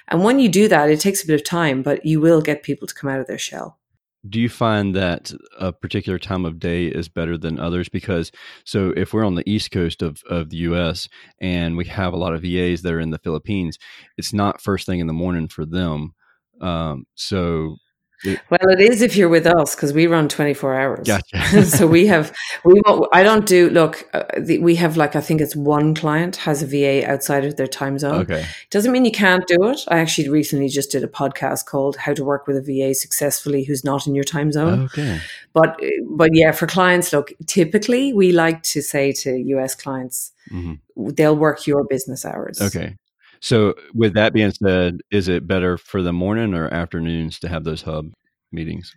And 0.09 0.25
when 0.25 0.39
you 0.39 0.49
do 0.49 0.67
that 0.69 0.91
it 0.91 1.01
takes 1.01 1.23
a 1.23 1.27
bit 1.27 1.41
of 1.41 1.45
time 1.45 1.83
but 1.83 2.05
you 2.05 2.21
will 2.21 2.41
get 2.41 2.63
people 2.63 2.89
to 2.89 2.95
come 2.95 3.11
out 3.11 3.21
of 3.21 3.27
their 3.27 3.39
shell 3.39 3.79
Do 4.29 4.39
you 4.39 4.51
find 4.51 4.95
that 4.97 5.33
a 5.59 5.73
particular 5.73 6.19
time 6.19 6.45
of 6.45 6.59
day 6.59 6.87
is 6.87 7.09
better 7.09 7.39
than 7.39 7.59
others? 7.59 7.89
Because 7.89 8.31
so 8.65 8.93
if 8.97 9.15
we're 9.15 9.25
on 9.25 9.35
the 9.35 9.49
east 9.49 9.71
coast 9.71 10.03
of, 10.03 10.23
of 10.29 10.51
the 10.51 10.59
U.S. 10.59 11.09
and 11.41 11.77
we 11.77 11.87
have 11.87 12.13
a 12.13 12.19
lot 12.19 12.35
of 12.35 12.43
VAs 12.43 12.83
that 12.83 12.93
are 12.93 13.01
in 13.01 13.11
the 13.11 13.19
Philippines, 13.19 13.79
it's 14.19 14.35
not 14.35 14.61
first 14.61 14.85
thing 14.85 15.01
in 15.01 15.07
the 15.07 15.15
morning 15.15 15.49
for 15.49 15.65
them. 15.65 16.15
Um, 16.61 17.07
so 17.15 17.77
well 18.25 18.69
it 18.71 18.81
is 18.81 19.03
if 19.03 19.17
you're 19.17 19.29
with 19.29 19.47
us 19.47 19.75
because 19.75 19.93
we 19.93 20.07
run 20.07 20.29
24 20.29 20.75
hours 20.75 21.07
gotcha. 21.07 21.65
so 21.65 21.87
we 21.87 22.07
have 22.07 22.33
we 22.65 22.81
won't, 22.87 23.09
i 23.13 23.23
don't 23.23 23.47
do 23.47 23.71
look 23.71 24.09
uh, 24.13 24.25
the, 24.39 24.59
we 24.59 24.75
have 24.77 24.97
like 24.97 25.17
i 25.17 25.21
think 25.21 25.41
it's 25.41 25.57
one 25.57 25.95
client 25.95 26.37
has 26.37 26.63
a 26.63 26.67
va 26.67 27.11
outside 27.11 27.45
of 27.45 27.57
their 27.57 27.67
time 27.67 27.99
zone 27.99 28.21
okay. 28.21 28.47
Doesn't 28.71 28.93
mean 28.93 29.05
you 29.05 29.11
can't 29.11 29.47
do 29.49 29.65
it. 29.65 29.81
I 29.89 29.99
actually 29.99 30.29
recently 30.29 30.69
just 30.69 30.93
did 30.93 31.03
a 31.03 31.09
podcast 31.09 31.67
called 31.67 31.97
"How 31.97 32.15
to 32.15 32.25
Work 32.25 32.47
with 32.47 32.57
a 32.57 32.63
VA 32.63 32.95
Successfully 32.95 33.65
Who's 33.65 33.85
Not 33.85 34.07
in 34.07 34.15
Your 34.15 34.25
Time 34.25 34.53
Zone." 34.53 34.83
Okay. 34.85 35.21
But 35.53 35.81
but 36.09 36.31
yeah, 36.33 36.53
for 36.53 36.67
clients, 36.67 37.13
look, 37.13 37.33
typically 37.47 38.13
we 38.13 38.31
like 38.31 38.63
to 38.75 38.81
say 38.81 39.13
to 39.13 39.37
US 39.37 39.75
clients, 39.75 40.33
hmm 40.49 40.75
they'll 40.97 41.37
work 41.37 41.67
your 41.67 41.85
business 41.85 42.27
hours. 42.27 42.61
Okay. 42.61 42.97
So 43.41 43.75
with 43.95 44.15
that 44.15 44.33
being 44.33 44.51
said, 44.53 45.01
is 45.11 45.29
it 45.29 45.47
better 45.47 45.79
for 45.79 46.03
the 46.03 46.13
morning 46.13 46.55
or 46.55 46.73
afternoons 46.73 47.39
to 47.41 47.49
have 47.49 47.65
those 47.65 47.83
hub 47.83 48.13
meetings? 48.53 48.95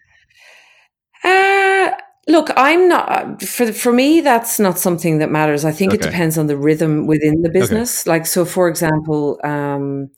Uh, 1.23 1.91
look, 2.27 2.49
I'm 2.57 2.89
not 2.89 3.41
for 3.41 3.71
for 3.71 3.93
me. 3.93 4.21
That's 4.21 4.59
not 4.59 4.77
something 4.79 5.19
that 5.19 5.31
matters. 5.31 5.63
I 5.65 5.71
think 5.71 5.93
it 5.93 6.01
depends 6.11 6.37
on 6.37 6.47
the 6.47 6.57
rhythm 6.57 7.07
within 7.07 7.41
the 7.41 7.49
business. 7.49 8.05
Like 8.07 8.25
so, 8.25 8.43
for 8.45 8.67
example, 8.67 9.39
um, 9.43 10.09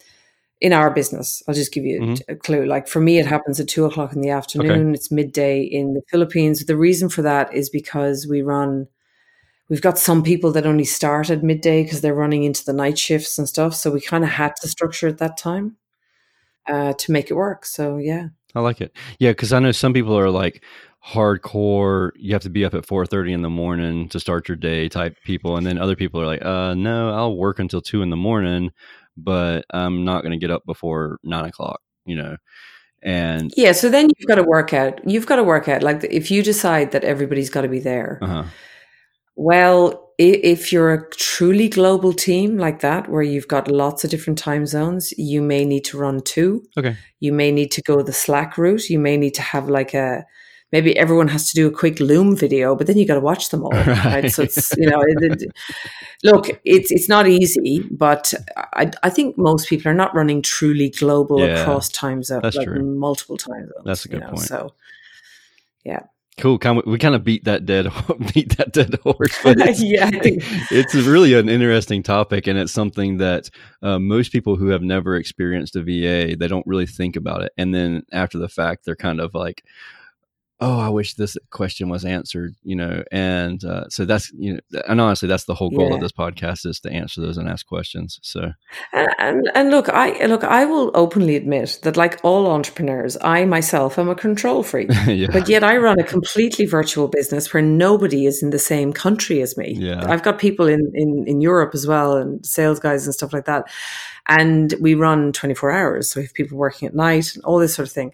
in 0.61 0.73
our 0.73 0.89
business, 0.89 1.43
I'll 1.47 1.53
just 1.53 1.73
give 1.73 1.85
you 1.85 1.97
a- 1.97 2.01
Mhm. 2.01 2.21
a 2.29 2.35
clue. 2.35 2.65
Like 2.65 2.88
for 2.88 3.01
me, 3.01 3.19
it 3.19 3.27
happens 3.27 3.59
at 3.59 3.67
two 3.67 3.85
o'clock 3.85 4.13
in 4.15 4.21
the 4.21 4.29
afternoon. 4.31 4.95
It's 4.95 5.11
midday 5.11 5.61
in 5.61 5.93
the 5.93 6.01
Philippines. 6.09 6.65
The 6.65 6.77
reason 6.77 7.09
for 7.09 7.21
that 7.21 7.53
is 7.53 7.69
because 7.69 8.25
we 8.27 8.41
run. 8.41 8.88
We've 9.69 9.82
got 9.82 9.97
some 9.97 10.21
people 10.21 10.51
that 10.51 10.65
only 10.65 10.84
start 10.86 11.30
at 11.30 11.43
midday 11.43 11.84
because 11.84 12.01
they're 12.01 12.13
running 12.13 12.43
into 12.43 12.63
the 12.63 12.73
night 12.73 12.99
shifts 12.99 13.38
and 13.38 13.47
stuff. 13.47 13.73
So 13.73 13.91
we 13.91 14.01
kind 14.01 14.23
of 14.23 14.30
had 14.30 14.56
to 14.62 14.67
structure 14.67 15.08
it 15.08 15.17
that 15.17 15.38
time 15.38 15.78
uh, 16.67 16.93
to 16.93 17.12
make 17.12 17.32
it 17.32 17.36
work. 17.36 17.65
So 17.65 17.97
yeah. 17.97 18.28
I 18.54 18.62
like 18.62 18.80
it. 18.80 18.95
Yeah, 19.19 19.32
because 19.32 19.51
I 19.51 19.60
know 19.60 19.71
some 19.71 19.93
people 19.93 20.17
are 20.17 20.30
like 20.30 20.63
hardcore. 21.06 22.12
You 22.15 22.34
have 22.34 22.43
to 22.43 22.49
be 22.49 22.63
up 22.63 22.73
at 22.73 22.86
four 22.86 23.06
thirty 23.06 23.34
in 23.34 23.41
the 23.41 23.49
morning 23.49 24.08
to 24.10 24.19
start 24.19 24.47
your 24.47 24.56
day 24.56 24.88
type 24.88 25.17
people, 25.25 25.58
and 25.58 25.67
then 25.67 25.78
other 25.78 25.95
people 25.95 26.21
are 26.21 26.25
like, 26.25 26.43
uh, 26.43 26.73
no, 26.73 27.13
I'll 27.13 27.36
work 27.36 27.60
until 27.60 27.82
two 27.82 28.01
in 28.01 28.10
the 28.10 28.15
morning, 28.15 28.71
but 29.17 29.65
I'm 29.71 30.06
not 30.06 30.21
going 30.21 30.32
to 30.32 30.38
get 30.38 30.51
up 30.51 30.63
before 30.65 31.19
nine 31.23 31.45
o'clock. 31.45 31.82
You 32.06 32.15
know, 32.15 32.38
and 33.04 33.51
Yeah, 33.58 33.73
so 33.73 33.89
then 33.89 34.10
you've 34.17 34.28
got 34.28 34.36
to 34.36 34.43
work 34.43 34.73
out. 34.73 35.08
You've 35.08 35.28
got 35.28 35.36
to 35.36 35.43
work 35.43 35.68
out 35.68 35.84
like 35.84 36.03
if 36.05 36.32
you 36.32 36.41
decide 36.41 36.91
that 36.91 37.03
everybody's 37.03 37.49
got 37.49 37.61
to 37.61 37.68
be 37.68 37.80
there. 37.80 38.20
uh-huh. 38.22 38.43
Well, 39.36 40.13
if 40.17 40.71
you're 40.71 40.93
a 40.93 41.09
truly 41.11 41.67
global 41.67 42.13
team 42.13 42.57
like 42.57 42.79
that, 42.79 43.09
where 43.09 43.21
you've 43.21 43.47
got 43.49 43.67
lots 43.69 44.03
of 44.03 44.09
different 44.09 44.39
time 44.39 44.65
zones, 44.65 45.13
you 45.17 45.41
may 45.41 45.65
need 45.65 45.83
to 45.86 45.97
run 45.97 46.21
two. 46.21 46.63
okay, 46.77 46.95
You 47.19 47.33
may 47.33 47.51
need 47.51 47.71
to 47.71 47.81
go 47.81 48.01
the 48.01 48.13
Slack 48.13 48.57
route. 48.57 48.89
You 48.89 48.99
may 48.99 49.17
need 49.17 49.33
to 49.33 49.41
have 49.41 49.67
like 49.69 49.93
a 49.93 50.25
maybe 50.71 50.97
everyone 50.97 51.27
has 51.27 51.49
to 51.49 51.55
do 51.55 51.67
a 51.67 51.71
quick 51.71 51.99
Loom 51.99 52.36
video, 52.36 52.75
but 52.75 52.88
then 52.88 52.97
you 52.97 53.05
got 53.05 53.15
to 53.15 53.19
watch 53.21 53.49
them 53.49 53.63
all, 53.63 53.71
right? 53.88 54.05
Right. 54.05 54.31
So 54.31 54.43
it's 54.43 54.71
you 54.77 54.89
know, 54.89 55.01
it, 55.01 55.41
it- 55.41 55.51
look, 56.23 56.49
it's 56.63 56.91
it's 56.91 57.09
not 57.09 57.27
easy, 57.27 57.83
but 57.91 58.33
I 58.73 58.91
I 59.03 59.09
think 59.09 59.38
most 59.38 59.67
people 59.67 59.91
are 59.91 59.95
not 59.95 60.15
running 60.15 60.41
truly 60.41 60.89
global 60.89 61.39
Yeah, 61.43 61.59
across 61.61 61.89
time 61.89 62.23
zones, 62.23 62.55
like 62.55 62.65
true. 62.67 62.83
multiple 62.83 63.38
time 63.38 63.67
zones. 63.67 63.86
That's 63.86 64.05
a 64.05 64.09
you 64.09 64.13
good 64.13 64.21
know, 64.21 64.29
point. 64.29 64.41
So 64.47 64.73
Cool. 66.38 66.59
Kind 66.59 66.79
of, 66.79 66.86
we 66.86 66.97
kind 66.97 67.15
of 67.15 67.23
beat 67.23 67.45
that 67.45 67.65
dead 67.65 67.86
beat 68.33 68.57
that 68.57 68.73
dead 68.73 68.95
horse, 69.03 69.38
but 69.41 69.57
it's, 69.57 69.81
yeah, 69.83 70.09
it's 70.13 70.93
really 70.93 71.33
an 71.33 71.47
interesting 71.47 72.03
topic, 72.03 72.45
and 72.47 72.59
it's 72.59 72.73
something 72.73 73.17
that 73.17 73.49
uh, 73.81 73.99
most 73.99 74.33
people 74.33 74.57
who 74.57 74.67
have 74.67 74.81
never 74.81 75.15
experienced 75.15 75.77
a 75.77 75.81
VA 75.81 76.36
they 76.36 76.47
don't 76.47 76.67
really 76.67 76.88
think 76.88 77.15
about 77.15 77.41
it, 77.41 77.53
and 77.57 77.73
then 77.73 78.03
after 78.11 78.38
the 78.38 78.49
fact, 78.49 78.83
they're 78.83 78.97
kind 78.97 79.21
of 79.21 79.33
like, 79.33 79.63
oh, 80.62 80.80
I 80.80 80.89
wish 80.89 81.16
this 81.16 81.36
question 81.51 81.89
was 81.89 82.06
answered, 82.06 82.56
you 82.64 82.76
know. 82.76 83.03
And 83.12 83.64
uh, 83.64 83.89
so 83.89 84.06
that's 84.06 84.32
you 84.38 84.53
know, 84.53 84.82
and 84.88 85.01
honestly, 85.01 85.28
that's 85.28 85.45
the 85.45 85.56
whole 85.56 85.70
goal 85.70 85.89
Yeah. 85.89 85.95
of 85.95 86.01
this 86.01 86.12
podcast 86.12 86.66
is 86.66 86.80
to 86.82 86.91
answer 86.91 87.22
those 87.22 87.38
and 87.38 87.49
ask 87.49 87.66
questions. 87.66 88.20
So 88.22 88.51
And, 88.93 89.10
and 89.20 89.51
and 89.53 89.70
look, 89.70 89.89
I 89.89 90.26
look, 90.26 90.43
I 90.43 90.66
will 90.66 90.91
openly 90.93 91.36
admit 91.36 91.80
that, 91.84 91.97
like 91.97 92.20
all 92.24 92.47
entrepreneurs, 92.47 93.18
I 93.22 93.45
myself 93.45 93.99
am 93.99 94.10
a 94.10 94.16
control 94.16 94.64
freak. 94.64 94.89
yeah, 95.08 95.28
But 95.32 95.49
yet, 95.49 95.64
I 95.64 95.78
run 95.78 95.99
a 95.99 96.03
completely 96.03 96.66
virtual 96.66 97.08
business 97.08 97.53
where 97.53 97.64
nobody 97.64 98.26
is 98.26 98.41
in 98.41 98.51
the 98.51 98.60
same 98.60 98.93
country 98.93 99.41
as 99.41 99.58
me. 99.58 99.74
Yeah. 99.78 100.03
I've 100.10 100.24
got 100.24 100.39
people 100.39 100.68
in, 100.68 100.91
in, 100.93 101.26
in 101.28 101.41
Europe 101.41 101.72
as 101.74 101.86
well, 101.86 102.16
and 102.18 102.45
sales 102.45 102.80
guys 102.80 103.06
and 103.06 103.14
stuff 103.14 103.34
like 103.34 103.45
that. 103.45 103.66
And 104.28 104.74
we 104.82 104.95
run 104.95 105.34
24 105.34 105.72
hours. 105.72 106.10
So 106.10 106.20
we 106.20 106.26
have 106.26 106.34
people 106.34 106.58
working 106.58 106.88
at 106.88 106.95
night 106.95 107.36
and 107.36 107.43
all 107.43 107.60
this 107.60 107.76
sort 107.76 107.88
of 107.88 107.93
thing. 107.93 108.12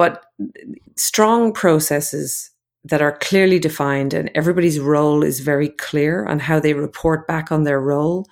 But 0.00 0.24
strong 0.96 1.52
processes 1.52 2.50
that 2.84 3.02
are 3.02 3.18
clearly 3.18 3.60
defined, 3.60 4.14
and 4.14 4.30
everybody's 4.34 4.80
role 4.80 5.22
is 5.24 5.40
very 5.40 5.68
clear 5.70 6.26
on 6.26 6.40
how 6.40 6.58
they 6.60 6.74
report 6.74 7.28
back 7.28 7.52
on 7.52 7.64
their 7.64 7.80
role, 7.80 8.26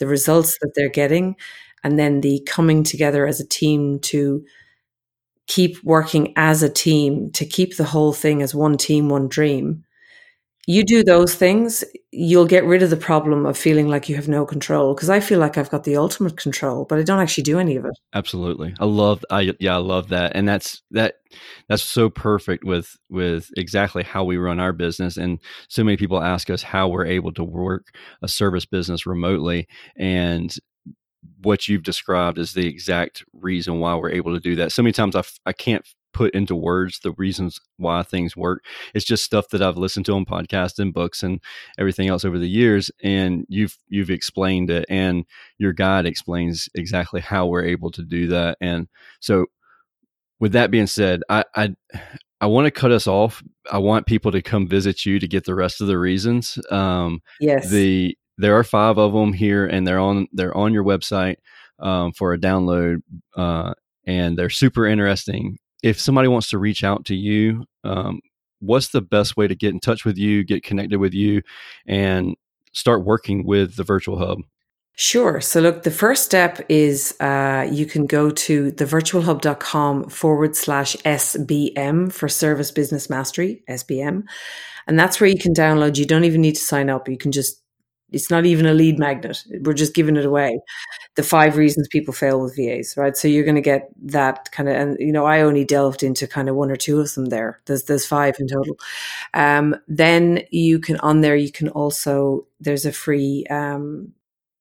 the 0.00 0.08
results 0.08 0.58
that 0.60 0.72
they're 0.76 0.90
getting, 1.02 1.36
and 1.84 1.98
then 2.00 2.22
the 2.22 2.42
coming 2.46 2.84
together 2.84 3.26
as 3.28 3.40
a 3.40 3.46
team 3.48 4.00
to 4.00 4.44
keep 5.46 5.82
working 5.84 6.32
as 6.36 6.62
a 6.62 6.70
team 6.70 7.30
to 7.32 7.44
keep 7.44 7.76
the 7.76 7.84
whole 7.84 8.12
thing 8.12 8.42
as 8.42 8.54
one 8.54 8.76
team, 8.76 9.08
one 9.08 9.28
dream. 9.28 9.84
You 10.66 10.84
do 10.84 11.02
those 11.02 11.34
things, 11.34 11.82
you'll 12.12 12.46
get 12.46 12.64
rid 12.64 12.82
of 12.82 12.90
the 12.90 12.96
problem 12.96 13.46
of 13.46 13.58
feeling 13.58 13.88
like 13.88 14.08
you 14.08 14.14
have 14.14 14.28
no 14.28 14.46
control. 14.46 14.94
Because 14.94 15.10
I 15.10 15.18
feel 15.18 15.40
like 15.40 15.58
I've 15.58 15.70
got 15.70 15.84
the 15.84 15.96
ultimate 15.96 16.36
control, 16.36 16.84
but 16.84 16.98
I 16.98 17.02
don't 17.02 17.18
actually 17.18 17.42
do 17.42 17.58
any 17.58 17.76
of 17.76 17.84
it. 17.84 17.92
absolutely. 18.14 18.74
I 18.78 18.84
love. 18.84 19.24
I 19.30 19.52
yeah, 19.58 19.74
I 19.74 19.78
love 19.78 20.08
that, 20.10 20.32
and 20.36 20.46
that's 20.46 20.82
that. 20.92 21.16
That's 21.68 21.82
so 21.82 22.10
perfect 22.10 22.64
with 22.64 22.96
with 23.08 23.50
exactly 23.56 24.02
how 24.04 24.22
we 24.22 24.36
run 24.36 24.60
our 24.60 24.72
business. 24.72 25.16
And 25.16 25.40
so 25.68 25.82
many 25.82 25.96
people 25.96 26.22
ask 26.22 26.48
us 26.50 26.62
how 26.62 26.88
we're 26.88 27.06
able 27.06 27.32
to 27.32 27.44
work 27.44 27.86
a 28.22 28.28
service 28.28 28.66
business 28.66 29.06
remotely, 29.06 29.66
and 29.96 30.54
what 31.42 31.68
you've 31.68 31.82
described 31.82 32.38
is 32.38 32.52
the 32.52 32.66
exact 32.66 33.24
reason 33.32 33.80
why 33.80 33.94
we're 33.94 34.10
able 34.10 34.34
to 34.34 34.40
do 34.40 34.56
that. 34.56 34.72
So 34.72 34.82
many 34.82 34.92
times 34.92 35.16
I, 35.16 35.52
can't 35.52 35.84
put 36.12 36.34
into 36.34 36.54
words 36.54 37.00
the 37.00 37.12
reasons 37.12 37.60
why 37.76 38.02
things 38.02 38.36
work. 38.36 38.64
It's 38.94 39.04
just 39.04 39.24
stuff 39.24 39.48
that 39.50 39.62
I've 39.62 39.76
listened 39.76 40.06
to 40.06 40.14
on 40.14 40.24
podcasts 40.24 40.78
and 40.78 40.92
books 40.92 41.22
and 41.22 41.40
everything 41.78 42.08
else 42.08 42.24
over 42.24 42.38
the 42.38 42.48
years. 42.48 42.90
And 43.02 43.44
you've 43.48 43.76
you've 43.88 44.10
explained 44.10 44.70
it, 44.70 44.84
and 44.88 45.24
your 45.58 45.72
guide 45.72 46.06
explains 46.06 46.68
exactly 46.74 47.20
how 47.20 47.46
we're 47.46 47.64
able 47.64 47.90
to 47.92 48.02
do 48.02 48.28
that. 48.28 48.58
And 48.60 48.88
so, 49.20 49.46
with 50.40 50.52
that 50.52 50.70
being 50.70 50.86
said, 50.86 51.22
I 51.28 51.44
I, 51.54 51.74
I 52.40 52.46
want 52.46 52.66
to 52.66 52.70
cut 52.70 52.90
us 52.92 53.06
off. 53.06 53.42
I 53.70 53.78
want 53.78 54.06
people 54.06 54.32
to 54.32 54.42
come 54.42 54.66
visit 54.66 55.06
you 55.06 55.18
to 55.20 55.28
get 55.28 55.44
the 55.44 55.54
rest 55.54 55.80
of 55.80 55.86
the 55.86 55.98
reasons. 55.98 56.58
Um, 56.70 57.20
Yes. 57.40 57.70
the 57.70 58.16
there 58.38 58.56
are 58.58 58.64
five 58.64 58.98
of 58.98 59.12
them 59.12 59.32
here 59.32 59.66
and 59.66 59.86
they're 59.86 60.00
on 60.00 60.26
they're 60.32 60.56
on 60.56 60.72
your 60.72 60.82
website 60.84 61.36
um, 61.78 62.12
for 62.12 62.32
a 62.32 62.38
download 62.38 63.02
uh, 63.36 63.74
and 64.06 64.36
they're 64.36 64.50
super 64.50 64.86
interesting 64.86 65.58
if 65.82 66.00
somebody 66.00 66.28
wants 66.28 66.50
to 66.50 66.58
reach 66.58 66.84
out 66.84 67.04
to 67.04 67.14
you 67.14 67.64
um, 67.84 68.20
what's 68.60 68.88
the 68.88 69.02
best 69.02 69.36
way 69.36 69.46
to 69.48 69.54
get 69.54 69.70
in 69.70 69.80
touch 69.80 70.04
with 70.04 70.16
you 70.16 70.44
get 70.44 70.62
connected 70.62 70.98
with 70.98 71.14
you 71.14 71.42
and 71.86 72.36
start 72.72 73.04
working 73.04 73.44
with 73.46 73.76
the 73.76 73.84
virtual 73.84 74.18
hub 74.18 74.38
Sure. 74.94 75.40
So, 75.40 75.60
look, 75.60 75.84
the 75.84 75.90
first 75.90 76.24
step 76.24 76.60
is 76.68 77.16
uh, 77.18 77.66
you 77.70 77.86
can 77.86 78.04
go 78.04 78.30
to 78.30 78.72
thevirtualhub.com 78.72 80.10
forward 80.10 80.54
slash 80.54 80.96
SBM 80.96 82.12
for 82.12 82.28
Service 82.28 82.70
Business 82.70 83.08
Mastery, 83.08 83.62
SBM. 83.70 84.24
And 84.86 84.98
that's 84.98 85.18
where 85.18 85.30
you 85.30 85.38
can 85.38 85.54
download. 85.54 85.96
You 85.96 86.04
don't 86.04 86.24
even 86.24 86.42
need 86.42 86.56
to 86.56 86.60
sign 86.60 86.90
up. 86.90 87.08
You 87.08 87.16
can 87.16 87.32
just, 87.32 87.61
it's 88.12 88.30
not 88.30 88.46
even 88.46 88.66
a 88.66 88.74
lead 88.74 88.98
magnet. 88.98 89.44
We're 89.62 89.72
just 89.72 89.94
giving 89.94 90.16
it 90.16 90.24
away. 90.24 90.60
The 91.16 91.22
five 91.22 91.56
reasons 91.56 91.88
people 91.88 92.14
fail 92.14 92.40
with 92.40 92.56
VAs, 92.56 92.96
right? 92.96 93.16
So 93.16 93.28
you're 93.28 93.44
going 93.44 93.56
to 93.56 93.60
get 93.60 93.88
that 94.02 94.50
kind 94.52 94.68
of, 94.68 94.76
and 94.76 94.96
you 94.98 95.12
know, 95.12 95.24
I 95.26 95.40
only 95.40 95.64
delved 95.64 96.02
into 96.02 96.26
kind 96.26 96.48
of 96.48 96.56
one 96.56 96.70
or 96.70 96.76
two 96.76 97.00
of 97.00 97.12
them 97.14 97.26
there. 97.26 97.60
There's 97.66 97.84
there's 97.84 98.06
five 98.06 98.36
in 98.38 98.48
total. 98.48 98.78
Um, 99.34 99.76
then 99.88 100.42
you 100.50 100.78
can 100.78 100.98
on 100.98 101.20
there. 101.20 101.36
You 101.36 101.52
can 101.52 101.68
also 101.68 102.46
there's 102.60 102.86
a 102.86 102.92
free 102.92 103.44
um, 103.50 104.12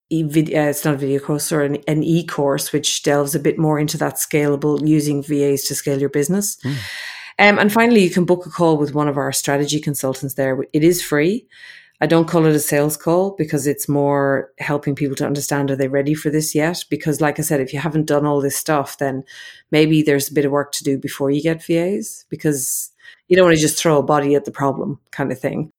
e- 0.09 0.23
vid- 0.23 0.53
uh, 0.53 0.69
it's 0.69 0.85
not 0.85 0.95
a 0.95 0.97
video 0.97 1.19
course 1.19 1.51
or 1.51 1.61
an, 1.61 1.77
an 1.87 2.03
e 2.03 2.25
course 2.25 2.71
which 2.71 3.03
delves 3.03 3.33
a 3.33 3.39
bit 3.39 3.57
more 3.57 3.79
into 3.79 3.97
that 3.97 4.15
scalable 4.15 4.85
using 4.87 5.23
VAs 5.23 5.63
to 5.63 5.75
scale 5.75 5.99
your 5.99 6.09
business. 6.09 6.57
Mm. 6.57 6.77
Um, 7.39 7.57
and 7.57 7.73
finally, 7.73 8.03
you 8.03 8.11
can 8.11 8.25
book 8.25 8.45
a 8.45 8.49
call 8.49 8.77
with 8.77 8.93
one 8.93 9.07
of 9.07 9.17
our 9.17 9.31
strategy 9.31 9.79
consultants 9.79 10.35
there. 10.35 10.63
It 10.73 10.83
is 10.83 11.01
free. 11.01 11.47
I 12.01 12.07
don't 12.07 12.27
call 12.27 12.47
it 12.47 12.55
a 12.55 12.59
sales 12.59 12.97
call 12.97 13.35
because 13.37 13.67
it's 13.67 13.87
more 13.87 14.51
helping 14.57 14.95
people 14.95 15.15
to 15.17 15.25
understand 15.25 15.69
are 15.69 15.75
they 15.75 15.87
ready 15.87 16.15
for 16.15 16.31
this 16.31 16.55
yet? 16.55 16.83
Because, 16.89 17.21
like 17.21 17.37
I 17.37 17.43
said, 17.43 17.61
if 17.61 17.73
you 17.73 17.79
haven't 17.79 18.07
done 18.07 18.25
all 18.25 18.41
this 18.41 18.57
stuff, 18.57 18.97
then 18.97 19.23
maybe 19.69 20.01
there's 20.01 20.29
a 20.29 20.33
bit 20.33 20.45
of 20.45 20.51
work 20.51 20.71
to 20.73 20.83
do 20.83 20.97
before 20.97 21.29
you 21.29 21.43
get 21.43 21.63
VAs 21.63 22.25
because 22.29 22.91
you 23.27 23.37
don't 23.37 23.45
want 23.45 23.55
to 23.55 23.61
just 23.61 23.77
throw 23.77 23.99
a 23.99 24.03
body 24.03 24.33
at 24.33 24.45
the 24.45 24.51
problem 24.51 24.99
kind 25.11 25.31
of 25.31 25.39
thing. 25.39 25.70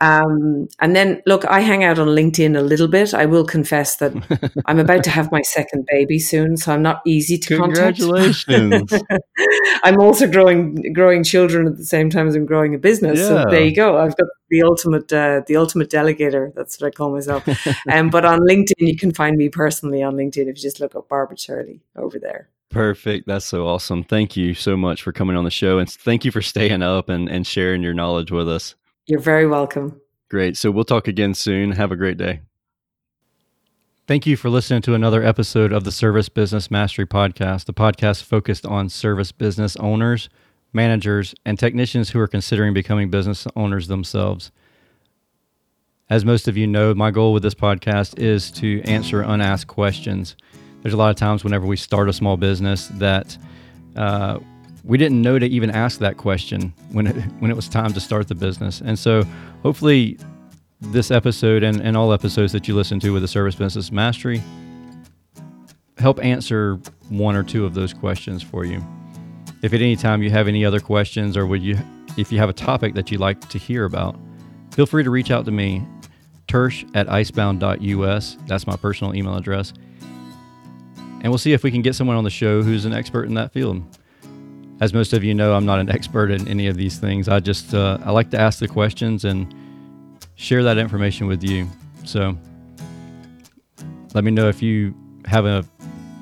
Um, 0.00 0.68
and 0.80 0.94
then, 0.94 1.22
look, 1.26 1.44
I 1.46 1.60
hang 1.60 1.82
out 1.82 1.98
on 1.98 2.08
LinkedIn 2.08 2.56
a 2.56 2.60
little 2.60 2.86
bit. 2.86 3.14
I 3.14 3.26
will 3.26 3.44
confess 3.44 3.96
that 3.96 4.12
I'm 4.66 4.78
about 4.78 5.02
to 5.04 5.10
have 5.10 5.32
my 5.32 5.42
second 5.42 5.86
baby 5.90 6.18
soon, 6.20 6.56
so 6.56 6.72
I'm 6.72 6.82
not 6.82 7.02
easy 7.04 7.36
to 7.38 7.56
contact. 7.56 7.98
congratulations 7.98 8.92
I'm 9.82 10.00
also 10.00 10.30
growing 10.30 10.92
growing 10.92 11.24
children 11.24 11.66
at 11.66 11.76
the 11.76 11.84
same 11.84 12.10
time 12.10 12.28
as 12.28 12.34
I'm 12.34 12.46
growing 12.46 12.74
a 12.74 12.78
business. 12.78 13.20
So 13.26 13.44
there 13.50 13.64
you 13.64 13.74
go. 13.74 13.98
I've 13.98 14.16
got 14.16 14.28
the 14.50 14.62
ultimate 14.62 15.12
uh, 15.12 15.42
the 15.46 15.56
ultimate 15.56 15.90
delegator. 15.90 16.54
That's 16.54 16.80
what 16.80 16.88
I 16.88 16.90
call 16.90 17.12
myself. 17.12 17.48
um, 17.90 18.10
but 18.10 18.24
on 18.24 18.40
LinkedIn, 18.40 18.74
you 18.78 18.96
can 18.96 19.12
find 19.12 19.36
me 19.36 19.48
personally 19.48 20.02
on 20.02 20.14
LinkedIn 20.14 20.42
if 20.42 20.46
you 20.46 20.54
just 20.54 20.80
look 20.80 20.94
up 20.94 21.08
Barbara 21.08 21.36
Turley 21.36 21.80
over 21.96 22.18
there. 22.18 22.48
Perfect. 22.70 23.26
That's 23.26 23.46
so 23.46 23.66
awesome. 23.66 24.04
Thank 24.04 24.36
you 24.36 24.54
so 24.54 24.76
much 24.76 25.02
for 25.02 25.12
coming 25.12 25.36
on 25.36 25.44
the 25.44 25.50
show 25.50 25.78
and 25.78 25.90
thank 25.90 26.24
you 26.24 26.30
for 26.30 26.42
staying 26.42 26.82
up 26.82 27.08
and, 27.08 27.28
and 27.28 27.46
sharing 27.46 27.82
your 27.82 27.94
knowledge 27.94 28.30
with 28.30 28.48
us. 28.48 28.74
You're 29.08 29.20
very 29.20 29.46
welcome. 29.46 30.00
Great. 30.28 30.58
So 30.58 30.70
we'll 30.70 30.84
talk 30.84 31.08
again 31.08 31.32
soon. 31.32 31.72
Have 31.72 31.90
a 31.90 31.96
great 31.96 32.18
day. 32.18 32.42
Thank 34.06 34.26
you 34.26 34.36
for 34.36 34.50
listening 34.50 34.82
to 34.82 34.92
another 34.92 35.22
episode 35.22 35.72
of 35.72 35.84
the 35.84 35.92
Service 35.92 36.28
Business 36.28 36.70
Mastery 36.70 37.06
Podcast, 37.06 37.64
the 37.64 37.72
podcast 37.72 38.22
focused 38.22 38.66
on 38.66 38.90
service 38.90 39.32
business 39.32 39.76
owners, 39.76 40.28
managers, 40.74 41.34
and 41.46 41.58
technicians 41.58 42.10
who 42.10 42.20
are 42.20 42.28
considering 42.28 42.74
becoming 42.74 43.08
business 43.08 43.46
owners 43.56 43.88
themselves. 43.88 44.52
As 46.10 46.26
most 46.26 46.46
of 46.46 46.58
you 46.58 46.66
know, 46.66 46.94
my 46.94 47.10
goal 47.10 47.32
with 47.32 47.42
this 47.42 47.54
podcast 47.54 48.18
is 48.18 48.50
to 48.52 48.82
answer 48.82 49.22
unasked 49.22 49.68
questions. 49.68 50.36
There's 50.82 50.94
a 50.94 50.98
lot 50.98 51.10
of 51.10 51.16
times 51.16 51.44
whenever 51.44 51.66
we 51.66 51.76
start 51.78 52.10
a 52.10 52.12
small 52.12 52.36
business 52.36 52.88
that 52.94 53.38
uh, 53.96 54.38
we 54.88 54.96
didn't 54.96 55.20
know 55.20 55.38
to 55.38 55.46
even 55.46 55.70
ask 55.70 56.00
that 56.00 56.16
question 56.16 56.72
when 56.92 57.06
it, 57.06 57.12
when 57.38 57.50
it 57.50 57.54
was 57.54 57.68
time 57.68 57.92
to 57.92 58.00
start 58.00 58.26
the 58.26 58.34
business. 58.34 58.80
And 58.80 58.98
so 58.98 59.22
hopefully 59.62 60.18
this 60.80 61.10
episode 61.10 61.62
and, 61.62 61.80
and 61.80 61.96
all 61.96 62.12
episodes 62.12 62.52
that 62.52 62.66
you 62.66 62.74
listen 62.74 62.98
to 63.00 63.10
with 63.12 63.22
the 63.22 63.28
Service 63.28 63.54
Business 63.54 63.92
Mastery 63.92 64.42
help 65.98 66.24
answer 66.24 66.80
one 67.10 67.36
or 67.36 67.42
two 67.42 67.66
of 67.66 67.74
those 67.74 67.92
questions 67.92 68.42
for 68.42 68.64
you. 68.64 68.84
If 69.62 69.74
at 69.74 69.80
any 69.80 69.96
time 69.96 70.22
you 70.22 70.30
have 70.30 70.48
any 70.48 70.64
other 70.64 70.80
questions 70.80 71.36
or 71.36 71.46
would 71.46 71.62
you 71.62 71.76
if 72.16 72.32
you 72.32 72.38
have 72.38 72.48
a 72.48 72.54
topic 72.54 72.94
that 72.94 73.10
you'd 73.10 73.20
like 73.20 73.48
to 73.48 73.58
hear 73.58 73.84
about, 73.84 74.16
feel 74.72 74.86
free 74.86 75.04
to 75.04 75.10
reach 75.10 75.30
out 75.30 75.44
to 75.44 75.50
me, 75.50 75.86
tersh 76.48 76.88
at 76.96 77.08
icebound.us. 77.08 78.36
That's 78.46 78.66
my 78.66 78.76
personal 78.76 79.14
email 79.14 79.36
address. 79.36 79.72
And 80.96 81.28
we'll 81.28 81.38
see 81.38 81.52
if 81.52 81.62
we 81.62 81.70
can 81.70 81.82
get 81.82 81.94
someone 81.94 82.16
on 82.16 82.24
the 82.24 82.30
show 82.30 82.62
who's 82.62 82.84
an 82.86 82.92
expert 82.92 83.24
in 83.24 83.34
that 83.34 83.52
field. 83.52 83.84
As 84.80 84.94
most 84.94 85.12
of 85.12 85.24
you 85.24 85.34
know, 85.34 85.54
I'm 85.54 85.66
not 85.66 85.80
an 85.80 85.90
expert 85.90 86.30
in 86.30 86.46
any 86.46 86.68
of 86.68 86.76
these 86.76 86.98
things. 86.98 87.28
I 87.28 87.40
just 87.40 87.74
uh, 87.74 87.98
I 88.04 88.12
like 88.12 88.30
to 88.30 88.38
ask 88.38 88.60
the 88.60 88.68
questions 88.68 89.24
and 89.24 89.52
share 90.36 90.62
that 90.62 90.78
information 90.78 91.26
with 91.26 91.42
you. 91.42 91.68
So 92.04 92.36
let 94.14 94.24
me 94.24 94.30
know 94.30 94.48
if 94.48 94.62
you 94.62 94.94
have 95.26 95.44
an 95.44 95.68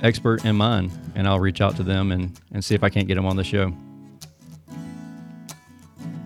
expert 0.02 0.44
in 0.44 0.56
mind, 0.56 0.90
and 1.14 1.28
I'll 1.28 1.38
reach 1.38 1.60
out 1.60 1.76
to 1.76 1.82
them 1.82 2.12
and, 2.12 2.38
and 2.52 2.64
see 2.64 2.74
if 2.74 2.82
I 2.82 2.88
can't 2.88 3.06
get 3.06 3.14
them 3.16 3.26
on 3.26 3.36
the 3.36 3.44
show. 3.44 3.72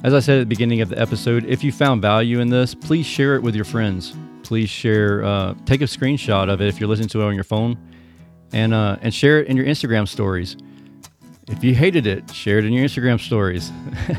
As 0.03 0.15
I 0.15 0.21
said 0.21 0.39
at 0.39 0.41
the 0.41 0.47
beginning 0.47 0.81
of 0.81 0.89
the 0.89 0.99
episode, 0.99 1.45
if 1.45 1.63
you 1.63 1.73
found 1.73 2.01
value 2.01 2.41
in 2.41 2.49
this, 2.49 2.75
please 2.75 3.05
share 3.05 3.35
it 3.35 3.43
with 3.43 3.55
your 3.55 3.67
friends. 3.67 4.15
Please 4.43 4.71
share, 4.71 5.23
uh, 5.25 5.55
take 5.67 5.83
a 5.83 5.85
screenshot 5.85 6.49
of 6.49 6.63
it 6.63 6.69
if 6.69 6.81
you're 6.81 6.89
listening 6.89 7.09
to 7.11 7.21
it 7.21 7.25
on 7.25 7.35
your 7.35 7.45
phone, 7.45 7.77
and 8.53 8.73
uh, 8.73 8.97
and 9.03 9.13
share 9.13 9.41
it 9.41 9.49
in 9.49 9.57
your 9.57 9.67
Instagram 9.67 10.09
stories. 10.09 10.57
If 11.51 11.65
you 11.65 11.75
hated 11.75 12.07
it, 12.07 12.33
share 12.33 12.59
it 12.59 12.65
in 12.65 12.73
your 12.73 12.85
Instagram 12.85 13.21
stories. 13.21 13.73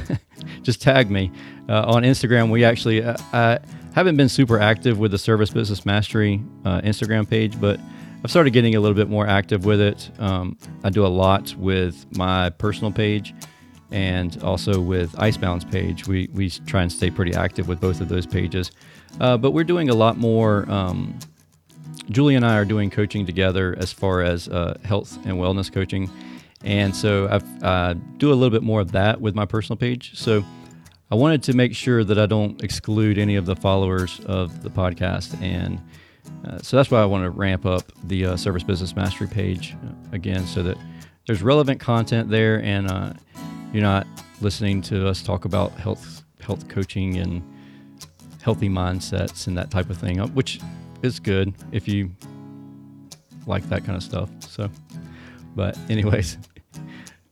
just 0.63 0.81
tag 0.81 1.09
me 1.09 1.31
uh, 1.69 1.85
on 1.87 2.03
Instagram. 2.03 2.51
We 2.51 2.63
actually 2.63 3.03
uh, 3.03 3.15
I 3.33 3.59
haven't 3.93 4.17
been 4.17 4.29
super 4.29 4.59
active 4.59 4.99
with 4.99 5.11
the 5.11 5.17
Service 5.17 5.49
Business 5.49 5.85
Mastery 5.85 6.43
uh, 6.65 6.81
Instagram 6.81 7.29
page, 7.29 7.59
but 7.59 7.79
I've 8.23 8.29
started 8.29 8.51
getting 8.51 8.75
a 8.75 8.79
little 8.79 8.95
bit 8.95 9.09
more 9.09 9.25
active 9.25 9.65
with 9.65 9.81
it. 9.81 10.11
Um, 10.19 10.57
I 10.83 10.89
do 10.89 11.05
a 11.05 11.07
lot 11.07 11.55
with 11.55 12.05
my 12.17 12.49
personal 12.51 12.91
page 12.91 13.33
and 13.91 14.41
also 14.43 14.79
with 14.79 15.17
Icebound's 15.17 15.65
page. 15.65 16.07
We, 16.07 16.29
we 16.33 16.49
try 16.49 16.83
and 16.83 16.91
stay 16.91 17.09
pretty 17.09 17.33
active 17.33 17.67
with 17.67 17.81
both 17.81 17.99
of 17.99 18.09
those 18.09 18.25
pages. 18.25 18.71
Uh, 19.19 19.37
but 19.37 19.51
we're 19.51 19.63
doing 19.63 19.89
a 19.89 19.95
lot 19.95 20.17
more. 20.17 20.69
Um, 20.69 21.17
Julie 22.09 22.35
and 22.35 22.45
I 22.45 22.57
are 22.57 22.65
doing 22.65 22.89
coaching 22.89 23.25
together 23.25 23.75
as 23.79 23.91
far 23.91 24.21
as 24.21 24.47
uh, 24.47 24.77
health 24.83 25.17
and 25.25 25.37
wellness 25.37 25.71
coaching. 25.71 26.09
And 26.63 26.95
so 26.95 27.27
I 27.27 27.65
uh, 27.65 27.93
do 28.17 28.31
a 28.31 28.35
little 28.35 28.49
bit 28.49 28.63
more 28.63 28.81
of 28.81 28.91
that 28.91 29.19
with 29.19 29.35
my 29.35 29.45
personal 29.45 29.77
page. 29.77 30.17
So 30.17 30.43
I 31.11 31.15
wanted 31.15 31.43
to 31.43 31.53
make 31.53 31.75
sure 31.75 32.03
that 32.03 32.17
I 32.17 32.25
don't 32.25 32.63
exclude 32.63 33.17
any 33.17 33.35
of 33.35 33.45
the 33.45 33.55
followers 33.55 34.21
of 34.25 34.63
the 34.63 34.69
podcast. 34.69 35.39
And 35.41 35.81
uh, 36.45 36.59
so 36.59 36.77
that's 36.77 36.89
why 36.89 37.01
I 37.01 37.05
want 37.05 37.23
to 37.23 37.29
ramp 37.29 37.65
up 37.65 37.91
the 38.05 38.27
uh, 38.27 38.37
Service 38.37 38.63
Business 38.63 38.95
Mastery 38.95 39.27
page 39.27 39.75
uh, 39.83 40.15
again 40.15 40.45
so 40.45 40.63
that 40.63 40.77
there's 41.27 41.41
relevant 41.41 41.79
content 41.79 42.29
there 42.29 42.61
and 42.63 42.89
uh, 42.89 43.13
you're 43.73 43.83
not 43.83 44.07
listening 44.39 44.81
to 44.83 45.07
us 45.07 45.21
talk 45.21 45.45
about 45.45 45.71
health, 45.73 46.23
health 46.39 46.67
coaching 46.67 47.17
and 47.17 47.43
healthy 48.41 48.69
mindsets 48.69 49.47
and 49.47 49.57
that 49.57 49.69
type 49.69 49.89
of 49.89 49.97
thing, 49.97 50.19
uh, 50.19 50.27
which 50.27 50.59
is 51.03 51.19
good 51.19 51.53
if 51.71 51.87
you 51.87 52.11
like 53.47 53.67
that 53.69 53.83
kind 53.83 53.95
of 53.95 54.03
stuff. 54.03 54.29
So, 54.39 54.69
but 55.55 55.77
anyways, 55.89 56.37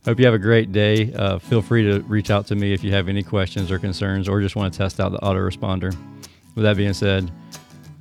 hope 0.06 0.20
you 0.20 0.26
have 0.26 0.34
a 0.34 0.40
great 0.40 0.72
day. 0.72 1.14
Uh, 1.14 1.40
feel 1.40 1.62
free 1.62 1.84
to 1.84 2.00
reach 2.02 2.30
out 2.32 2.48
to 2.48 2.56
me 2.56 2.74
if 2.74 2.84
you 2.84 2.92
have 2.92 3.10
any 3.10 3.24
questions 3.24 3.72
or 3.72 3.80
concerns 3.80 4.28
or 4.28 4.42
just 4.42 4.56
want 4.56 4.74
to 4.74 4.78
test 4.78 5.00
out 5.00 5.12
the 5.12 5.20
autoresponder. 5.20 5.96
With 6.56 6.64
that 6.64 6.78
being 6.78 6.94
said, 6.94 7.32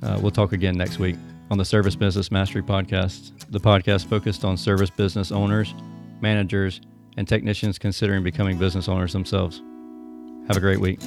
uh, 0.01 0.19
we'll 0.21 0.31
talk 0.31 0.53
again 0.53 0.77
next 0.77 0.99
week 0.99 1.15
on 1.51 1.57
the 1.57 1.65
Service 1.65 1.95
Business 1.95 2.31
Mastery 2.31 2.61
Podcast, 2.61 3.31
the 3.49 3.59
podcast 3.59 4.07
focused 4.07 4.45
on 4.45 4.57
service 4.57 4.89
business 4.89 5.31
owners, 5.31 5.73
managers, 6.21 6.81
and 7.17 7.27
technicians 7.27 7.77
considering 7.77 8.23
becoming 8.23 8.57
business 8.57 8.87
owners 8.87 9.13
themselves. 9.13 9.61
Have 10.47 10.57
a 10.57 10.61
great 10.61 10.79
week. 10.79 10.99